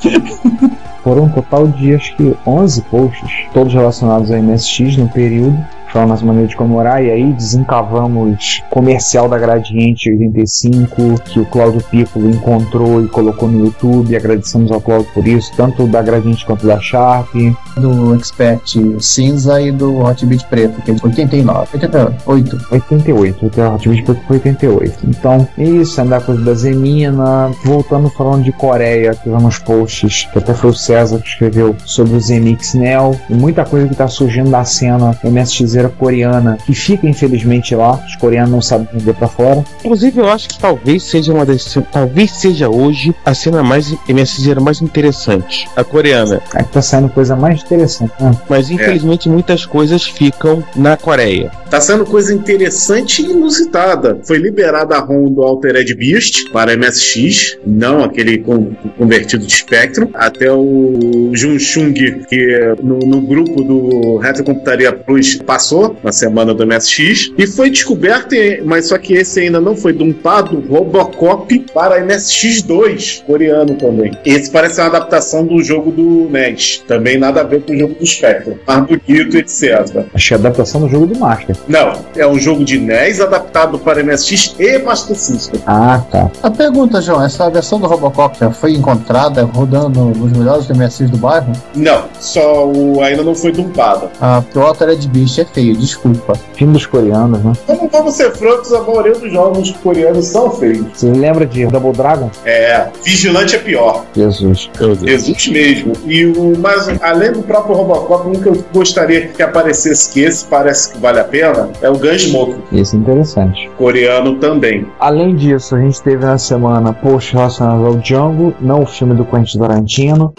Foram 1.02 1.24
um 1.24 1.28
total 1.28 1.68
de 1.68 1.94
acho 1.94 2.14
que 2.16 2.36
11 2.46 2.82
posts, 2.82 3.46
todos 3.52 3.72
relacionados 3.72 4.30
a 4.30 4.36
MSX 4.36 4.96
no 4.96 5.08
período. 5.08 5.56
Foi 5.90 6.02
a 6.02 6.06
nossa 6.06 6.24
maneira 6.24 6.48
de 6.48 6.56
comemorar, 6.56 7.02
e 7.02 7.10
aí 7.10 7.32
desencavamos 7.32 8.62
comercial 8.70 9.28
da 9.28 9.38
Gradiente 9.38 10.10
85, 10.10 11.20
que 11.24 11.40
o 11.40 11.46
Claudio 11.46 11.82
Piccolo 11.90 12.30
encontrou 12.30 13.02
e 13.02 13.08
colocou 13.08 13.48
no 13.48 13.66
YouTube. 13.66 14.14
Agradecemos 14.14 14.70
ao 14.70 14.80
Claudio 14.80 15.08
por 15.12 15.26
isso, 15.26 15.50
tanto 15.56 15.86
da 15.86 16.02
Gradiente 16.02 16.44
quanto 16.44 16.66
da 16.66 16.78
Sharp. 16.80 17.28
Do 17.76 18.14
Expert 18.14 18.62
cinza 19.00 19.60
e 19.60 19.70
do 19.70 19.98
Hotbit 19.98 20.44
preto, 20.46 20.82
que 20.82 20.90
é 20.90 20.94
de 20.94 21.04
89. 21.04 21.68
88. 21.74 22.66
88, 22.70 23.46
o 23.46 23.74
Hotbit 23.74 24.04
foi 24.04 24.36
88. 24.36 24.98
Então, 25.06 25.48
isso, 25.56 26.00
andar 26.00 26.20
coisa 26.20 26.42
da 26.42 26.54
Zemina. 26.54 27.50
Voltando 27.64 28.10
falando 28.10 28.44
de 28.44 28.52
Coreia, 28.52 29.14
tivemos 29.14 29.58
posts 29.58 30.28
que 30.32 30.38
até 30.38 30.52
foi 30.54 30.70
o 30.70 30.74
César 30.74 31.18
que 31.20 31.28
escreveu 31.28 31.76
sobre 31.84 32.16
o 32.16 32.20
Zemix 32.20 32.74
Neo 32.74 33.18
e 33.30 33.34
muita 33.34 33.64
coisa 33.64 33.86
que 33.86 33.92
está 33.92 34.08
surgindo 34.08 34.50
da 34.50 34.64
cena 34.64 35.16
MSX 35.24 35.77
coreana, 35.88 36.58
que 36.64 36.74
fica 36.74 37.06
infelizmente 37.06 37.74
lá, 37.74 38.02
os 38.06 38.16
coreanos 38.16 38.50
não 38.50 38.62
sabem 38.62 38.88
vender 38.92 39.14
pra 39.14 39.28
fora. 39.28 39.64
Inclusive, 39.80 40.20
eu 40.20 40.28
acho 40.28 40.48
que 40.48 40.58
talvez 40.58 41.02
seja 41.02 41.32
uma 41.32 41.44
das. 41.44 41.76
Talvez 41.92 42.32
seja 42.32 42.68
hoje 42.68 43.14
a 43.24 43.34
cena 43.34 43.62
mais 43.62 43.92
MSX 44.08 44.54
mais 44.60 44.80
interessante. 44.80 45.68
A 45.76 45.84
coreana. 45.84 46.40
Aí 46.54 46.64
tá 46.64 46.82
saindo 46.82 47.08
coisa 47.08 47.36
mais 47.36 47.62
interessante, 47.62 48.12
né? 48.20 48.36
Mas 48.48 48.70
infelizmente 48.70 49.28
muitas 49.28 49.64
coisas 49.66 50.04
ficam 50.04 50.64
na 50.74 50.96
Coreia. 50.96 51.50
Tá 51.70 51.80
sendo 51.80 52.06
coisa 52.06 52.32
interessante 52.32 53.22
e 53.22 53.26
inusitada. 53.26 54.18
Foi 54.24 54.38
liberada 54.38 54.96
a 54.96 55.00
ROM 55.00 55.30
do 55.30 55.42
Altered 55.42 55.94
Beast 55.94 56.50
para 56.50 56.74
MSX, 56.74 57.58
não 57.66 58.02
aquele 58.02 58.38
com, 58.38 58.72
convertido 58.96 59.46
de 59.46 59.54
Spectrum. 59.54 60.08
Até 60.14 60.50
o 60.50 61.30
Jun 61.34 61.58
Chung, 61.58 61.92
que 61.92 62.74
no, 62.82 62.98
no 63.00 63.20
grupo 63.20 63.62
do 63.62 64.16
Retrocomputaria 64.16 64.92
Plus 64.92 65.36
passou 65.36 65.67
na 66.02 66.12
semana 66.12 66.54
do 66.54 66.66
MSX. 66.66 67.32
E 67.36 67.46
foi 67.46 67.70
descoberto, 67.70 68.34
mas 68.64 68.88
só 68.88 68.98
que 68.98 69.14
esse 69.14 69.40
ainda 69.40 69.60
não 69.60 69.76
foi 69.76 69.92
dumpado, 69.92 70.64
Robocop 70.68 71.58
para 71.72 72.04
MSX2, 72.04 73.24
coreano 73.24 73.74
também. 73.74 74.12
Esse 74.24 74.50
parece 74.50 74.80
uma 74.80 74.88
adaptação 74.88 75.44
do 75.44 75.62
jogo 75.62 75.90
do 75.90 76.28
NES. 76.30 76.82
Também 76.86 77.18
nada 77.18 77.40
a 77.40 77.44
ver 77.44 77.62
com 77.62 77.72
o 77.72 77.78
jogo 77.78 77.94
do 77.94 78.06
Spectrum. 78.06 78.54
Mais 78.66 78.84
bonito, 78.86 79.36
etc. 79.36 80.04
Achei 80.14 80.36
a 80.36 80.40
adaptação 80.40 80.80
do 80.80 80.88
jogo 80.88 81.06
do 81.06 81.18
Master. 81.18 81.56
Não, 81.68 81.92
é 82.16 82.26
um 82.26 82.38
jogo 82.38 82.64
de 82.64 82.78
NES 82.78 83.20
adaptado 83.20 83.78
para 83.78 84.02
MSX 84.02 84.54
e 84.58 84.78
Master 84.78 85.16
System. 85.16 85.60
Ah, 85.66 86.02
tá. 86.10 86.30
A 86.42 86.50
pergunta, 86.50 87.00
João, 87.00 87.24
essa 87.24 87.48
versão 87.50 87.80
do 87.80 87.86
Robocop 87.86 88.38
já 88.38 88.50
foi 88.50 88.72
encontrada 88.72 89.44
rodando 89.44 90.04
nos 90.06 90.32
melhores 90.32 90.68
MSX 90.68 91.10
do 91.10 91.16
bairro? 91.16 91.52
Não, 91.74 92.04
só 92.20 92.66
o 92.66 93.02
ainda 93.02 93.22
não 93.22 93.34
foi 93.34 93.52
dumpada. 93.52 94.10
Ah, 94.20 94.42
porque 94.42 94.58
o 94.58 94.62
Altered 94.62 95.08
Beast 95.08 95.38
é 95.38 95.44
feio, 95.44 95.57
desculpa. 95.60 96.34
Filme 96.54 96.72
dos 96.72 96.86
coreanos, 96.86 97.42
né? 97.42 97.52
Como 97.66 97.88
vamos 97.88 98.14
ser 98.14 98.32
francos, 98.32 98.72
a 98.72 98.82
maioria 98.82 99.12
dos 99.12 99.32
jogos 99.32 99.70
coreanos 99.82 100.24
são 100.26 100.50
feios. 100.50 100.86
Você 100.94 101.10
lembra 101.10 101.46
de 101.46 101.66
Double 101.66 101.92
Dragon? 101.92 102.30
É, 102.44 102.88
Vigilante 103.04 103.56
é 103.56 103.58
pior. 103.58 104.04
Jesus. 104.14 104.70
Jesus 105.02 105.48
mesmo. 105.48 105.92
E 106.06 106.26
o 106.26 106.58
mais 106.58 106.88
além 107.02 107.32
do 107.32 107.42
próprio 107.42 107.74
Robocop, 107.76 108.28
um 108.28 108.40
que 108.40 108.48
eu 108.48 108.64
gostaria 108.72 109.28
que 109.28 109.42
aparecesse 109.42 110.12
que 110.12 110.20
esse 110.20 110.44
parece 110.44 110.92
que 110.92 110.98
vale 110.98 111.20
a 111.20 111.24
pena 111.24 111.70
é 111.80 111.88
o 111.88 111.98
Gunsmoke. 111.98 112.56
Isso 112.72 112.96
é 112.96 112.98
interessante. 112.98 113.70
Coreano 113.76 114.36
também. 114.36 114.86
Além 114.98 115.34
disso, 115.36 115.76
a 115.76 115.80
gente 115.80 116.02
teve 116.02 116.24
na 116.24 116.38
semana 116.38 116.92
post 116.92 117.34
relacionado 117.34 117.86
ao 117.86 117.96
Django, 117.96 118.54
não 118.60 118.82
o 118.82 118.86
filme 118.86 119.14
do 119.14 119.24
Quentin 119.24 119.58
Tarantino. 119.58 120.34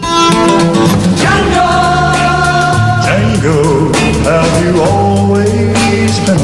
Django, 3.41 3.91
have 4.27 4.65
you 4.65 4.81
always 4.81 5.08
please. 6.11 6.38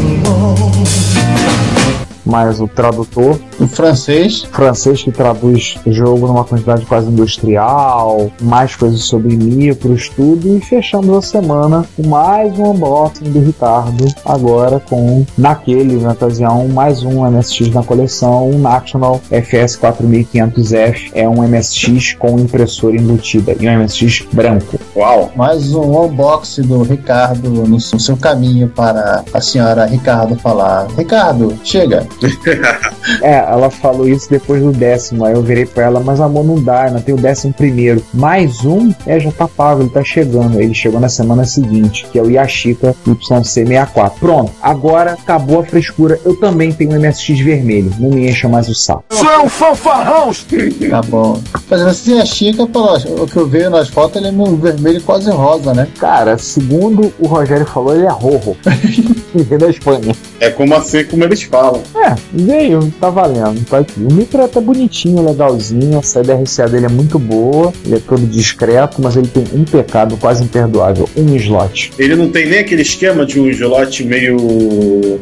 Mas 2.25 2.59
o 2.59 2.67
tradutor, 2.67 3.39
O 3.59 3.67
francês, 3.67 4.43
francês 4.51 5.03
que 5.03 5.11
traduz 5.11 5.77
o 5.85 5.91
jogo 5.91 6.27
numa 6.27 6.43
quantidade 6.43 6.85
quase 6.85 7.07
industrial, 7.07 8.29
mais 8.41 8.75
coisas 8.75 9.03
sobre 9.03 9.35
micros, 9.35 10.09
tudo, 10.09 10.57
e 10.57 10.59
fechamos 10.59 11.15
a 11.15 11.21
semana 11.21 11.85
com 11.95 12.07
mais 12.07 12.57
um 12.59 12.71
unboxing 12.71 13.31
do 13.31 13.39
Ricardo, 13.39 14.05
agora 14.25 14.79
com 14.79 15.25
naquele, 15.37 15.95
na 16.01 16.11
ocasião, 16.11 16.67
mais 16.67 17.03
um 17.03 17.29
MSX 17.29 17.69
na 17.69 17.83
coleção, 17.83 18.49
um 18.49 18.59
National 18.59 19.21
FS 19.29 19.77
4500F, 19.77 21.11
é 21.13 21.29
um 21.29 21.47
MSX 21.47 22.13
com 22.15 22.39
impressora 22.39 22.95
embutida, 22.95 23.55
e 23.59 23.67
um 23.67 23.79
MSX 23.79 24.25
branco. 24.33 24.79
Uau! 24.95 25.31
mais 25.35 25.73
um 25.73 26.05
unboxing 26.05 26.63
do 26.63 26.81
Ricardo 26.83 27.49
no 27.49 27.79
seu 27.79 28.17
caminho 28.17 28.69
para 28.69 29.23
a 29.33 29.41
senhora 29.41 29.85
Ricardo 29.85 30.35
falar: 30.37 30.87
Ricardo, 30.97 31.57
chega. 31.63 32.07
É, 33.21 33.35
ela 33.35 33.69
falou 33.69 34.07
isso 34.07 34.29
depois 34.29 34.61
do 34.61 34.71
décimo. 34.71 35.25
Aí 35.25 35.33
eu 35.33 35.41
virei 35.41 35.65
pra 35.65 35.85
ela, 35.85 35.99
mas 35.99 36.19
amor, 36.19 36.43
não 36.43 36.61
dá, 36.61 36.83
ainda 36.83 36.99
tem 36.99 37.13
o 37.13 37.17
décimo 37.17 37.53
primeiro. 37.53 38.03
Mais 38.13 38.65
um, 38.65 38.91
é, 39.05 39.19
já 39.19 39.31
tá 39.31 39.47
pago, 39.47 39.81
ele 39.81 39.89
tá 39.89 40.03
chegando. 40.03 40.59
Ele 40.59 40.73
chegou 40.73 40.99
na 40.99 41.07
semana 41.07 41.45
seguinte, 41.45 42.05
que 42.11 42.19
é 42.19 42.21
o 42.21 42.29
Yashica 42.29 42.95
YC64. 43.07 44.13
Pronto, 44.19 44.51
agora 44.61 45.13
acabou 45.13 45.59
a 45.59 45.63
frescura. 45.63 46.19
Eu 46.25 46.35
também 46.35 46.71
tenho 46.71 46.91
um 46.91 46.99
MSX 46.99 47.39
vermelho, 47.39 47.91
não 47.99 48.09
me 48.09 48.29
encha 48.29 48.49
mais 48.49 48.67
o 48.67 48.75
saco. 48.75 49.03
Um 49.43 49.49
fanfarrão! 49.49 50.31
Tá 50.89 51.01
bom. 51.01 51.41
Fazendo 51.67 51.89
assim, 51.89 52.19
a 52.19 52.25
Chica, 52.25 52.65
pô, 52.67 52.95
o 52.95 53.27
que 53.27 53.37
eu 53.37 53.47
vejo 53.47 53.69
nas 53.69 53.89
fotos, 53.89 54.17
ele 54.17 54.27
é 54.27 54.31
meio 54.31 54.55
vermelho 54.55 55.01
quase 55.01 55.29
rosa, 55.29 55.73
né? 55.73 55.87
Cara, 55.99 56.37
segundo 56.37 57.13
o 57.19 57.27
Rogério 57.27 57.65
falou, 57.65 57.95
ele 57.95 58.05
é 58.05 58.11
rojo. 58.11 58.55
Da 59.35 59.69
Espanha. 59.69 60.15
É 60.39 60.49
como 60.49 60.73
assim 60.75 61.03
como 61.03 61.23
eles 61.25 61.43
falam. 61.43 61.81
É, 61.95 62.04
veio, 62.33 62.91
tá 62.99 63.09
valendo, 63.09 63.65
tá 63.65 63.79
aqui. 63.79 63.99
O 63.99 64.13
micro 64.13 64.41
é 64.41 64.45
até 64.45 64.59
bonitinho, 64.61 65.23
legalzinho, 65.25 65.97
a 65.97 66.01
CDRCA 66.01 66.67
dele 66.69 66.85
é 66.85 66.89
muito 66.89 67.17
boa, 67.17 67.71
ele 67.85 67.95
é 67.95 67.99
todo 67.99 68.25
discreto, 68.25 69.01
mas 69.01 69.15
ele 69.15 69.27
tem 69.27 69.43
um 69.53 69.63
pecado 69.63 70.17
quase 70.17 70.43
imperdoável, 70.43 71.09
um 71.17 71.35
slot. 71.35 71.91
Ele 71.97 72.15
não 72.15 72.29
tem 72.29 72.47
nem 72.49 72.59
aquele 72.59 72.81
esquema 72.81 73.25
de 73.25 73.39
um 73.39 73.47
slot 73.49 74.03
meio 74.03 74.37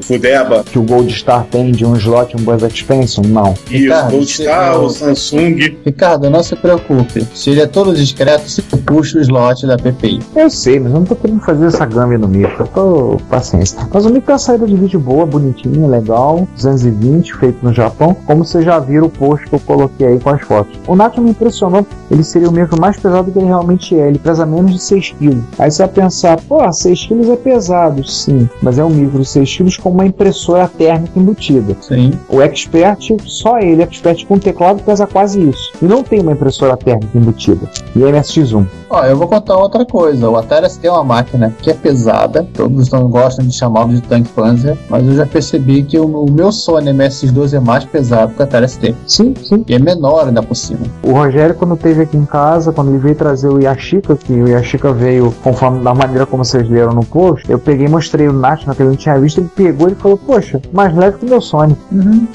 fudeba. 0.01 0.63
Que 0.63 0.79
o 0.79 0.83
Gold 0.83 1.11
Star 1.13 1.45
tem 1.49 1.71
de 1.71 1.85
um 1.85 1.95
slot 1.95 2.35
e 2.35 2.41
um 2.41 2.43
Buzz 2.43 2.63
Expansion? 2.63 3.23
Não. 3.25 3.53
E 3.69 3.75
o 3.77 3.81
Ricardo, 3.83 4.11
Gold 4.11 4.25
você- 4.31 4.43
Star, 4.43 4.79
o 4.81 4.89
Samsung. 4.89 5.77
Ricardo, 5.85 6.29
não 6.29 6.43
se 6.43 6.55
preocupe. 6.55 7.25
Se 7.33 7.49
ele 7.51 7.61
é 7.61 7.67
todo 7.67 7.93
discreto, 7.93 8.49
você 8.49 8.61
puxa 8.61 9.17
o 9.17 9.21
slot 9.21 9.65
da 9.65 9.77
PPI. 9.77 10.19
Eu 10.35 10.49
sei, 10.49 10.79
mas 10.79 10.91
eu 10.93 10.99
não 10.99 11.05
tô 11.05 11.15
querendo 11.15 11.41
fazer 11.41 11.65
essa 11.67 11.85
gâmbia 11.85 12.17
no 12.17 12.27
micro, 12.27 12.63
eu 12.63 12.67
tô 12.67 13.17
paciência. 13.29 13.77
Mas 13.93 14.05
o 14.05 14.09
micro 14.09 14.31
é 14.31 14.33
uma 14.33 14.39
saída 14.39 14.65
de 14.65 14.75
vídeo 14.75 14.99
boa, 14.99 15.25
bonitinha, 15.25 15.87
legal, 15.87 16.47
220, 16.73 17.33
feito 17.35 17.57
no 17.63 17.73
Japão, 17.73 18.15
como 18.25 18.43
vocês 18.43 18.65
já 18.65 18.79
viram 18.79 19.07
o 19.07 19.09
post 19.09 19.47
que 19.47 19.55
eu 19.55 19.59
coloquei 19.59 20.07
aí 20.07 20.19
com 20.19 20.29
as 20.29 20.41
fotos. 20.41 20.79
O 20.87 20.95
Nacho 20.95 21.21
me 21.21 21.31
impressionou, 21.31 21.85
ele 22.09 22.23
seria 22.23 22.49
o 22.49 22.51
micro 22.51 22.79
mais 22.79 22.99
pesado 22.99 23.31
que 23.31 23.39
ele 23.39 23.47
realmente 23.47 23.95
é, 23.97 24.07
ele 24.07 24.19
pesa 24.19 24.45
menos 24.45 24.73
de 24.73 24.79
6 24.79 25.15
kg. 25.19 25.41
Aí 25.59 25.71
você 25.71 25.83
vai 25.83 25.93
pensar, 25.93 26.39
pô, 26.41 26.71
6 26.71 27.07
kg 27.07 27.31
é 27.31 27.35
pesado, 27.35 28.05
sim, 28.07 28.49
mas 28.61 28.77
é 28.77 28.83
um 28.83 28.89
micro 28.89 29.19
de 29.19 29.27
6 29.27 29.57
kg 29.57 29.77
com 29.81 29.89
uma 29.89 30.05
impressora 30.05 30.67
térmica 30.67 31.19
embutida. 31.19 31.75
Sim. 31.81 32.11
O 32.29 32.41
Expert, 32.41 33.15
só 33.25 33.59
ele, 33.59 33.83
Expert 33.83 34.25
com 34.25 34.37
teclado, 34.37 34.83
pesa 34.83 35.07
quase 35.07 35.41
isso. 35.41 35.71
E 35.81 35.85
não 35.85 36.03
tem 36.03 36.21
uma 36.21 36.31
impressora 36.31 36.75
térmica 36.77 37.17
embutida. 37.17 37.69
E 37.95 38.03
é 38.03 38.11
MSX1. 38.11 38.65
Ó, 38.93 39.03
eu 39.05 39.17
vou 39.17 39.27
contar 39.27 39.57
outra 39.57 39.83
coisa. 39.83 40.29
O 40.29 40.37
Atari 40.37 40.69
ST 40.69 40.85
é 40.85 40.91
uma 40.91 41.03
máquina 41.03 41.51
que 41.63 41.71
é 41.71 41.73
pesada. 41.73 42.47
Todos 42.53 42.91
não 42.91 43.09
gostam 43.09 43.43
de 43.43 43.55
chamá-lo 43.55 43.91
de 43.91 44.01
Tank 44.01 44.27
Panzer. 44.35 44.77
Mas 44.87 45.07
eu 45.07 45.15
já 45.15 45.25
percebi 45.25 45.81
que 45.81 45.97
o 45.97 46.27
meu 46.29 46.51
Sony 46.63 46.91
MSX12 46.91 47.53
é 47.53 47.59
mais 47.59 47.83
pesado 47.83 48.33
que 48.33 48.39
o 48.39 48.43
Atari 48.43 48.69
ST. 48.69 48.95
Sim, 49.05 49.33
sim. 49.43 49.65
E 49.67 49.73
é 49.73 49.79
menor 49.79 50.27
ainda 50.27 50.41
por 50.41 50.55
cima. 50.55 50.79
O 51.03 51.11
Rogério, 51.11 51.55
quando 51.55 51.73
esteve 51.75 52.03
aqui 52.03 52.15
em 52.15 52.25
casa, 52.25 52.71
quando 52.71 52.89
ele 52.89 52.99
veio 52.99 53.15
trazer 53.15 53.49
o 53.49 53.59
Yashica, 53.59 54.15
que 54.15 54.31
o 54.31 54.47
Yashica 54.47 54.93
veio 54.93 55.33
conforme 55.43 55.83
da 55.83 55.93
maneira 55.93 56.25
como 56.25 56.45
vocês 56.45 56.69
leram 56.69 56.93
no 56.93 57.03
post, 57.03 57.49
eu 57.51 57.59
peguei 57.59 57.87
e 57.87 57.89
mostrei 57.89 58.27
o 58.27 58.33
National, 58.33 58.75
que 58.75 58.81
ele 58.81 58.89
não 58.89 58.95
tinha 58.95 59.19
visto, 59.19 59.39
ele 59.39 59.49
pegou 59.53 59.89
e 59.89 59.95
falou, 59.95 60.17
poxa, 60.17 60.61
mais 60.71 60.95
leve 60.95 61.17
que 61.17 61.25
o 61.25 61.29
meu 61.29 61.41
Sony. 61.41 61.75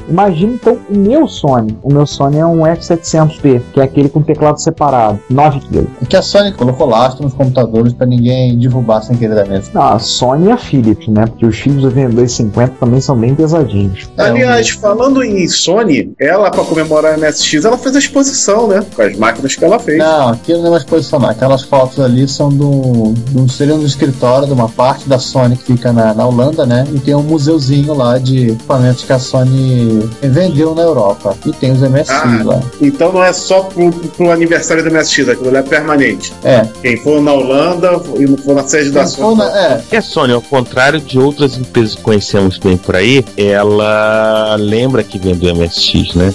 Imagina 0.08 0.52
então 0.52 0.78
o 0.90 0.96
meu 0.96 1.26
Sony. 1.26 1.78
O 1.82 1.92
meu 1.92 2.06
Sony 2.06 2.38
é 2.38 2.46
um 2.46 2.60
F700P, 2.60 3.62
que 3.72 3.80
é 3.80 3.84
aquele 3.84 4.10
com 4.10 4.20
teclado 4.20 4.60
separado, 4.60 5.18
9 5.30 5.60
kg. 5.60 5.86
E 6.02 6.06
que 6.06 6.16
a 6.16 6.22
Sony 6.22 6.52
colocou 6.52 6.86
lastro 6.86 7.24
nos 7.24 7.32
computadores 7.32 7.94
pra 7.94 8.06
ninguém 8.06 8.58
derrubar 8.58 9.00
sem 9.02 9.16
querer 9.16 9.34
da 9.34 9.46
mesa. 9.46 9.70
Não, 9.72 9.82
a 9.82 9.98
Sony 9.98 10.48
e 10.48 10.50
a 10.50 10.58
Philips, 10.58 11.08
né? 11.08 11.26
Porque 11.26 11.46
os 11.46 11.58
Fibs 11.58 11.82
8250 11.84 12.74
também 12.78 13.00
são 13.00 13.16
bem 13.16 13.34
pesadinhos. 13.34 14.10
Aliás, 14.18 14.70
falando 14.70 15.22
em 15.22 15.46
Sony, 15.48 16.12
ela, 16.18 16.50
pra 16.50 16.64
comemorar 16.64 17.14
a 17.14 17.16
MSX, 17.18 17.64
ela 17.64 17.78
fez 17.78 17.94
a 17.96 17.98
exposição, 17.98 18.68
né? 18.68 18.84
Com 18.94 19.02
as 19.02 19.16
máquinas 19.16 19.54
que 19.56 19.64
ela 19.64 19.78
fez. 19.78 19.98
Não, 19.98 20.28
aquilo 20.28 20.58
não 20.60 20.66
é 20.66 20.70
uma 20.70 20.78
exposição, 20.78 21.18
não. 21.18 21.28
Aquelas 21.28 21.62
fotos 21.62 22.00
ali 22.00 22.26
são 22.28 22.48
do, 22.48 23.12
do 23.30 23.48
seria 23.50 23.74
um 23.74 23.84
escritório 23.84 24.46
de 24.46 24.52
uma 24.52 24.68
parte 24.68 25.08
da 25.08 25.18
Sony 25.18 25.56
que 25.56 25.64
fica 25.64 25.92
na, 25.92 26.12
na 26.14 26.26
Holanda, 26.26 26.66
né? 26.66 26.86
E 26.94 26.98
tem 26.98 27.14
um 27.14 27.22
museuzinho 27.22 27.94
lá 27.94 28.18
de 28.18 28.50
equipamentos 28.50 29.04
que 29.04 29.12
a 29.12 29.18
Sony 29.18 30.08
vendeu 30.22 30.74
na 30.74 30.82
Europa. 30.82 31.36
E 31.46 31.52
tem 31.52 31.72
os 31.72 31.80
MSX 31.80 32.10
Ah, 32.10 32.42
lá. 32.44 32.60
Então 32.80 33.12
não 33.12 33.22
é 33.22 33.32
só 33.32 33.60
pro, 33.62 33.90
pro 33.90 34.30
aniversário 34.30 34.82
do 34.82 34.90
MSX, 34.90 35.28
aquilo 35.28 35.56
é 35.56 35.62
permanente. 35.62 36.32
É. 36.44 36.66
Quem 36.82 36.96
for 36.96 37.20
na 37.22 37.32
Holanda 37.32 38.00
e 38.16 38.26
não 38.26 38.36
for 38.36 38.54
na 38.54 38.64
sede 38.66 38.90
da 38.90 39.00
Quem 39.00 39.08
Sony. 39.10 39.36
for 39.36 39.44
na- 39.44 39.58
é. 39.58 39.80
E 39.92 39.96
a 39.96 40.02
Sony, 40.02 40.32
ao 40.32 40.42
contrário 40.42 41.00
de 41.00 41.18
outras 41.18 41.56
empresas 41.56 41.94
que 41.94 42.02
conhecemos 42.02 42.58
bem 42.58 42.76
por 42.76 42.96
aí, 42.96 43.24
ela 43.36 44.07
lembra 44.58 45.02
que 45.02 45.18
vendeu 45.18 45.54
MSX, 45.54 46.14
né? 46.14 46.34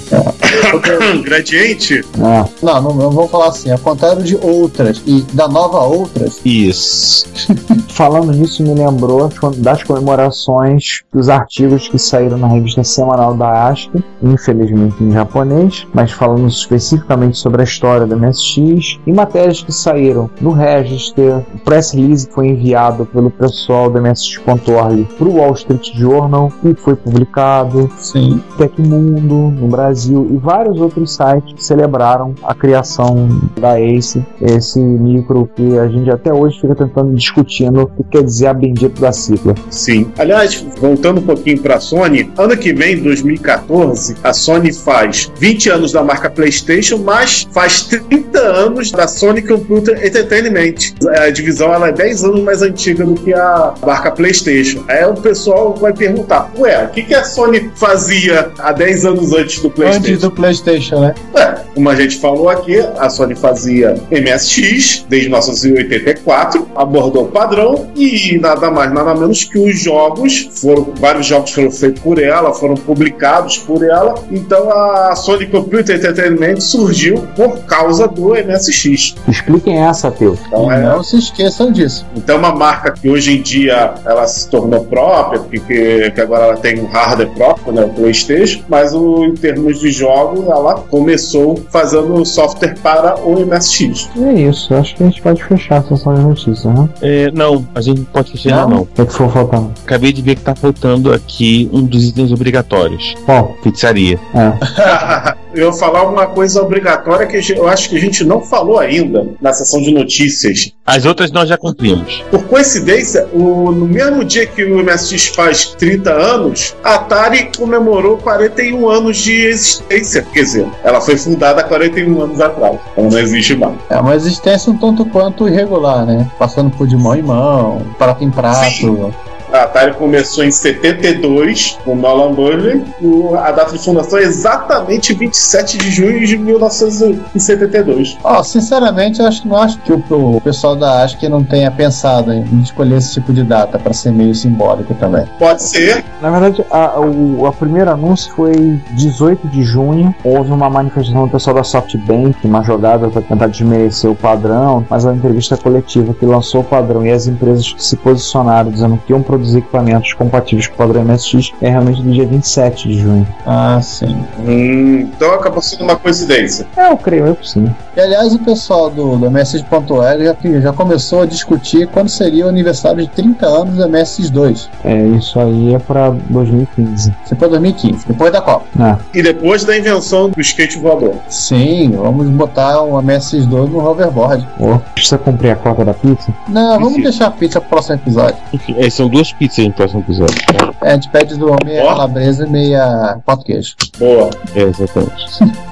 Gradiente? 1.24 2.04
Ah, 2.22 2.46
Não, 2.62 2.82
não, 2.82 2.94
não 2.94 3.12
vou 3.12 3.28
falar 3.28 3.48
assim. 3.48 3.72
Ao 3.72 3.78
contrário 3.78 4.24
de 4.24 4.36
outras 4.36 5.02
e 5.06 5.22
da 5.34 5.48
nova 5.48 5.80
outras, 5.80 6.40
Isso. 6.46 7.26
falando 7.90 8.32
nisso, 8.32 8.64
me 8.64 8.74
lembrou 8.74 9.30
das 9.58 9.84
comemorações 9.84 11.04
dos 11.14 11.30
artigos 11.30 11.88
que 11.88 11.98
saíram 11.98 12.38
na 12.38 12.48
revista 12.48 12.84
semanal 12.84 13.36
da 13.36 13.68
ASCII, 13.70 14.04
infelizmente 14.22 15.04
em 15.04 15.12
japonês, 15.12 15.88
mas 15.94 16.12
falando 16.12 16.48
especificamente 16.48 17.38
sobre 17.38 17.62
a 17.62 17.64
história 17.64 18.06
do 18.06 18.18
MSX, 18.18 19.00
e 19.06 19.14
matérias 19.14 19.62
que 19.62 19.72
saíram 19.72 20.30
no 20.42 20.52
Register, 20.52 21.44
o 21.54 21.60
press 21.60 21.92
release 21.92 22.28
que 22.28 22.34
foi 22.34 22.48
enviado 22.48 23.06
pelo 23.06 23.30
pessoal 23.30 23.90
do 23.90 24.02
MSX.org 24.02 25.08
para 25.18 25.28
o 25.28 25.36
Wall 25.38 25.54
Street 25.54 25.92
Journal 25.96 26.52
e 26.64 26.74
foi 26.74 26.96
publicado, 26.96 27.63
sim. 27.98 28.42
Tecmundo 28.58 29.52
no 29.52 29.68
Brasil 29.68 30.28
e 30.32 30.38
vários 30.38 30.80
outros 30.80 31.14
sites 31.16 31.54
que 31.54 31.64
celebraram 31.64 32.34
a 32.44 32.54
criação 32.54 33.28
da 33.60 33.80
ACE, 33.80 34.24
esse 34.42 34.80
micro 34.80 35.50
que 35.56 35.78
a 35.78 35.88
gente 35.88 36.10
até 36.10 36.34
hoje 36.34 36.60
fica 36.60 36.76
tentando 36.76 37.14
discutindo 37.14 37.82
o 37.82 37.88
que 37.88 38.04
quer 38.04 38.24
dizer 38.24 38.48
a 38.48 38.54
bendita 38.54 39.02
da 39.02 39.12
sigla. 39.12 39.56
Sim. 39.70 40.12
Aliás, 40.18 40.66
voltando 40.80 41.20
um 41.20 41.24
pouquinho 41.24 41.60
pra 41.60 41.80
Sony, 41.80 42.32
ano 42.38 42.56
que 42.58 42.74
vem, 42.74 43.02
2014, 43.02 44.16
a 44.24 44.34
Sony 44.34 44.74
faz 44.74 45.32
20 45.38 45.70
anos 45.70 45.92
da 45.92 46.04
marca 46.04 46.30
PlayStation, 46.30 46.98
mas 46.98 47.48
faz 47.52 47.84
30 47.84 48.40
anos 48.40 48.92
da 48.92 49.08
Sony 49.08 49.42
Computer 49.42 50.06
Entertainment. 50.06 50.94
A 51.20 51.30
divisão 51.30 51.74
ela 51.74 51.90
é 51.90 51.92
10 51.92 52.24
anos 52.24 52.42
mais 52.42 52.62
antiga 52.62 53.06
do 53.06 53.16
que 53.16 53.34
a 53.34 53.74
marca 53.86 54.12
PlayStation. 54.12 54.84
Aí 54.88 55.06
o 55.06 55.14
pessoal 55.14 55.74
vai 55.76 55.94
perguntar: 55.94 56.52
ué, 56.58 56.86
o 56.86 56.90
que, 56.90 57.04
que 57.04 57.14
a 57.14 57.24
Sony 57.24 57.43
fazia 57.76 58.52
há 58.60 58.72
10 58.72 59.06
anos 59.06 59.34
antes 59.34 59.62
do 59.62 59.70
PlayStation? 59.70 60.08
Antes 60.08 60.22
do 60.22 60.32
PlayStation, 60.32 61.00
né? 61.00 61.16
É, 61.36 61.64
como 61.74 61.90
a 61.90 61.96
gente 61.96 62.18
falou 62.20 62.50
aqui, 62.50 62.78
a 62.98 63.10
Sony 63.10 63.36
fazia 63.36 63.96
MSX 64.12 65.06
desde 65.10 65.30
1984, 65.30 66.68
abordou 66.76 67.24
o 67.26 67.28
padrão 67.28 67.88
e 67.96 68.38
nada 68.40 68.70
mais, 68.70 68.94
nada 68.94 69.14
menos 69.16 69.44
que 69.44 69.58
os 69.58 69.80
jogos, 69.80 70.50
foram, 70.54 70.94
vários 71.00 71.26
jogos 71.26 71.52
foram 71.52 71.72
feitos 71.72 72.02
por 72.02 72.22
ela, 72.22 72.54
foram 72.54 72.76
publicados 72.76 73.58
por 73.58 73.84
ela, 73.84 74.16
então 74.32 74.70
a 74.70 75.16
Sony 75.16 75.48
Computer 75.48 75.96
Entertainment 75.96 76.60
surgiu 76.60 77.28
por 77.36 77.60
causa 77.66 78.08
do 78.08 78.30
MSX. 78.30 79.16
Expliquem 79.28 79.80
essa, 79.80 80.12
Teu. 80.12 80.38
Então 80.48 80.72
é, 80.72 80.82
não 80.82 81.04
se 81.04 81.18
esqueçam 81.18 81.72
disso. 81.72 82.06
então 82.16 82.36
é 82.36 82.40
uma 82.40 82.54
marca 82.54 82.92
que 82.92 83.10
hoje 83.10 83.38
em 83.38 83.42
dia 83.42 83.94
ela 84.06 84.28
se 84.28 84.50
tornou 84.50 84.86
própria, 84.86 85.40
porque 85.40 86.12
que 86.12 86.22
agora 86.22 86.46
ela 86.46 86.58
tem 86.58 86.80
um 86.80 86.86
hardware 86.86 87.30
próprio, 87.34 87.74
né, 87.74 87.84
o 87.86 87.90
PlayStation, 87.90 88.62
mas 88.70 88.94
o, 88.94 89.26
em 89.26 89.34
termos 89.36 89.80
de 89.80 89.92
jogos 89.92 90.46
ela 90.48 90.76
começou 90.76 91.62
fazendo 91.70 92.24
software 92.26 92.76
para 92.82 93.20
o 93.20 93.46
MSX. 93.46 94.10
É 94.20 94.34
isso, 94.34 94.74
acho 94.76 94.96
que 94.96 95.04
a 95.04 95.06
gente 95.08 95.22
pode 95.22 95.44
fechar 95.44 95.78
a 95.78 95.84
sessão 95.84 96.14
de 96.14 96.22
notícias, 96.22 96.66
né? 96.66 96.90
É, 97.02 97.32
não, 97.32 97.66
a 97.76 97.82
gente 97.82 98.00
não 98.00 98.06
pode 98.06 98.32
fechar 98.32 98.50
ainda 98.50 98.62
Não? 98.62 98.70
não. 98.70 98.82
O 98.84 98.86
que 98.88 99.02
é 99.02 99.06
que 99.06 99.14
for 99.14 99.32
faltando? 99.32 99.72
Acabei 99.84 100.14
de 100.14 100.22
ver 100.22 100.36
que 100.36 100.42
tá 100.42 100.56
faltando 100.56 101.12
aqui 101.14 101.70
um 101.74 101.84
dos 101.84 102.06
itens 102.10 102.32
obrigatórios. 102.32 103.16
Bom, 103.28 103.56
Pizzaria. 103.64 104.20
é. 104.34 105.34
eu 105.54 105.72
vou 105.72 105.80
falar 105.80 106.04
uma 106.04 106.26
coisa 106.28 106.62
obrigatória 106.62 107.26
que 107.28 107.54
eu 107.54 107.68
acho 107.68 107.90
que 107.90 107.98
a 107.98 108.00
gente 108.00 108.24
não 108.24 108.42
falou 108.42 108.80
ainda 108.80 109.28
na 109.42 109.54
sessão 109.54 109.82
de 109.82 109.92
notícias. 109.94 110.72
As 110.86 111.06
outras 111.06 111.32
nós 111.32 111.48
já 111.50 111.58
cumprimos. 111.58 112.24
Por 112.30 112.44
coincidência, 112.46 113.28
o- 113.34 113.72
no 113.72 113.86
mesmo 113.88 114.24
dia 114.24 114.46
que 114.46 114.64
o 114.64 114.80
MSX 114.80 115.28
faz 115.28 115.66
30 115.78 116.12
anos, 116.12 116.76
a 116.84 116.96
Atari 116.96 117.50
comemorou 117.58 118.18
41 118.18 118.88
anos 118.90 119.18
de 119.18 119.32
existência. 119.46 120.26
Quer 120.34 120.44
dizer, 120.44 120.68
ela 120.84 121.00
foi 121.02 121.18
fundada 121.18 121.62
há 121.62 121.64
41 121.64 122.22
anos 122.22 122.40
atrás. 122.42 122.78
Então 122.92 123.10
não 123.10 123.20
existe 123.20 123.56
mais. 123.56 123.74
É 123.90 123.98
uma 123.98 124.16
existência 124.16 124.72
um 124.72 124.78
tanto 124.78 125.06
quanto 125.06 125.48
irregular, 125.48 126.06
né? 126.06 126.30
Passando 126.38 126.70
por 126.72 126.88
de 126.88 126.98
mão 126.98 127.16
em 127.16 127.22
mão, 127.22 127.82
prato 127.98 128.24
em 128.24 128.30
prato. 128.30 128.72
Sim. 128.72 129.12
A 129.54 129.66
Atari 129.66 129.94
começou 129.94 130.44
em 130.44 130.50
72 130.50 131.78
com 131.86 131.92
o 131.92 131.96
Nolan 131.96 132.34
Burley. 132.34 132.84
e 133.00 133.36
A 133.38 133.52
data 133.52 133.78
de 133.78 133.84
fundação 133.84 134.18
é 134.18 134.24
exatamente 134.24 135.14
27 135.14 135.78
de 135.78 135.92
junho 135.92 136.26
de 136.26 136.36
1972. 136.40 138.18
Ó, 138.24 138.42
sinceramente, 138.42 139.20
eu 139.20 139.28
acho, 139.28 139.48
não 139.48 139.58
acho 139.58 139.78
que 139.78 139.94
o, 139.94 140.04
o 140.10 140.42
pessoal 140.42 140.76
da 140.76 141.04
ASCII 141.04 141.30
não 141.30 141.44
tenha 141.44 141.70
pensado 141.70 142.34
em 142.34 142.62
escolher 142.64 142.98
esse 142.98 143.14
tipo 143.14 143.32
de 143.32 143.44
data 143.44 143.78
para 143.78 143.94
ser 143.94 144.12
meio 144.12 144.34
simbólico 144.34 144.96
também. 144.96 145.26
Pode 145.38 145.62
ser, 145.62 146.04
Na 146.20 146.32
verdade, 146.32 146.66
a, 146.72 147.00
o 147.00 147.46
a 147.46 147.54
primeiro 147.54 147.92
anúncio 147.92 148.34
foi 148.34 148.82
18 148.94 149.48
de 149.50 149.62
junho. 149.62 150.16
Houve 150.24 150.52
uma 150.52 150.68
manifestação 150.68 151.26
do 151.26 151.32
pessoal 151.32 151.58
da 151.58 151.64
SoftBank, 151.64 152.38
uma 152.44 152.64
jogada 152.64 153.08
para 153.08 153.22
tentar 153.22 153.48
desmerecer 153.48 154.10
o 154.10 154.16
padrão, 154.16 154.84
mas 154.90 155.06
a 155.06 155.14
entrevista 155.14 155.56
coletiva 155.56 156.12
que 156.12 156.26
lançou 156.26 156.62
o 156.62 156.64
padrão 156.64 157.06
e 157.06 157.12
as 157.12 157.28
empresas 157.28 157.72
que 157.72 157.84
se 157.84 157.96
posicionaram 157.98 158.72
dizendo 158.72 159.00
que 159.06 159.14
iam 159.14 159.22
produzir 159.22 159.43
equipamentos 159.56 160.14
compatíveis 160.14 160.68
com 160.68 160.76
o 160.76 160.78
padrão 160.78 161.04
MSX 161.04 161.52
é 161.62 161.70
realmente 161.70 162.02
do 162.02 162.12
dia 162.12 162.26
27 162.26 162.88
de 162.88 163.00
junho. 163.00 163.28
Ah, 163.46 163.80
sim. 163.82 164.16
Hum, 164.40 165.10
então 165.16 165.34
acabou 165.34 165.62
sendo 165.62 165.84
uma 165.84 165.96
coincidência. 165.96 166.68
É, 166.78 166.92
eu 166.92 166.98
creio, 166.98 167.28
eu 167.28 167.36
que 167.36 167.48
sim. 167.48 167.70
E 167.96 168.00
aliás, 168.00 168.34
o 168.34 168.40
pessoal 168.40 168.90
do, 168.90 169.18
do 169.18 169.30
MSX.org 169.30 170.24
já, 170.24 170.36
já 170.62 170.74
começou 170.74 171.22
a 171.22 171.26
discutir 171.26 171.88
quando 171.88 172.10
seria 172.10 172.46
o 172.46 172.50
aniversário 172.50 173.02
de 173.02 173.10
30 173.10 173.46
anos 173.46 173.78
do 173.78 173.88
MSX2. 173.88 174.68
É, 174.84 175.08
isso 175.10 175.40
aí 175.40 175.76
é 175.76 175.80
pra 175.80 176.10
2015. 176.30 177.14
Isso 177.24 177.36
foi 177.36 177.50
2015, 177.50 178.08
depois 178.08 178.32
da 178.32 178.42
Copa. 178.42 178.66
É. 178.80 179.20
E 179.20 179.22
depois 179.22 179.64
da 179.64 179.78
invenção 179.78 180.30
do 180.30 180.42
skate 180.42 180.78
voador. 180.80 181.16
Sim, 181.30 181.92
vamos 181.92 182.28
botar 182.30 182.82
o 182.82 182.94
MSX2 183.02 183.70
no 183.70 183.80
hoverboard. 183.80 184.48
Ô, 184.60 184.80
precisa 184.94 185.18
cumprir 185.18 185.52
a 185.52 185.56
cota 185.56 185.86
da 185.86 185.94
pizza? 185.94 186.34
Não, 186.48 186.80
vamos 186.80 186.96
Sim. 186.96 187.02
deixar 187.02 187.28
a 187.28 187.32
pizza 187.32 187.60
pro 187.60 187.70
próximo 187.70 187.96
episódio. 187.96 188.38
Enfim, 188.54 188.76
é, 188.78 188.90
são 188.90 189.08
duas 189.08 189.32
pizzas 189.34 189.66
no 189.66 189.74
próximo 189.74 190.02
episódio. 190.02 190.36
É, 190.82 190.92
a 190.92 190.94
gente 190.94 191.10
pede 191.10 191.36
do 191.36 191.56
meia 191.66 191.86
calabresa 191.86 192.46
e 192.46 192.50
meia 192.50 193.18
quatro 193.26 193.46
queijo. 193.46 193.76
Boa. 193.98 194.30
É, 194.56 194.62
exatamente. 194.62 195.14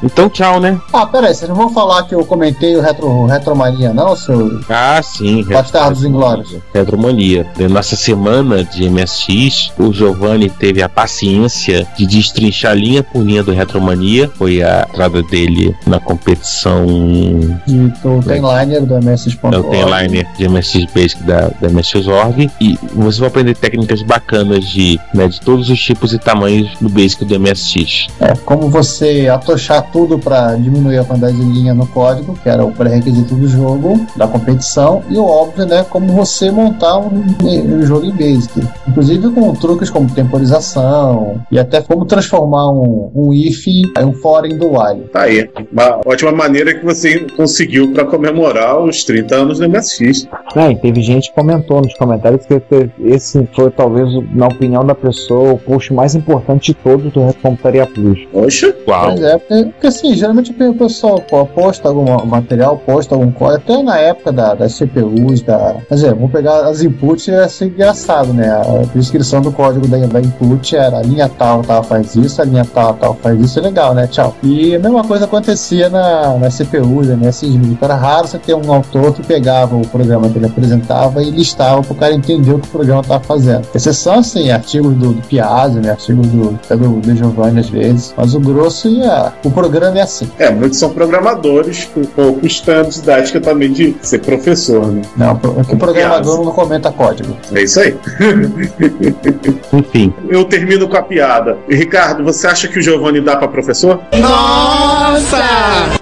Então, 0.04 0.30
tchau, 0.30 0.60
né? 0.60 0.80
Ah, 0.94 1.06
peraí, 1.06 1.34
vocês 1.34 1.50
não 1.50 1.56
vão 1.56 1.70
falar 1.70 2.04
que 2.04 2.16
eu 2.16 2.26
comentei 2.26 2.76
o 2.76 2.82
Retro, 2.82 3.26
Retromania, 3.26 3.94
não, 3.94 4.16
seu 4.16 4.60
Ah, 4.70 5.02
sim. 5.04 5.44
Bastardos 5.44 6.04
Inglórios? 6.04 6.56
Retromania. 6.74 7.46
Na 7.58 7.70
nossa 7.70 7.96
semana 7.96 8.64
de 8.64 8.90
MSX, 8.90 9.72
o 9.78 9.94
Giovanni 9.94 10.50
teve 10.50 10.82
a 10.82 10.90
paciência 10.90 11.88
de 11.98 12.06
destrinchar 12.06 12.76
linha 12.76 13.04
por 13.04 13.24
linha 13.24 13.44
do 13.44 13.52
Retromania. 13.52 14.30
Foi 14.36 14.62
a 14.62 14.88
entrada 14.90 15.22
dele 15.24 15.76
na 15.86 16.00
competição 16.00 16.86
do 16.86 18.22
Timeliner 18.22 18.86
do 18.86 18.96
é 18.96 19.00
o 19.00 19.04
MSX.org. 19.04 19.70
T-Liner 19.70 20.28
de 20.38 20.48
MSX 20.48 20.86
Basic 20.94 21.24
da, 21.24 21.50
da 21.60 21.70
MSX.org. 21.70 22.50
E 22.60 22.78
você 22.94 23.20
vai 23.20 23.30
aprender 23.30 23.51
técnicas 23.54 24.02
bacanas 24.02 24.66
de, 24.66 25.00
né, 25.14 25.28
de 25.28 25.40
todos 25.42 25.70
os 25.70 25.80
tipos 25.80 26.14
e 26.14 26.20
tamanhos 26.20 26.70
do 26.80 26.90
Basic 26.90 27.26
do 27.26 27.40
MSX. 27.40 28.08
É, 28.20 28.34
como 28.46 28.70
você 28.70 29.28
atochar 29.30 29.92
tudo 29.92 30.18
para 30.18 30.56
diminuir 30.56 31.00
a 31.00 31.04
quantidade 31.04 31.38
de 31.38 31.44
linha 31.44 31.74
no 31.74 31.88
código, 31.88 32.38
que 32.42 32.50
era 32.50 32.64
o 32.64 32.72
pré-requisito 32.72 33.36
do 33.36 33.48
jogo, 33.48 34.06
da 34.16 34.28
competição, 34.28 35.04
e 35.10 35.18
o 35.18 35.26
óbvio, 35.26 35.66
né, 35.66 35.86
como 35.90 36.08
você 36.14 36.52
montar 36.52 36.98
um, 36.98 37.24
um 37.44 37.86
jogo 37.86 38.06
em 38.06 38.12
Basic. 38.12 38.68
Inclusive 38.88 39.30
com 39.32 39.54
truques 39.54 39.90
como 39.90 40.10
temporização, 40.10 41.42
e 41.52 41.60
até 41.60 41.82
como 41.82 42.06
transformar 42.06 42.72
um, 42.72 43.12
um 43.14 43.34
if 43.34 43.68
em 43.68 44.06
um 44.06 44.14
foreign 44.14 44.58
do 44.58 44.68
while. 44.68 45.08
Tá 45.12 45.24
aí. 45.24 45.50
Uma 45.72 46.02
ótima 46.06 46.32
maneira 46.32 46.74
que 46.74 46.84
você 46.84 47.20
conseguiu 47.36 47.92
para 47.94 48.06
comemorar 48.06 48.80
os 48.80 49.04
30 49.04 49.36
anos 49.36 49.60
do 49.60 49.70
MSX. 49.70 50.28
É, 50.56 50.74
teve 50.76 51.02
gente 51.02 51.30
que 51.30 51.36
comentou 51.36 51.82
nos 51.82 51.94
comentários 51.96 52.46
que 52.46 52.62
esse 53.04 53.41
foi 53.54 53.70
talvez, 53.72 54.10
na 54.34 54.48
opinião 54.48 54.86
da 54.86 54.96
pessoa, 54.96 55.54
o 55.54 55.58
post 55.58 55.94
mais 55.94 56.16
importante 56.16 56.68
de 56.68 56.74
todos 56.76 57.12
do 57.12 57.26
Recomputaria 57.26 57.86
Plus. 57.86 58.28
Oxe, 58.34 58.74
Uau. 58.88 59.06
Pois 59.08 59.22
é, 59.22 59.38
porque, 59.38 59.64
porque 59.66 59.88
assim, 59.88 60.14
geralmente 60.16 60.52
o 60.52 60.74
pessoal 60.74 61.20
pô, 61.22 61.46
posta 61.46 61.90
algum 61.90 62.26
material, 62.26 62.78
posta 62.78 63.16
algum 63.16 63.32
código, 63.32 63.62
até 63.62 63.84
na 63.84 63.98
época 63.98 64.32
da, 64.32 64.54
das 64.54 64.74
CPUs, 64.74 65.42
da. 65.42 65.76
Quer 65.88 65.96
dizer, 65.96 66.14
vamos 66.14 66.32
pegar 66.32 66.68
as 66.68 66.82
inputs 66.82 67.28
e 67.28 67.32
ia 67.32 67.48
ser 67.48 67.66
engraçado, 67.66 68.34
né? 68.34 68.50
A 68.50 68.86
descrição 68.96 69.42
do 69.42 69.52
código 69.52 69.88
da, 69.88 69.98
da 70.06 70.22
input 70.22 70.76
era 70.76 70.98
a 70.98 71.02
linha 71.02 71.30
tal, 71.30 71.62
tal 71.62 71.84
faz 71.84 72.16
isso, 72.16 72.42
a 72.42 72.46
linha 72.46 72.66
tal, 72.66 72.94
tal 72.96 73.14
faz 73.16 73.40
isso, 73.40 73.60
é 73.60 73.62
legal, 73.62 73.94
né? 73.94 74.08
Tchau. 74.08 74.36
E 74.44 74.76
a 74.76 74.80
mesma 74.80 75.04
coisa 75.04 75.26
acontecia 75.26 75.90
na, 75.90 76.38
na 76.38 76.50
CPUs, 76.50 77.08
né? 77.08 77.28
Assim, 77.28 77.78
era 77.82 77.96
raro 77.96 78.28
você 78.28 78.38
ter 78.38 78.54
um 78.54 78.74
autor 78.74 79.14
que 79.14 79.24
pegava 79.24 79.76
o 79.76 79.88
programa 79.88 80.30
que 80.30 80.38
ele 80.38 80.46
apresentava 80.46 81.22
e 81.24 81.30
listava 81.30 81.82
pro 81.82 81.96
cara 81.96 82.14
entender 82.14 82.54
o 82.54 82.60
que 82.60 82.68
o 82.68 82.72
programa 82.72 83.02
estava 83.02 83.20
fazendo. 83.32 83.68
Exceção, 83.74 84.20
assim, 84.20 84.52
artigos 84.52 84.94
do, 84.96 85.14
do 85.14 85.22
Piazzi, 85.28 85.80
né? 85.80 85.92
Artigos 85.92 86.28
do, 86.28 86.60
até 86.64 86.76
do, 86.76 86.90
do 87.00 87.16
Giovanni 87.16 87.60
às 87.60 87.70
vezes, 87.70 88.14
mas 88.16 88.34
o 88.34 88.40
grosso 88.40 88.88
ia. 88.88 89.32
O 89.44 89.52
programa 89.52 90.00
é 90.00 90.02
assim. 90.02 90.30
é, 90.38 90.50
muitos 90.52 90.80
são 90.80 90.90
programadores 90.90 91.90
com 91.94 92.04
poucos 92.04 92.62
idade 92.98 93.32
que 93.32 93.38
eu 93.38 93.42
também 93.42 93.72
de 93.72 93.96
ser 94.02 94.20
professor, 94.20 94.88
né? 94.88 95.02
Não, 95.16 95.34
o 95.34 95.78
programador 95.78 96.44
não 96.44 96.52
comenta 96.52 96.92
código. 96.92 97.36
É 97.54 97.64
isso 97.64 97.80
aí. 97.80 97.98
Enfim, 99.74 100.14
Eu 100.30 100.46
termino 100.46 100.88
com 100.88 100.98
a 100.98 101.02
piada. 101.02 101.58
E, 101.68 101.76
Ricardo, 101.76 102.24
você 102.24 102.48
acha 102.48 102.68
que 102.68 102.80
o 102.80 102.82
Giovanni 102.82 103.22
dá 103.22 103.36
pra 103.36 103.48
professor? 103.48 104.00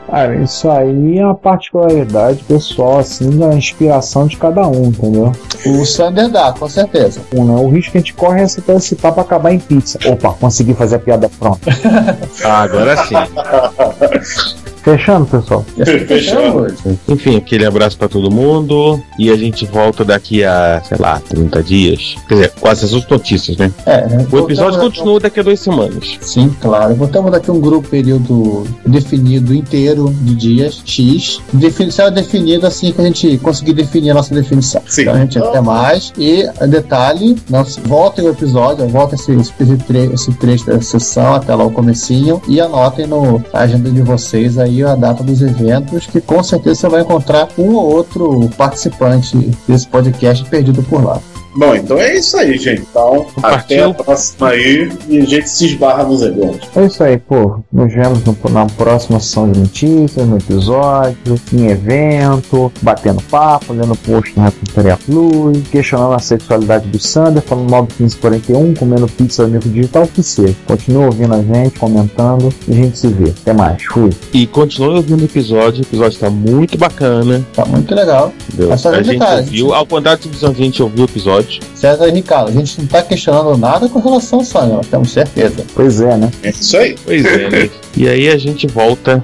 Cara, 0.10 0.36
isso 0.36 0.70
aí 0.70 1.20
é 1.20 1.26
uma 1.26 1.36
particularidade 1.36 2.44
pessoal, 2.44 3.00
assim, 3.00 3.30
da 3.38 3.54
inspiração 3.54 4.28
de 4.28 4.38
cada 4.38 4.68
um, 4.68 4.86
entendeu? 4.86 5.32
O 5.66 5.86
Sander 5.86 6.30
dá, 6.30 6.52
com 6.52 6.68
certeza. 6.68 7.19
Um, 7.34 7.46
né? 7.46 7.54
O 7.54 7.70
risco 7.70 7.92
que 7.92 7.98
a 7.98 8.02
gente 8.02 8.14
corre 8.14 8.42
é 8.42 8.48
citar 8.48 8.76
esse 8.76 8.96
papo 8.96 9.22
acabar 9.22 9.52
em 9.52 9.60
pizza. 9.60 10.00
Opa, 10.06 10.34
consegui 10.34 10.74
fazer 10.74 10.96
a 10.96 11.00
piada 11.00 11.30
pronta. 11.30 11.70
ah, 12.44 12.62
agora 12.62 12.98
sim. 13.06 13.16
Fechando, 14.98 15.26
pessoal. 15.26 15.66
Fechando. 16.08 16.68
Enfim, 17.08 17.38
aquele 17.38 17.66
abraço 17.66 17.98
pra 17.98 18.08
todo 18.08 18.32
mundo. 18.32 19.00
E 19.18 19.30
a 19.30 19.36
gente 19.36 19.66
volta 19.66 20.04
daqui 20.04 20.44
a, 20.44 20.82
sei 20.84 20.98
lá, 21.00 21.20
30 21.20 21.62
dias. 21.64 22.16
Quer 22.28 22.34
dizer, 22.36 22.52
com 22.60 22.68
essas 22.68 22.94
outras 22.94 23.12
notícias, 23.12 23.58
né? 23.58 23.72
É, 23.86 24.08
né? 24.08 24.28
O 24.32 24.38
episódio 24.40 24.80
continua 24.80 25.20
daqui 25.20 25.40
a 25.40 25.44
duas 25.44 25.60
semanas. 25.60 26.18
Sim, 26.22 26.56
claro. 26.62 26.96
Botamos 26.96 27.32
daqui 27.32 27.52
um 27.52 27.60
grupo 27.60 27.88
período 27.88 28.66
definido 28.86 29.54
inteiro 29.54 30.14
de 30.22 30.36
dias, 30.36 30.82
X. 30.86 31.42
Defini 31.54 31.92
será 31.92 32.10
definido 32.10 32.66
assim 32.66 32.92
que 32.92 33.02
a 33.02 33.06
gente 33.06 33.38
conseguir 33.40 33.74
definir 33.74 34.12
a 34.12 34.14
nossa 34.16 34.34
definição. 34.34 34.82
Sim. 34.88 35.02
Então 35.04 35.14
a 35.14 35.20
gente 35.20 35.38
até 35.40 35.62
mais. 35.62 36.12
E 36.18 36.44
detalhe, 36.68 37.36
se- 37.66 37.80
voltem 37.82 38.26
o 38.26 38.32
episódio, 38.32 38.88
voltem 38.88 39.18
esse, 39.20 39.32
esse, 39.34 39.78
tre 39.86 40.10
esse 40.14 40.32
trecho 40.34 40.66
da 40.66 40.82
sessão 40.82 41.36
até 41.36 41.54
lá 41.54 41.64
o 41.66 41.72
comecinho 41.72 42.42
e 42.48 42.60
anotem 42.60 43.06
no 43.08 43.44
na 43.54 43.60
agenda 43.62 43.90
de 43.90 44.02
vocês 44.02 44.58
aí 44.58 44.79
a 44.88 44.96
data 44.96 45.24
dos 45.24 45.42
eventos, 45.42 46.08
que 46.08 46.22
com 46.22 46.42
certeza 46.44 46.82
você 46.82 46.90
vai 46.90 47.02
encontrar 47.02 47.48
um 47.58 47.76
ou 47.76 47.96
outro 47.96 48.50
participante 48.58 49.38
desse 49.68 49.88
podcast 49.88 50.44
perdido 50.46 50.84
por 50.84 51.04
lá. 51.04 51.20
Bom, 51.56 51.76
então 51.76 51.98
é 51.98 52.16
isso 52.18 52.38
aí, 52.38 52.58
gente. 52.58 52.84
Então, 52.90 53.26
até 53.42 53.78
Partiu. 53.80 53.86
a 53.90 53.94
próxima 53.94 54.50
aí 54.50 54.92
e 55.10 55.20
a 55.20 55.26
gente 55.26 55.50
se 55.50 55.66
esbarra 55.66 56.04
nos 56.04 56.22
eventos. 56.22 56.70
É 56.76 56.86
isso 56.86 57.04
aí, 57.04 57.18
pô. 57.18 57.60
Nos 57.74 57.92
vemos 57.94 58.24
no- 58.24 58.38
na 58.52 58.66
próxima 58.68 59.20
sessão 59.20 59.52
de 59.52 59.60
notícias, 59.60 60.28
no 60.28 60.38
episódio, 60.38 61.40
em 61.54 61.68
evento, 61.68 62.72
batendo 62.82 63.22
papo, 63.24 63.74
lendo 63.74 63.96
post 63.96 64.34
no 64.38 64.44
Recomputaria 64.44 64.98
Plus, 65.06 65.68
questionando 65.72 66.14
a 66.14 66.20
sexualidade 66.20 66.88
do 66.88 67.00
Sander, 67.00 67.42
falando 67.42 67.70
mal 67.70 67.84
do 67.86 67.94
1541, 68.00 68.74
comendo 68.76 69.08
pizza 69.08 69.44
do 69.44 69.48
Amigo 69.50 69.70
Digital, 69.70 70.04
o 70.04 70.08
que 70.08 70.22
seja. 70.24 70.56
Continua 70.68 71.06
ouvindo 71.08 71.34
a 71.34 71.42
gente, 71.42 71.80
comentando 71.80 72.54
e 72.68 72.72
a 72.72 72.76
gente 72.76 72.98
se 72.98 73.08
vê. 73.08 73.30
Até 73.42 73.54
mais. 73.54 73.84
Fui. 73.86 74.10
E 74.34 74.46
continue 74.48 74.96
ouvindo 74.98 75.22
o 75.22 75.26
episódio. 75.26 75.80
O 75.80 75.84
episódio 75.88 76.20
tá 76.20 76.30
muito 76.30 76.78
bacana. 76.78 77.44
Tá 77.56 77.66
muito 77.66 77.94
legal. 77.96 78.32
Mas 78.68 78.82
só 78.82 78.90
A 78.90 79.02
gente 79.02 79.24
ouviu, 79.24 79.74
ao 79.74 79.86
contrário 79.86 80.20
do 80.30 80.48
a 80.48 80.54
gente 80.54 80.82
ouviu 80.84 81.02
o 81.04 81.06
episódio. 81.06 81.39
César 81.76 82.08
e 82.08 82.12
Ricardo, 82.12 82.50
a 82.50 82.52
gente 82.52 82.80
não 82.80 82.88
tá 82.88 83.02
questionando 83.02 83.58
nada 83.58 83.88
com 83.90 84.00
relação 84.00 84.40
ao 84.40 84.68
nós 84.68 84.88
temos 84.88 85.12
certeza. 85.12 85.66
Pois 85.74 86.02
é, 86.02 86.18
né? 86.18 86.32
É 86.44 86.50
isso 86.50 86.78
aí. 86.78 86.96
Pois 87.04 87.26
é, 87.26 87.50
né? 87.50 87.70
E 87.96 88.08
aí 88.08 88.30
a 88.30 88.38
gente 88.38 88.68
volta 88.68 89.24